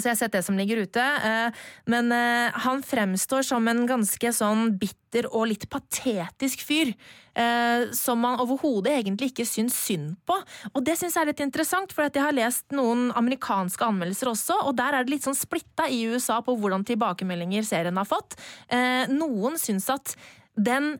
så 0.00 0.08
jeg 0.10 0.14
har 0.14 0.20
sett 0.22 0.36
det 0.36 0.44
som 0.46 0.56
ligger 0.58 0.82
ute. 0.84 1.00
eh, 1.00 1.66
Men 1.86 2.12
eh, 2.12 2.54
han 2.64 2.82
fremstår 2.82 3.42
som 3.46 3.68
en 3.68 3.84
ganske 3.86 4.32
sånn 4.32 4.78
bitter 4.78 5.28
og 5.30 5.48
litt 5.52 5.68
patetisk 5.70 6.64
fyr. 6.66 6.94
eh, 7.34 7.90
Som 7.92 8.20
man 8.20 8.40
overhodet 8.40 8.92
egentlig 9.00 9.32
ikke 9.32 9.46
syns 9.46 9.74
synd 9.74 10.16
på. 10.26 10.38
Og 10.74 10.84
det 10.84 10.96
syns 10.98 11.14
jeg 11.14 11.22
er 11.22 11.32
litt 11.32 11.44
interessant, 11.44 11.92
for 11.92 12.06
jeg 12.06 12.22
har 12.22 12.32
lest 12.32 12.64
noen 12.72 13.10
amerikanske 13.14 13.84
anmeldelser 13.84 14.32
også, 14.32 14.60
og 14.66 14.76
der 14.76 14.94
er 14.94 15.04
det 15.04 15.16
litt 15.16 15.26
sånn 15.26 15.38
splitta 15.38 15.88
i 15.88 16.04
USA 16.06 16.40
på 16.42 16.56
hvordan 16.58 16.84
tilbakemeldinger 16.84 17.64
serien 17.66 17.96
har 17.96 18.08
fått. 18.08 18.36
Noen 19.10 19.58
syns 19.58 19.88
at 19.90 20.16
den 20.54 20.94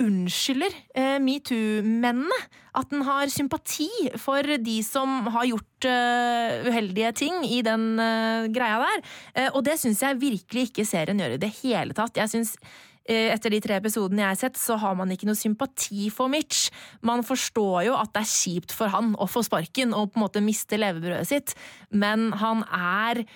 unnskylder 0.00 0.74
eh, 0.96 1.18
metoo-mennene. 1.22 2.38
At 2.78 2.88
den 2.88 3.04
har 3.04 3.28
sympati 3.28 3.90
for 4.20 4.46
de 4.64 4.78
som 4.86 5.26
har 5.34 5.48
gjort 5.50 5.88
eh, 5.88 6.62
uheldige 6.70 7.10
ting 7.20 7.42
i 7.44 7.60
den 7.66 8.00
eh, 8.00 8.48
greia 8.52 8.80
der. 8.80 9.02
Eh, 9.34 9.50
og 9.52 9.64
det 9.66 9.76
syns 9.82 10.00
jeg 10.04 10.22
virkelig 10.22 10.70
ikke 10.70 10.88
serien 10.88 11.20
gjør 11.20 11.36
i 11.36 11.42
det 11.42 11.52
hele 11.60 11.96
tatt. 11.96 12.16
Jeg 12.16 12.32
synes 12.32 12.54
eh, 13.04 13.28
etter 13.34 13.52
de 13.52 13.60
tre 13.60 13.76
episodene 13.82 14.24
jeg 14.24 14.30
har 14.30 14.40
sett, 14.40 14.60
så 14.60 14.78
har 14.80 14.96
man 14.98 15.12
ikke 15.12 15.28
noe 15.28 15.38
sympati 15.38 16.08
for 16.14 16.32
Mitch. 16.32 16.70
Man 17.04 17.24
forstår 17.26 17.88
jo 17.90 18.00
at 18.00 18.14
det 18.16 18.24
er 18.24 18.32
kjipt 18.32 18.74
for 18.76 18.92
han 18.94 19.12
å 19.20 19.28
få 19.28 19.44
sparken 19.44 19.92
og 19.92 20.14
på 20.14 20.20
en 20.20 20.26
måte 20.26 20.44
miste 20.44 20.80
levebrødet 20.80 21.28
sitt, 21.28 21.56
men 21.92 22.30
han 22.40 22.64
er 22.72 23.26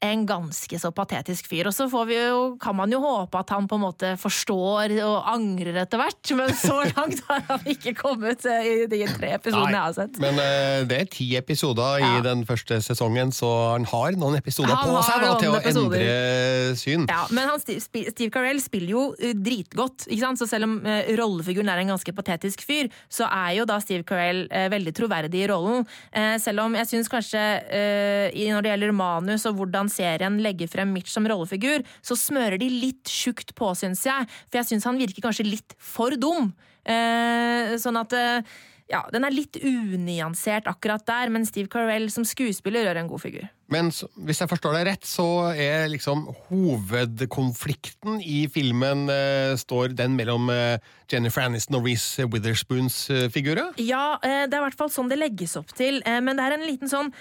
en 0.00 0.26
ganske 0.26 0.78
så 0.78 0.90
patetisk 0.94 1.48
fyr. 1.50 1.68
Og 1.68 1.74
så 1.74 1.88
får 1.90 2.04
vi 2.06 2.18
jo, 2.18 2.42
kan 2.62 2.76
man 2.78 2.92
jo 2.92 3.00
håpe 3.02 3.40
at 3.40 3.50
han 3.50 3.66
på 3.70 3.78
en 3.78 3.82
måte 3.82 4.12
forstår 4.20 4.94
og 5.02 5.16
angrer 5.32 5.80
etter 5.82 6.00
hvert, 6.00 6.32
men 6.38 6.52
så 6.54 6.76
langt 6.92 7.22
har 7.28 7.42
han 7.48 7.66
ikke 7.74 7.94
kommet 7.98 8.46
eh, 8.46 8.68
i 8.68 8.86
de 8.90 9.02
tre 9.10 9.32
episodene 9.38 9.74
jeg 9.74 9.82
har 9.82 9.96
sett. 9.96 10.20
Men 10.22 10.38
eh, 10.42 10.84
det 10.88 11.00
er 11.02 11.10
ti 11.10 11.28
episoder 11.38 12.04
i 12.04 12.12
den 12.24 12.44
første 12.48 12.80
sesongen, 12.84 13.32
så 13.34 13.50
han 13.74 13.88
har 13.90 14.18
noen 14.18 14.38
episoder 14.38 14.74
Han 14.74 14.94
på 14.94 15.02
seg 15.08 15.24
da, 15.24 15.32
til 15.42 15.50
å 15.54 15.58
episoder. 15.58 16.04
endre 16.04 16.78
syn. 16.78 17.08
Ja, 17.10 17.24
men 17.34 17.50
han, 17.50 17.62
Steve, 17.62 18.30
Carell 18.34 18.62
spiller 18.62 18.94
jo 18.94 19.04
eh, 19.18 19.34
dritgodt, 19.34 20.06
ikke 20.06 20.22
sant? 20.22 20.38
så 20.38 20.46
selv 20.50 20.68
om 20.68 20.78
eh, 20.86 21.10
rollefiguren 21.18 21.72
er 21.72 21.82
en 21.82 21.94
ganske 21.96 22.14
patetisk 22.14 22.62
fyr, 22.68 22.92
så 23.10 23.26
er 23.26 23.58
jo 23.58 23.66
da 23.68 23.80
Steve 23.82 24.06
Carell 24.06 24.44
eh, 24.54 24.68
veldig 24.70 24.94
troverdig 24.94 25.42
i 25.42 25.50
rollen. 25.50 25.82
Eh, 26.12 26.36
selv 26.42 26.68
om 26.68 26.78
jeg 26.78 26.90
syns 26.92 27.10
kanskje 27.10 27.42
eh, 27.66 28.46
når 28.48 28.64
det 28.64 28.72
gjelder 28.72 28.94
manus 28.96 29.46
og 29.48 29.58
hvordan 29.58 29.87
serien 29.92 30.38
legger 30.44 30.70
frem 30.70 30.92
Mitch 30.94 31.12
som 31.12 31.26
rollefigur, 31.28 31.84
så 32.04 32.16
smører 32.18 32.58
de 32.60 32.70
litt 32.72 33.12
tjukt 33.12 33.54
på, 33.58 33.72
syns 33.78 34.04
jeg. 34.08 34.28
For 34.48 34.60
jeg 34.60 34.70
syns 34.72 34.88
han 34.88 35.00
virker 35.00 35.28
kanskje 35.28 35.48
litt 35.48 35.76
for 35.78 36.16
dum. 36.20 36.52
Eh, 36.88 37.76
sånn 37.80 37.98
at 38.00 38.14
eh, 38.16 38.58
ja, 38.88 39.02
den 39.12 39.26
er 39.26 39.34
litt 39.34 39.58
unyansert 39.60 40.68
akkurat 40.70 41.04
der, 41.08 41.28
men 41.32 41.44
Steve 41.46 41.68
Carell 41.72 42.08
som 42.12 42.24
skuespiller 42.26 42.86
gjør 42.86 43.00
en 43.02 43.10
god 43.10 43.20
figur. 43.20 43.48
Men 43.68 43.90
hvis 43.92 44.40
jeg 44.40 44.48
forstår 44.48 44.78
deg 44.78 44.86
rett, 44.88 45.04
så 45.04 45.26
er 45.52 45.90
liksom 45.92 46.24
hovedkonflikten 46.48 48.22
i 48.24 48.46
filmen 48.52 49.10
eh, 49.12 49.52
står 49.60 49.92
den 49.98 50.16
mellom 50.16 50.48
eh, 50.54 50.80
Jennifer 51.12 51.44
Aniston 51.44 51.76
og 51.76 51.84
Reece 51.84 52.24
Witherspoons 52.32 53.02
eh, 53.12 53.26
figurer? 53.32 53.76
Ja, 53.76 54.16
eh, 54.22 54.46
det 54.48 54.56
er 54.56 54.62
i 54.62 54.66
hvert 54.70 54.80
fall 54.80 54.92
sånn 54.94 55.12
det 55.12 55.20
legges 55.20 55.58
opp 55.60 55.74
til, 55.76 56.00
eh, 56.08 56.22
men 56.24 56.40
det 56.40 56.48
er 56.48 56.56
en 56.56 56.68
liten 56.68 56.88
sånn 56.88 57.12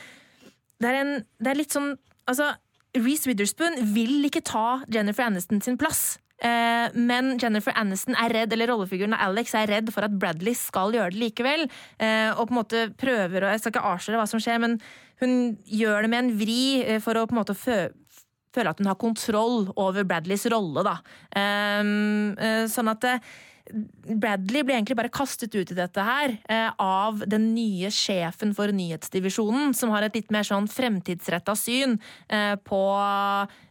Det 0.78 0.88
er, 0.88 1.02
en, 1.02 1.14
det 1.42 1.52
er 1.52 1.58
litt 1.58 1.74
sånn 1.74 1.96
Altså, 2.28 2.54
Reece 2.98 3.30
Witherspoon 3.30 3.78
vil 3.96 4.26
ikke 4.28 4.44
ta 4.46 4.82
Jennifer 4.94 5.28
Aniston 5.28 5.62
sin 5.64 5.78
plass. 5.80 6.18
Eh, 6.38 6.94
Men 6.94 7.38
Jennifer 7.42 7.74
Aniston 7.76 8.16
er 8.16 8.34
redd, 8.34 8.54
eller 8.54 8.70
rollefiguren 8.70 9.16
av 9.18 9.32
Alex 9.32 9.56
er 9.58 9.68
redd 9.72 9.92
for 9.94 10.06
at 10.06 10.14
Bradley 10.20 10.54
skal 10.54 10.94
gjøre 10.94 11.12
det 11.16 11.22
likevel. 11.22 11.68
eh, 12.00 12.30
Og 12.32 12.48
på 12.48 12.54
en 12.54 12.62
måte 12.62 12.84
prøver 12.98 13.44
å 13.44 13.52
Jeg 13.52 13.60
skal 13.60 13.72
ikke 13.72 13.94
avsløre 13.94 14.18
hva 14.22 14.28
som 14.28 14.40
skjer, 14.40 14.60
men 14.60 14.80
hun 15.20 15.58
gjør 15.66 16.02
det 16.04 16.10
med 16.10 16.20
en 16.20 16.38
vri 16.38 16.84
eh, 16.84 17.00
for 17.00 17.14
å 17.16 17.26
på 17.26 17.34
en 17.34 17.42
måte 17.44 17.58
fø 17.58 17.90
føle 18.58 18.70
at 18.70 18.80
hun 18.80 18.88
har 18.88 18.96
kontroll 18.96 19.72
over 19.76 20.04
Bradleys 20.08 20.48
rolle, 20.50 20.82
da. 20.82 20.96
Um, 21.36 22.34
eh, 22.40 22.66
sånn 22.66 22.90
at 22.90 23.04
eh, 23.04 23.20
Bradley 23.72 24.64
blir 24.64 24.78
egentlig 24.78 24.98
bare 25.00 25.14
kastet 25.14 25.56
ut 25.56 25.72
i 25.72 25.78
dette 25.78 26.04
her 26.04 26.38
eh, 26.50 26.70
av 26.80 27.24
den 27.28 27.50
nye 27.56 27.92
sjefen 27.94 28.54
for 28.58 28.72
nyhetsdivisjonen, 28.74 29.76
som 29.78 29.92
har 29.94 30.08
et 30.08 30.18
litt 30.18 30.34
mer 30.34 30.48
sånn 30.48 30.70
fremtidsretta 30.72 31.56
syn 31.60 31.98
eh, 32.32 32.56
på 32.56 32.82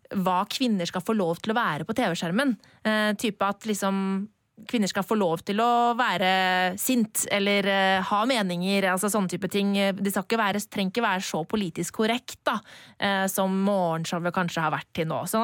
hva 0.07 0.38
kvinner 0.53 0.86
skal 0.88 1.03
få 1.03 1.16
lov 1.16 1.40
til 1.42 1.55
å 1.55 1.59
være 1.59 1.86
på 1.86 1.97
TV-skjermen. 1.97 2.55
Eh, 2.86 3.12
type 3.18 3.47
at 3.47 3.66
liksom 3.66 4.28
kvinner 4.64 4.88
skal 4.88 5.04
få 5.04 5.18
lov 5.18 5.42
til 5.46 5.61
å 5.61 5.92
være 5.98 6.30
sint 6.80 7.26
eller 7.32 7.68
uh, 7.68 8.07
ha 8.09 8.20
meninger, 8.28 8.88
altså 8.88 9.11
sånne 9.12 9.28
type 9.34 9.50
ting. 9.52 9.74
De 9.74 10.12
skal 10.12 10.24
ikke 10.24 10.40
være, 10.40 10.62
trenger 10.72 10.94
ikke 10.94 11.04
være 11.04 11.24
så 11.26 11.42
politisk 11.48 12.00
korrekt 12.00 12.40
da, 12.48 12.57
uh, 13.02 13.26
som 13.30 13.52
morgenshowet 13.66 14.34
kanskje 14.36 14.64
har 14.64 14.72
vært 14.74 14.88
til 14.96 15.11
nå. 15.11 15.22
Så, 15.28 15.42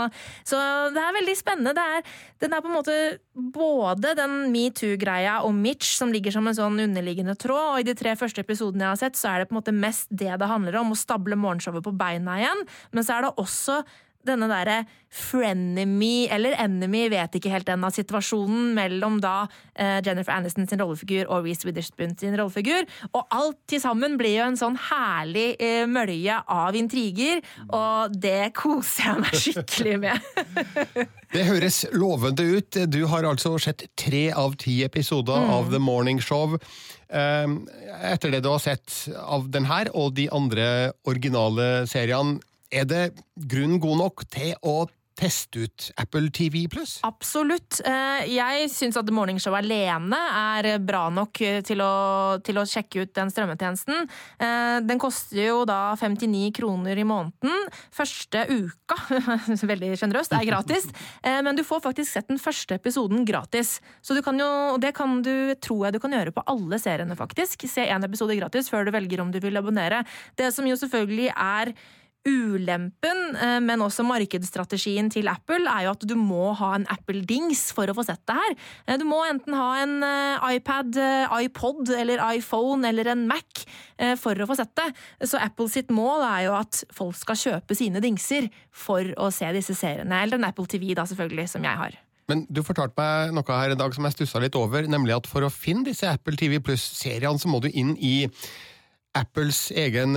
så 0.49 0.61
det 0.95 1.03
er 1.03 1.19
veldig 1.19 1.37
spennende. 1.39 1.75
Det 1.77 1.85
er, 1.99 2.15
den 2.45 2.57
er 2.57 2.65
på 2.65 2.71
en 2.73 2.79
måte 2.79 2.97
både 3.53 4.15
den 4.19 4.39
metoo-greia 4.53 5.41
og 5.47 5.55
Mitch 5.57 5.97
som 5.99 6.13
ligger 6.15 6.35
som 6.35 6.49
en 6.49 6.57
sånn 6.57 6.81
underliggende 6.87 7.37
tråd, 7.41 7.67
og 7.73 7.83
i 7.83 7.89
de 7.89 7.97
tre 7.99 8.15
første 8.19 8.45
episodene 8.45 8.87
jeg 8.87 8.95
har 8.95 9.03
sett, 9.05 9.21
så 9.21 9.33
er 9.33 9.43
det 9.43 9.51
på 9.51 9.57
en 9.57 9.61
måte 9.61 9.77
mest 9.77 10.09
det 10.11 10.33
det 10.41 10.49
handler 10.49 10.81
om, 10.81 10.93
å 10.93 10.99
stable 10.99 11.39
morgenshowet 11.39 11.85
på 11.85 11.95
beina 11.97 12.41
igjen, 12.41 12.65
men 12.93 13.07
så 13.07 13.19
er 13.19 13.27
det 13.27 13.37
også 13.41 13.83
denne 14.27 14.49
derre 14.51 14.83
frenemy, 15.13 16.27
eller 16.33 16.55
enemy, 16.63 17.03
vet 17.13 17.35
ikke 17.37 17.51
helt 17.53 17.69
ennå, 17.69 17.91
situasjonen 17.93 18.71
mellom 18.77 19.19
da 19.21 19.47
eh, 19.75 19.99
Jennifer 20.07 20.33
Aniston 20.39 20.69
sin 20.71 20.81
rollefigur 20.81 21.29
og 21.29 21.45
Reece 21.45 21.67
Witherspoon 21.69 22.15
sin 22.21 22.37
rollefigur. 22.39 22.87
Og 23.13 23.27
alt 23.37 23.59
til 23.69 23.83
sammen 23.83 24.17
blir 24.21 24.39
jo 24.39 24.47
en 24.47 24.57
sånn 24.61 24.79
herlig 24.89 25.51
eh, 25.61 25.85
mølje 25.91 26.39
av 26.49 26.79
intriger, 26.79 27.43
og 27.69 28.17
det 28.23 28.53
koser 28.57 29.11
jeg 29.11 29.25
meg 29.27 29.43
skikkelig 29.47 29.99
med. 30.07 30.17
Det 31.33 31.47
høres 31.49 31.79
lovende 31.97 32.45
ut. 32.45 32.77
Du 32.93 33.07
har 33.09 33.25
altså 33.25 33.55
sett 33.63 33.87
tre 33.97 34.27
av 34.37 34.53
ti 34.61 34.83
episoder 34.85 35.33
Mm. 35.33 35.51
av 35.55 35.71
The 35.73 35.79
Morning 35.81 36.19
Show. 36.21 36.59
Um, 37.09 37.55
Etter 38.05 38.35
det 38.35 38.43
du 38.45 38.51
har 38.53 38.61
sett 38.61 39.07
av 39.17 39.47
den 39.53 39.65
her 39.65 39.89
og 39.97 40.13
de 40.19 40.27
andre 40.33 40.67
originale 41.09 41.87
seriene, 41.89 42.37
er 42.73 42.89
det 42.89 43.05
grunn 43.37 43.79
god 43.83 44.03
nok 44.07 44.27
til 44.33 44.55
å 44.65 44.83
teste 45.23 45.67
ut 45.67 45.91
Apple 46.01 46.31
TV 46.33 46.63
pluss? 46.73 46.95
Absolutt. 47.05 47.83
Eh, 47.85 48.23
Jeg 48.33 48.71
syns 48.73 48.97
at 48.97 49.05
The 49.05 49.13
Morning 49.13 49.37
Show 49.39 49.53
alene 49.55 50.17
er 50.17 50.79
bra 50.81 51.03
nok 51.13 51.37
til 51.69 51.83
å, 51.85 51.91
til 52.43 52.57
å 52.57 52.65
sjekke 52.67 53.05
ut 53.05 53.13
den 53.19 53.29
strømmetjenesten. 53.31 54.09
Eh, 54.41 54.79
Den 54.89 54.99
koster 55.03 55.37
jo 55.45 55.59
da 55.69 55.93
59 56.01 56.49
kroner 56.57 56.97
i 56.97 57.05
måneden. 57.05 57.69
Første 57.93 58.47
uka, 58.49 58.97
veldig 59.75 59.93
sjenerøst, 60.01 60.33
er 60.33 60.49
gratis. 60.49 60.89
Eh, 61.21 61.43
Men 61.45 61.61
du 61.61 61.63
får 61.63 61.85
faktisk 61.91 62.09
sett 62.17 62.33
den 62.33 62.41
første 62.41 62.81
episoden 62.81 63.27
gratis. 63.29 63.81
Så 64.01 64.17
du 64.17 64.25
kan 64.25 64.41
jo, 64.41 64.79
det 64.81 64.95
kan 64.97 65.21
du, 65.23 65.53
tror 65.61 65.91
jeg 65.91 65.99
du 65.99 66.03
kan 66.03 66.17
gjøre 66.17 66.33
på 66.33 66.49
alle 66.49 66.81
seriene, 66.81 67.21
faktisk. 67.21 67.69
Se 67.69 67.85
én 67.85 68.09
episode 68.09 68.41
gratis 68.41 68.73
før 68.73 68.89
du 68.89 68.97
velger 68.97 69.21
om 69.21 69.31
du 69.31 69.39
vil 69.45 69.61
abonnere. 69.61 70.07
Det 70.41 70.55
som 70.57 70.65
jo 70.67 70.81
selvfølgelig 70.81 71.35
er 71.37 71.77
Ulempen, 72.23 73.35
eh, 73.35 73.59
men 73.59 73.83
også 73.83 74.05
markedsstrategien 74.07 75.09
til 75.11 75.27
Apple, 75.27 75.67
er 75.67 75.89
jo 75.89 75.95
at 75.97 76.05
du 76.07 76.15
må 76.15 76.53
ha 76.55 76.69
en 76.77 76.87
Apple-dings 76.93 77.73
for 77.75 77.91
å 77.91 77.97
få 77.99 78.05
sett 78.07 78.23
det 78.31 78.37
her. 78.39 78.55
Eh, 78.87 78.99
Du 79.01 79.05
må 79.09 79.19
enten 79.27 79.57
ha 79.59 79.71
en 79.83 79.97
eh, 80.07 80.55
iPad, 80.55 80.95
iPod 81.43 81.91
eller 81.91 82.23
iPhone 82.37 82.87
eller 82.87 83.11
en 83.11 83.27
Mac 83.27 83.65
for 84.19 84.35
å 84.35 84.47
få 84.49 84.57
sett 84.59 84.73
det. 84.79 84.87
Så 85.31 85.39
Apple 85.39 85.69
sitt 85.71 85.91
mål 85.95 86.25
er 86.27 86.47
jo 86.47 86.55
at 86.59 86.81
folk 86.95 87.15
skal 87.15 87.39
kjøpe 87.39 87.77
sine 87.79 88.01
dingser 88.03 88.49
for 88.71 89.07
å 89.19 89.29
se 89.35 89.51
disse 89.55 89.77
seriene. 89.79 90.23
Eller 90.25 90.41
en 90.41 90.47
Apple 90.49 90.67
TV, 90.67 90.91
da 90.99 91.05
selvfølgelig, 91.07 91.49
som 91.53 91.67
jeg 91.67 91.79
har. 91.79 91.95
Men 92.31 92.45
du 92.51 92.63
fortalte 92.67 92.99
meg 92.99 93.35
noe 93.37 93.59
her 93.61 93.75
i 93.75 93.79
dag 93.79 93.95
som 93.95 94.07
jeg 94.09 94.17
stussa 94.17 94.43
litt 94.43 94.59
over, 94.59 94.87
nemlig 94.91 95.15
at 95.19 95.31
for 95.31 95.47
å 95.47 95.53
finne 95.55 95.87
disse 95.87 96.11
Apple 96.11 96.39
TV 96.41 96.59
Pluss-seriene, 96.65 97.39
så 97.39 97.51
må 97.51 97.63
du 97.63 97.71
inn 97.71 97.95
i 97.99 98.27
Apples 99.19 99.69
egen 99.77 100.17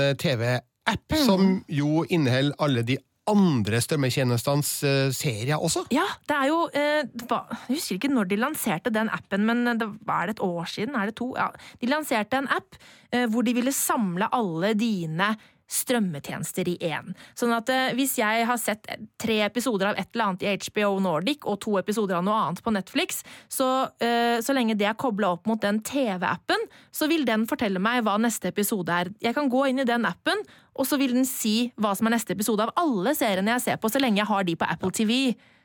eh, 0.87 0.95
TV-app, 0.95 1.17
som 1.25 1.59
jo 1.67 2.05
inneholder 2.09 2.55
alle 2.59 2.85
de 2.87 2.97
andre 3.25 3.79
strømmetjenestenes 3.81 4.71
uh, 4.85 5.07
serier 5.09 5.57
også. 5.57 5.87
Ja, 5.89 6.05
det 6.29 6.35
er 6.37 6.49
jo 6.51 6.59
uh, 6.69 7.23
hva, 7.25 7.39
Jeg 7.65 7.79
husker 7.79 7.97
ikke 7.97 8.11
når 8.13 8.29
de 8.29 8.37
lanserte 8.37 8.93
den 8.93 9.09
appen, 9.09 9.47
men 9.47 9.65
det 9.65 9.87
er 9.89 10.29
det 10.29 10.35
et 10.35 10.43
år 10.45 10.69
siden? 10.69 10.93
Er 10.93 11.09
det 11.09 11.15
to? 11.17 11.31
Ja. 11.33 11.49
De 11.81 11.89
lanserte 11.89 12.37
en 12.37 12.51
app 12.53 12.77
uh, 12.77 13.25
hvor 13.33 13.41
de 13.47 13.55
ville 13.57 13.73
samle 13.73 14.29
alle 14.29 14.75
dine 14.77 15.33
strømmetjenester 15.71 16.67
i 16.69 16.75
én. 16.85 17.13
Sånn 17.37 17.53
at 17.55 17.69
eh, 17.73 17.93
hvis 17.97 18.15
jeg 18.19 18.45
har 18.47 18.59
sett 18.61 18.85
tre 19.21 19.39
episoder 19.47 19.91
av 19.91 19.99
et 19.99 20.09
eller 20.13 20.29
annet 20.29 20.45
i 20.45 20.53
HBO 20.67 20.99
Nordic 21.03 21.47
og 21.49 21.59
to 21.65 21.75
episoder 21.81 22.19
av 22.19 22.25
noe 22.27 22.37
annet 22.43 22.61
på 22.65 22.73
Netflix, 22.75 23.23
så, 23.49 23.89
eh, 24.03 24.37
så 24.45 24.55
lenge 24.55 24.77
det 24.77 24.89
er 24.89 24.99
kobla 24.99 25.33
opp 25.35 25.49
mot 25.49 25.61
den 25.61 25.81
TV-appen, 25.85 26.67
så 26.93 27.09
vil 27.09 27.25
den 27.27 27.47
fortelle 27.49 27.81
meg 27.81 28.03
hva 28.05 28.17
neste 28.21 28.53
episode 28.53 28.93
er. 28.93 29.11
Jeg 29.23 29.37
kan 29.37 29.49
gå 29.51 29.65
inn 29.71 29.81
i 29.81 29.89
den 29.89 30.05
appen, 30.07 30.45
og 30.75 30.87
så 30.87 30.97
vil 30.99 31.13
den 31.15 31.27
si 31.27 31.71
hva 31.79 31.93
som 31.95 32.09
er 32.09 32.15
neste 32.17 32.35
episode 32.35 32.65
av 32.65 32.73
alle 32.79 33.13
seriene 33.15 33.53
jeg 33.55 33.63
ser 33.63 33.77
på, 33.79 33.91
så 33.91 34.01
lenge 34.01 34.19
jeg 34.19 34.27
har 34.27 34.47
de 34.47 34.57
på 34.59 34.67
Apple 34.67 34.91
TV. 34.95 35.13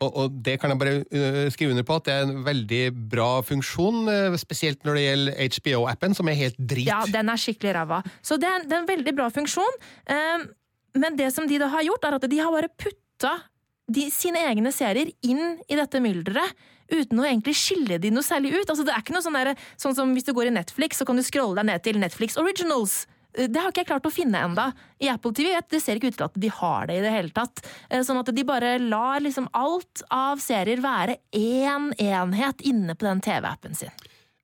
Og, 0.01 0.09
og 0.09 0.37
det 0.47 0.57
kan 0.63 0.73
jeg 0.73 0.81
bare 0.81 0.95
øh, 1.03 1.51
skrive 1.53 1.75
under 1.75 1.87
på 1.87 1.99
at 1.99 2.07
det 2.07 2.15
er 2.15 2.29
en 2.29 2.45
veldig 2.47 2.83
bra 3.13 3.29
funksjon, 3.45 4.01
øh, 4.09 4.39
spesielt 4.41 4.87
når 4.87 4.97
det 4.97 5.05
gjelder 5.05 5.43
HBO-appen, 5.57 6.17
som 6.17 6.31
er 6.31 6.39
helt 6.39 6.59
drit. 6.59 6.89
Ja, 6.89 7.03
den 7.11 7.33
er 7.33 7.43
skikkelig 7.43 7.75
ræva. 7.77 8.01
Så 8.23 8.39
det 8.41 8.49
er, 8.49 8.65
det 8.65 8.77
er 8.77 8.85
en 8.85 8.91
veldig 8.91 9.17
bra 9.19 9.29
funksjon. 9.35 9.79
Um, 10.09 10.49
men 11.01 11.19
det 11.19 11.31
som 11.35 11.47
de 11.51 11.59
da 11.61 11.69
har 11.75 11.85
gjort, 11.87 12.07
er 12.07 12.17
at 12.17 12.31
de 12.31 12.41
har 12.41 12.55
bare 12.55 12.71
putta 12.79 13.37
de, 13.91 14.07
sine 14.15 14.43
egne 14.49 14.73
serier 14.75 15.11
inn 15.27 15.59
i 15.67 15.79
dette 15.79 16.03
mylderet. 16.03 16.55
Uten 16.91 17.21
å 17.23 17.27
egentlig 17.27 17.55
skille 17.59 18.01
de 18.03 18.11
noe 18.11 18.27
særlig 18.27 18.55
ut. 18.57 18.71
Altså, 18.71 18.87
det 18.87 18.95
er 18.95 19.03
ikke 19.03 19.15
noe 19.15 19.23
sånn, 19.23 19.39
der, 19.39 19.53
sånn 19.79 19.95
som 19.95 20.15
Hvis 20.17 20.27
du 20.27 20.33
går 20.35 20.51
i 20.51 20.55
Netflix, 20.55 20.99
så 20.99 21.07
kan 21.07 21.19
du 21.19 21.23
scrolle 21.27 21.61
deg 21.61 21.69
ned 21.71 21.85
til 21.85 22.01
Netflix 22.03 22.39
Originals. 22.41 23.05
Eh, 23.35 23.47
Det 23.49 23.61
har 23.61 23.71
ikke 23.71 23.83
jeg 23.85 23.91
klart 23.93 24.07
å 24.09 24.13
finne 24.15 24.39
enda 24.45 24.73
i 25.01 25.09
Apple 25.09 25.33
TV. 25.33 25.55
Det 25.71 25.81
ser 25.83 25.97
ikke 26.01 26.09
ut 26.13 26.17
til 26.21 26.25
at 26.29 26.35
de 26.41 26.49
har 26.61 26.87
det 26.91 26.99
i 26.99 27.05
det 27.05 27.13
hele 27.15 27.31
tatt. 27.37 27.63
Eh, 27.91 28.01
Sånn 28.07 28.19
at 28.21 28.31
de 28.35 28.45
bare 28.45 28.79
lar 28.79 29.21
liksom 29.21 29.49
alt 29.55 30.03
av 30.11 30.39
serier 30.43 30.81
være 30.83 31.17
én 31.37 31.93
enhet 31.99 32.61
inne 32.63 32.95
på 32.95 33.07
den 33.07 33.21
TV-appen 33.21 33.75
sin. 33.77 33.91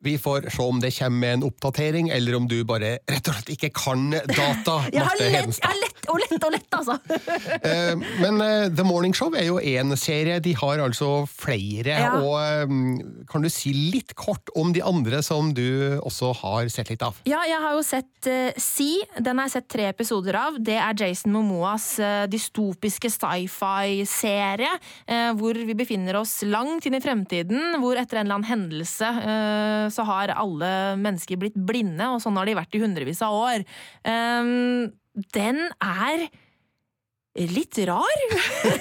Vi 0.04 0.18
får 0.20 0.50
se 0.52 0.62
om 0.62 0.78
det 0.78 0.90
kommer 0.94 1.18
med 1.18 1.32
en 1.38 1.42
oppdatering, 1.48 2.10
eller 2.12 2.36
om 2.36 2.46
du 2.46 2.58
bare 2.68 2.98
rett 3.08 3.28
og 3.28 3.34
slett 3.34 3.48
ikke 3.56 3.70
kan 3.74 4.10
data. 4.12 4.74
Marte 4.92 5.24
Hedenstad. 5.34 5.64
jeg 5.64 5.72
har 5.72 5.80
lett 5.80 5.95
og 6.10 6.20
lett 6.22 6.44
og 6.46 6.54
lett, 6.54 6.68
altså! 6.76 6.98
Eh, 7.66 7.96
Men 8.20 8.40
eh, 8.42 8.68
The 8.70 8.84
Morning 8.86 9.14
Show 9.16 9.34
er 9.36 9.46
jo 9.48 9.56
én 9.58 9.90
serie, 9.98 10.38
de 10.42 10.52
har 10.58 10.80
altså 10.82 11.24
flere. 11.30 11.94
Ja. 11.98 12.12
Og 12.20 12.36
eh, 12.40 12.74
kan 13.30 13.44
du 13.44 13.48
si 13.52 13.72
litt 13.74 14.14
kort 14.18 14.50
om 14.58 14.72
de 14.76 14.82
andre 14.84 15.22
som 15.24 15.52
du 15.56 15.98
også 15.98 16.32
har 16.42 16.70
sett 16.72 16.92
litt 16.92 17.02
av? 17.06 17.18
Ja, 17.28 17.42
jeg 17.48 17.58
har 17.62 17.76
jo 17.76 17.82
sett 17.86 18.28
uh, 18.30 18.50
Si. 18.60 19.00
Den 19.18 19.38
har 19.38 19.48
jeg 19.48 19.56
sett 19.56 19.68
tre 19.72 19.88
episoder 19.90 20.38
av. 20.38 20.58
Det 20.62 20.76
er 20.78 20.98
Jason 21.00 21.32
Momoas 21.34 21.88
dystopiske 22.30 23.10
sci-fi-serie, 23.12 24.70
hvor 25.38 25.58
vi 25.68 25.76
befinner 25.78 26.18
oss 26.20 26.38
langt 26.46 26.86
inn 26.88 26.96
i 26.98 27.02
fremtiden, 27.02 27.78
hvor 27.82 27.98
etter 27.98 28.20
en 28.20 28.26
eller 28.26 28.38
annen 28.38 28.50
hendelse 28.50 29.10
så 29.92 30.06
har 30.08 30.34
alle 30.34 30.70
mennesker 31.00 31.40
blitt 31.40 31.56
blinde, 31.56 32.10
og 32.12 32.20
sånn 32.22 32.38
har 32.40 32.48
de 32.48 32.56
vært 32.58 32.76
i 32.76 32.82
hundrevis 32.82 33.22
av 33.24 33.36
år. 33.36 33.66
Um, 34.06 34.92
den 35.34 35.62
er 35.82 36.28
litt 37.36 37.76
rar, 37.84 38.22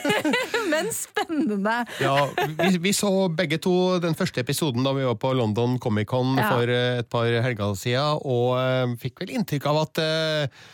men 0.72 0.88
spennende. 0.96 1.82
Ja, 2.00 2.30
vi, 2.56 2.78
vi 2.86 2.94
så 2.96 3.28
begge 3.36 3.60
to 3.60 3.98
den 4.04 4.16
første 4.16 4.46
episoden 4.46 4.86
da 4.86 4.94
vi 4.96 5.04
var 5.08 5.18
på 5.20 5.34
London 5.36 5.76
Comic 5.84 6.08
Con 6.12 6.38
Ja. 6.40 6.54
for 6.54 6.72
eh, 6.72 7.02
et 7.02 7.12
par 7.12 7.28
helger 7.28 7.76
siden, 7.76 8.24
og 8.24 8.56
uh, 8.56 8.96
fikk 9.02 9.26
vel 9.26 9.36
inntrykk 9.36 9.68
av 9.72 9.82
at 9.84 10.02
uh, 10.04 10.72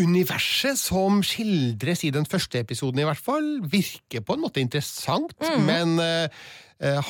universet 0.00 0.78
som 0.78 1.20
skildres 1.26 2.04
i 2.06 2.12
den 2.14 2.26
første 2.26 2.62
episoden 2.62 3.02
i 3.02 3.06
hvert 3.06 3.20
fall, 3.20 3.58
virker 3.62 4.22
på 4.22 4.36
en 4.36 4.46
måte 4.46 4.62
interessant, 4.62 5.34
mm. 5.42 5.66
men 5.66 5.98
uh, 5.98 6.26
eh, 6.78 7.00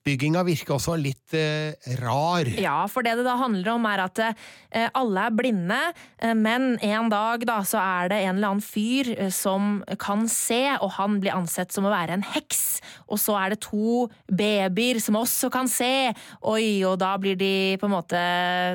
handlingsoppbygginga 0.00 0.44
virker 0.44 0.76
også 0.76 0.96
litt 0.98 1.34
eh, 1.34 1.74
rar. 2.00 2.46
Ja, 2.58 2.86
for 2.88 3.02
det 3.02 3.18
det 3.18 3.24
da 3.24 3.36
handler 3.36 3.74
om 3.74 3.84
er 3.86 4.00
at 4.04 4.18
eh, 4.18 4.88
alle 4.94 5.26
er 5.26 5.34
blinde, 5.36 5.92
eh, 6.18 6.34
men 6.34 6.78
en 6.80 7.10
dag 7.10 7.44
da 7.44 7.62
så 7.62 7.78
er 7.78 8.08
det 8.08 8.20
en 8.24 8.36
eller 8.36 8.48
annen 8.54 8.62
fyr 8.62 9.12
eh, 9.16 9.30
som 9.30 9.82
kan 9.98 10.26
se, 10.28 10.76
og 10.80 10.92
han 10.96 11.20
blir 11.20 11.34
ansett 11.34 11.72
som 11.72 11.84
å 11.84 11.92
være 11.92 12.14
en 12.16 12.24
heks. 12.24 12.80
Og 13.08 13.18
så 13.18 13.36
er 13.36 13.50
det 13.50 13.60
to 13.62 14.08
babyer 14.26 15.00
som 15.00 15.16
også 15.16 15.50
kan 15.50 15.68
se, 15.68 16.12
oi, 16.42 16.82
og 16.84 16.98
da 17.00 17.16
blir 17.18 17.36
de 17.36 17.76
på 17.80 17.86
en 17.86 17.94
måte 17.94 18.20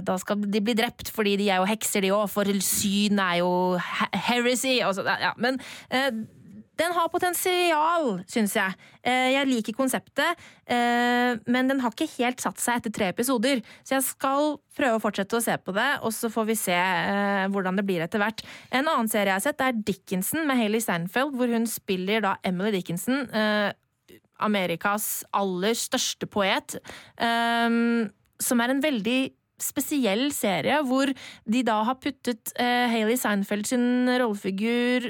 Da 0.06 0.16
skal 0.20 0.42
de 0.42 0.62
bli 0.62 0.76
drept 0.78 1.10
fordi 1.14 1.36
de 1.40 1.50
er 1.50 1.62
jo 1.62 1.70
hekser, 1.70 2.04
de 2.04 2.14
òg, 2.14 2.28
for 2.30 2.48
syn 2.62 3.20
er 3.20 3.40
jo 3.42 3.52
heresy. 4.28 4.80
Og 4.86 4.96
så, 4.98 5.06
ja, 5.06 5.34
men 5.42 5.60
eh, 5.90 6.12
den 6.80 6.94
har 6.96 7.12
potensial, 7.12 8.20
syns 8.28 8.56
jeg. 8.58 8.76
Eh, 9.04 9.32
Jeg 9.36 9.48
liker 9.48 9.76
konseptet, 9.78 10.42
eh, 10.68 11.38
men 11.48 11.70
den 11.72 11.80
har 11.80 11.94
ikke 11.94 12.10
helt 12.18 12.42
satt 12.44 12.60
seg 12.60 12.82
etter 12.82 12.94
tre 12.96 13.08
episoder. 13.14 13.62
Så 13.84 13.96
jeg 13.96 14.06
skal 14.08 14.58
prøve 14.76 15.00
å 15.00 15.04
fortsette 15.04 15.38
å 15.38 15.44
se 15.44 15.56
på 15.58 15.76
det, 15.76 15.88
og 16.04 16.12
så 16.16 16.32
får 16.32 16.50
vi 16.50 16.58
se 16.60 16.76
eh, 16.76 17.48
hvordan 17.54 17.80
det 17.80 17.86
blir 17.88 18.04
etter 18.04 18.20
hvert. 18.20 18.44
En 18.72 18.88
annen 18.88 19.12
serie 19.12 19.32
jeg 19.32 19.40
har 19.40 19.46
sett, 19.48 19.64
er 19.64 19.80
Dickinson 19.88 20.46
med 20.48 20.60
Hailey 20.60 20.84
Steinfeld, 20.84 21.36
hvor 21.38 21.52
hun 21.52 21.68
spiller 21.70 22.24
da 22.26 22.36
Emily 22.44 22.76
Dickinson. 22.76 23.26
Amerikas 24.44 25.24
aller 25.32 25.74
største 25.80 26.28
poet. 26.28 26.76
som 27.16 28.60
er 28.60 28.70
en 28.70 28.82
veldig 28.84 29.32
spesiell 29.64 30.34
serie, 30.36 30.82
hvor 30.84 31.08
de 31.48 31.62
da 31.64 31.78
har 31.88 31.96
puttet 31.96 32.52
Hayley 32.60 33.16
Seinfeld 33.16 33.66
sin 33.66 34.10
rollefigur 34.12 35.08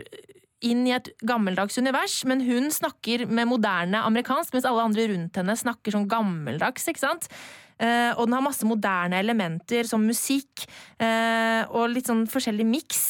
inn 0.64 0.86
i 0.88 0.94
et 0.96 1.10
gammeldags 1.28 1.78
univers, 1.82 2.22
men 2.28 2.44
hun 2.46 2.72
snakker 2.74 3.26
med 3.28 3.50
moderne 3.50 4.02
amerikansk, 4.08 4.54
mens 4.56 4.68
alle 4.70 4.86
andre 4.88 5.08
rundt 5.12 5.40
henne 5.40 5.58
snakker 5.60 5.96
sånn 5.96 6.10
gammeldags, 6.12 6.88
ikke 6.90 7.04
sant? 7.04 7.30
Uh, 7.76 8.16
og 8.16 8.30
den 8.30 8.38
har 8.38 8.46
masse 8.46 8.68
moderne 8.68 9.20
elementer, 9.20 9.88
som 9.90 10.06
musikk, 10.08 10.64
uh, 11.04 11.68
og 11.76 11.92
litt 11.92 12.08
sånn 12.08 12.24
forskjellig 12.32 12.68
miks, 12.70 13.04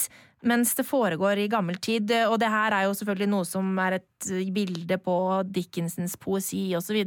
mens 0.45 0.75
det 0.75 0.85
foregår 0.87 1.37
i 1.41 1.47
gammel 1.51 1.77
tid. 1.81 2.11
Og 2.29 2.37
det 2.41 2.49
her 2.51 2.73
er 2.75 2.87
jo 2.87 2.95
selvfølgelig 2.97 3.29
noe 3.31 3.47
som 3.47 3.69
er 3.81 3.99
et 3.99 4.29
bilde 4.55 4.97
på 5.01 5.15
Dickensens 5.53 6.15
poesi 6.21 6.67
osv. 6.77 6.97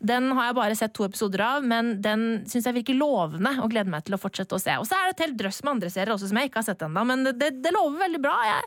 Den 0.00 0.30
har 0.36 0.50
jeg 0.50 0.58
bare 0.58 0.78
sett 0.78 0.94
to 0.96 1.06
episoder 1.08 1.44
av, 1.46 1.66
men 1.66 1.96
den 2.04 2.26
syns 2.48 2.68
jeg 2.68 2.78
virker 2.80 2.98
lovende, 2.98 3.54
og 3.62 3.72
gleder 3.72 3.92
meg 3.92 4.06
til 4.06 4.16
å 4.16 4.20
fortsette 4.20 4.56
å 4.56 4.62
se. 4.62 4.76
Og 4.80 4.86
så 4.88 4.98
er 4.98 5.08
det 5.08 5.16
et 5.16 5.24
helt 5.26 5.40
drøss 5.42 5.62
med 5.64 5.74
andre 5.76 5.92
serier 5.94 6.14
også 6.14 6.30
som 6.30 6.40
jeg 6.40 6.50
ikke 6.50 6.62
har 6.62 6.68
sett 6.70 6.86
ennå, 6.86 7.04
men 7.08 7.26
det, 7.28 7.50
det 7.62 7.74
lover 7.74 8.04
veldig 8.06 8.22
bra. 8.24 8.36
Jeg, 8.48 8.62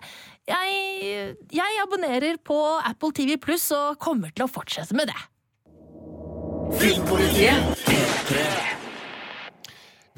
jeg, 0.51 0.69
jeg 1.61 1.81
abonnerer 1.85 2.41
på 2.43 2.59
Apple 2.81 3.13
TV 3.17 3.37
Pluss 3.41 3.69
og 3.75 3.99
kommer 4.01 4.33
til 4.35 4.47
å 4.47 4.51
fortsette 4.51 4.97
med 4.97 5.11
det. 5.11 5.21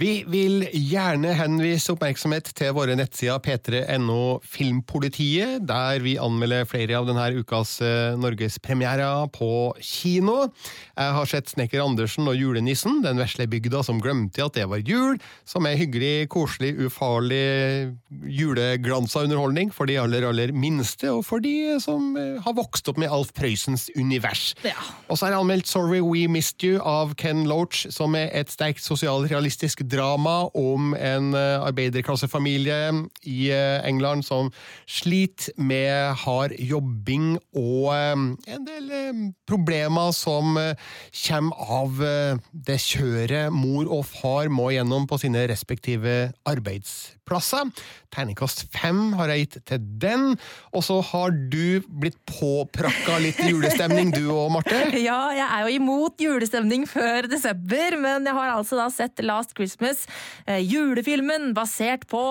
Vi 0.01 0.23
vil 0.25 0.63
gjerne 0.73 1.35
henvise 1.37 1.93
oppmerksomhet 1.93 2.47
til 2.57 2.71
våre 2.73 2.95
nettsider 2.97 3.37
p3.no 3.45 4.39
Filmpolitiet, 4.41 5.61
der 5.69 6.01
vi 6.01 6.15
anmelder 6.17 6.65
flere 6.65 6.97
av 6.97 7.05
denne 7.05 7.27
ukas 7.37 7.75
eh, 7.85 8.15
norgespremierer 8.17 9.27
på 9.35 9.51
kino. 9.85 10.47
Jeg 10.97 11.13
har 11.17 11.29
sett 11.29 11.51
Snekker 11.53 11.83
Andersen 11.83 12.25
og 12.25 12.39
Julenissen, 12.39 13.03
den 13.05 13.21
vesle 13.21 13.45
bygda 13.51 13.83
som 13.85 13.99
glemte 14.01 14.41
at 14.41 14.57
det 14.57 14.65
var 14.71 14.81
jul, 14.81 15.19
som 15.45 15.69
er 15.69 15.77
hyggelig, 15.77 16.25
koselig, 16.33 16.73
ufarlig 16.87 17.93
juleglansa 18.09 19.27
underholdning 19.27 19.69
for 19.77 19.85
de 19.85 19.99
aller, 20.01 20.25
aller 20.25 20.55
minste, 20.57 21.11
og 21.13 21.21
for 21.29 21.43
de 21.45 21.77
som 21.85 22.17
eh, 22.17 22.41
har 22.41 22.57
vokst 22.57 22.89
opp 22.89 22.97
med 22.97 23.13
Alf 23.13 23.29
Prøysens 23.37 23.91
univers. 23.93 24.55
Og 25.05 25.21
så 25.21 25.29
er 25.29 25.35
jeg 25.35 25.45
anmeldt 25.45 25.69
Sorry 25.69 26.01
We 26.01 26.25
Missed 26.25 26.65
You 26.65 26.81
av 26.81 27.13
Ken 27.21 27.45
Loach, 27.45 27.85
som 27.93 28.17
er 28.17 28.33
et 28.33 28.49
sterkt 28.49 28.81
sosialrealistisk 28.81 29.82
drama 29.89 30.49
om 30.57 30.93
en 30.95 31.34
eh, 31.38 31.63
arbeiderklassefamilie 31.67 32.79
i 33.29 33.49
eh, 33.51 33.88
England 33.88 34.25
som 34.27 34.51
sliter 34.88 35.53
med 35.57 36.15
hard 36.23 36.55
jobbing 36.59 37.38
og 37.55 37.89
eh, 37.95 38.13
en 38.55 38.67
del 38.67 38.91
problemer 39.49 40.11
som 40.15 40.57
kommer 41.27 41.73
av 41.81 42.03
det 42.51 42.79
kjøret 42.81 43.53
mor 43.53 43.88
og 43.88 44.05
far 44.09 44.51
må 44.51 44.71
gjennom 44.73 45.07
på 45.09 45.19
sine 45.21 45.45
respektive 45.51 46.31
arbeidsplasser. 46.49 47.22
Terningkast 47.24 48.65
fem 48.74 49.13
har 49.17 49.32
jeg 49.32 49.45
gitt 49.45 49.55
til 49.69 49.86
den, 50.01 50.36
og 50.76 50.84
så 50.86 50.99
har 51.01 51.32
du 51.32 51.82
blitt 51.88 52.17
påprakka 52.30 53.17
litt 53.24 53.39
julestemning, 53.41 54.11
du 54.13 54.28
og 54.34 54.51
Marte? 54.57 54.82
Ja, 55.03 55.32
jeg 55.34 55.47
er 55.47 55.63
jo 55.65 55.78
imot 55.80 56.21
julestemning 56.21 56.86
før 56.89 57.28
desember, 57.32 57.97
men 58.03 58.28
jeg 58.28 58.38
har 58.38 58.53
altså 58.53 58.78
da 58.78 58.89
sett 58.93 59.24
Last 59.26 59.55
Christmas, 59.57 60.05
eh, 60.45 60.61
julefilmen 60.61 61.53
basert 61.57 62.05
på 62.11 62.24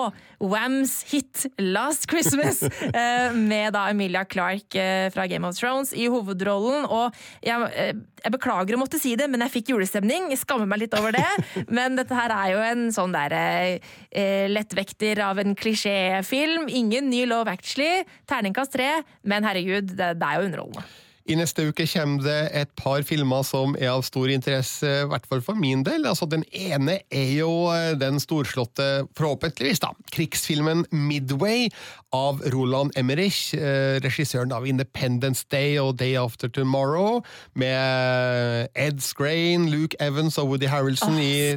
Whams 0.43 1.01
hit 1.11 1.47
Last 1.59 2.07
Christmas, 2.11 2.63
eh, 2.93 3.35
med 3.35 3.73
da 3.75 3.89
Emilia 3.91 4.23
Clarke 4.29 4.79
eh, 4.79 5.09
fra 5.13 5.27
Game 5.27 5.47
of 5.47 5.57
Thrones 5.59 5.93
i 5.95 6.07
hovedrollen. 6.11 6.87
Og 6.87 7.15
jeg, 7.43 7.97
jeg 8.23 8.33
beklager 8.37 8.77
å 8.77 8.79
måtte 8.79 8.99
si 9.01 9.13
det, 9.19 9.27
men 9.31 9.43
jeg 9.43 9.51
fikk 9.57 9.73
julestemning. 9.73 10.29
Jeg 10.31 10.41
skammer 10.43 10.69
meg 10.69 10.85
litt 10.85 10.95
over 10.95 11.15
det. 11.15 11.27
Men 11.77 11.97
dette 11.99 12.15
her 12.15 12.31
er 12.31 12.51
jo 12.53 12.61
en 12.63 12.85
sånn 12.95 13.15
der 13.15 13.35
eh, 13.35 14.45
lettvekter 14.51 15.19
av 15.25 15.41
en 15.43 15.55
klisjéfilm. 15.59 16.69
Ingen 16.71 17.09
ny 17.11 17.25
Love 17.27 17.51
Actually. 17.51 18.05
Terningkast 18.29 18.73
tre, 18.73 18.89
men 19.27 19.45
herregud, 19.45 19.91
det, 19.97 20.13
det 20.19 20.27
er 20.27 20.39
jo 20.39 20.47
underholdende. 20.47 20.85
I 21.23 21.37
neste 21.39 21.69
uke 21.69 21.85
kommer 21.87 22.23
det 22.25 22.39
et 22.59 22.71
par 22.75 23.03
filmer 23.07 23.45
som 23.47 23.77
er 23.79 23.93
av 23.93 24.03
stor 24.03 24.31
interesse, 24.33 24.87
i 24.87 25.07
hvert 25.07 25.27
fall 25.29 25.43
for 25.45 25.55
min 25.55 25.85
del. 25.87 26.03
Altså, 26.09 26.27
den 26.27 26.43
ene 26.51 26.97
er 27.07 27.29
jo 27.37 27.69
eh, 27.71 27.93
den 27.99 28.19
storslåtte, 28.19 29.07
forhåpentligvis, 29.15 29.79
da, 29.85 29.93
krigsfilmen 30.11 30.83
Midway 30.91 31.69
av 32.13 32.43
Roland 32.53 32.91
Emmerich, 32.99 33.53
eh, 33.55 34.01
regissøren 34.03 34.51
av 34.51 34.67
Independence 34.67 35.47
Day 35.51 35.77
og 35.79 35.95
Day 36.01 36.17
After 36.19 36.51
Tomorrow, 36.51 37.21
med 37.55 38.67
Ed 38.75 38.99
Scrain, 38.99 39.69
Luke 39.71 39.95
Evans 40.03 40.37
og 40.37 40.51
Woody 40.51 40.67
Harrelson 40.67 41.15
i 41.23 41.55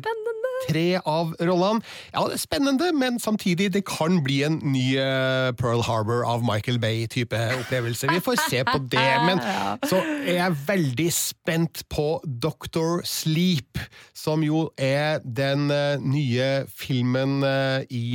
tre 0.69 1.01
av 1.05 1.35
rollene. 1.41 1.85
Ja, 2.15 2.25
det 2.27 2.39
er 2.39 2.43
spennende, 2.43 2.91
men 2.97 3.21
samtidig, 3.21 3.73
det 3.75 3.85
kan 3.89 4.21
bli 4.25 4.43
en 4.47 4.59
ny 4.65 4.97
eh, 5.01 5.53
Pearl 5.59 5.83
Harbor 5.87 6.25
av 6.27 6.45
Michael 6.47 6.79
Bay-type 6.83 7.41
opplevelse. 7.61 8.11
Vi 8.13 8.21
får 8.25 8.41
se 8.49 8.65
på 8.65 8.79
det. 8.93 9.09
Men 9.27 9.43
så 9.91 10.01
er 10.27 10.41
jeg 10.41 10.61
veldig 10.67 11.09
spent 11.13 11.85
på 11.93 12.09
Doctor 12.43 13.01
Sleep, 13.05 13.81
som 14.15 14.45
jo 14.47 14.69
er 14.79 15.21
den 15.25 15.71
eh, 15.71 15.97
nye 16.03 16.51
filmen 16.73 17.43
eh, 17.47 17.85
i 17.91 18.07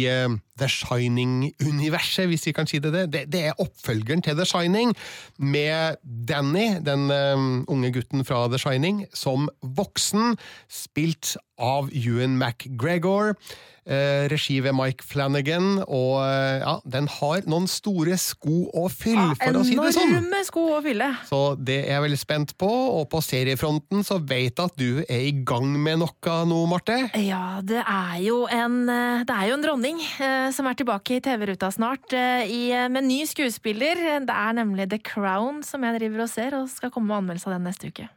The 0.61 0.69
Shining-universet, 0.69 2.29
hvis 2.29 2.45
vi 2.45 2.53
kan 2.55 2.69
si 2.69 2.79
det. 2.79 2.93
det. 3.13 3.25
Det 3.33 3.45
er 3.49 3.59
oppfølgeren 3.59 4.21
til 4.21 4.37
The 4.37 4.45
Shining, 4.45 4.93
med 5.39 5.97
Danny, 6.27 6.77
den 6.85 7.09
eh, 7.11 7.65
unge 7.67 7.91
gutten 7.93 8.25
fra 8.25 8.47
The 8.47 8.61
Shining, 8.61 9.05
som 9.13 9.49
voksen, 9.61 10.37
spilt 10.69 11.35
av 11.57 11.89
Ewan 11.93 12.37
McGregor. 12.37 13.33
Eh, 13.81 14.27
regi 14.29 14.59
ved 14.61 14.75
Mike 14.77 15.01
Flanagan, 15.01 15.79
og 15.89 16.19
eh, 16.21 16.61
ja, 16.61 16.75
den 16.85 17.07
har 17.09 17.47
noen 17.49 17.65
store 17.65 18.13
sko 18.21 18.67
å 18.77 18.83
fylle, 18.93 19.31
for 19.39 19.57
å 19.57 19.63
si 19.65 19.73
det 19.73 19.93
sånn. 19.95 20.11
Enorme 20.19 20.41
sko 20.45 20.65
å 20.75 20.81
fylle. 20.85 21.07
Så 21.25 21.39
det 21.57 21.79
er 21.87 21.95
jeg 21.95 22.03
veldig 22.05 22.19
spent 22.21 22.53
på, 22.61 22.69
og 22.69 23.07
på 23.09 23.23
seriefronten 23.25 24.05
så 24.05 24.19
vet 24.21 24.53
jeg 24.53 24.69
at 24.69 24.77
du 24.77 25.01
er 25.07 25.25
i 25.31 25.33
gang 25.33 25.65
med 25.81 26.03
noe 26.03 26.35
nå, 26.45 26.59
Marte. 26.69 26.99
Ja, 27.17 27.57
det 27.65 27.81
er 27.81 28.21
jo 28.21 28.43
en, 28.53 28.83
eh, 28.85 29.25
det 29.25 29.39
er 29.39 29.49
jo 29.49 29.57
en 29.57 29.65
dronning 29.65 30.05
som 30.53 30.69
er 30.69 30.77
tilbake 30.77 31.17
i 31.17 31.23
TV-ruta 31.25 31.71
snart, 31.73 32.13
i, 32.13 32.61
med 32.91 33.07
ny 33.07 33.23
skuespiller. 33.25 33.97
Det 34.27 34.35
er 34.35 34.55
nemlig 34.61 34.91
The 34.93 35.01
Crown 35.01 35.63
som 35.65 35.81
jeg 35.87 35.97
driver 35.97 36.27
og 36.27 36.29
ser, 36.29 36.59
og 36.59 36.69
skal 36.69 36.93
komme 36.93 37.09
med 37.09 37.23
anmeldelse 37.23 37.49
av 37.49 37.57
den 37.57 37.65
neste 37.71 37.89
uke. 37.89 38.09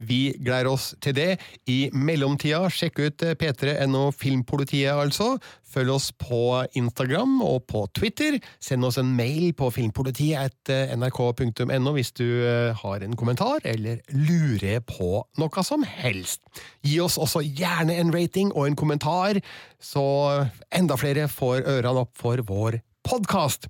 Vi 0.00 0.32
gleder 0.40 0.70
oss 0.70 0.94
til 1.04 1.12
det. 1.16 1.40
I 1.68 1.90
mellomtida, 1.92 2.68
sjekk 2.72 2.98
ut 3.04 3.22
p3.no 3.40 4.10
Filmpolitiet, 4.16 4.94
altså. 4.94 5.38
Følg 5.70 5.92
oss 5.94 6.08
på 6.18 6.66
Instagram 6.78 7.42
og 7.46 7.62
på 7.70 7.84
Twitter. 7.94 8.38
Send 8.62 8.84
oss 8.88 8.98
en 8.98 9.16
mail 9.16 9.54
på 9.54 9.70
filmpolitiet.nrk.no 9.74 11.92
hvis 11.94 12.12
du 12.16 12.26
eh, 12.42 12.76
har 12.80 12.98
en 13.04 13.16
kommentar 13.16 13.60
eller 13.68 13.96
lurer 14.10 14.80
på 14.86 15.26
noe 15.38 15.62
som 15.66 15.84
helst. 15.86 16.40
Gi 16.82 17.00
oss 17.04 17.18
også 17.20 17.40
gjerne 17.44 17.94
en 18.00 18.14
rating 18.14 18.52
og 18.54 18.66
en 18.66 18.76
kommentar, 18.78 19.40
så 19.78 20.46
enda 20.74 20.96
flere 21.00 21.28
får 21.30 21.62
ørene 21.68 22.00
opp 22.02 22.18
for 22.18 22.36
vår 22.48 22.80
podkast. 23.06 23.66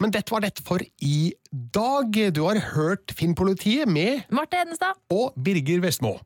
Men 0.00 0.12
dette 0.14 0.32
var 0.32 0.44
dette 0.44 0.64
for 0.66 0.82
i 1.04 1.32
dag. 1.74 2.16
Du 2.34 2.42
har 2.46 2.60
hørt 2.74 3.12
Finnpolitiet 3.16 3.88
med 3.88 4.26
Marte 4.30 4.56
Hedenstad. 4.60 4.98
og 5.10 5.34
Birger 5.44 5.80
Vestmo. 5.84 6.16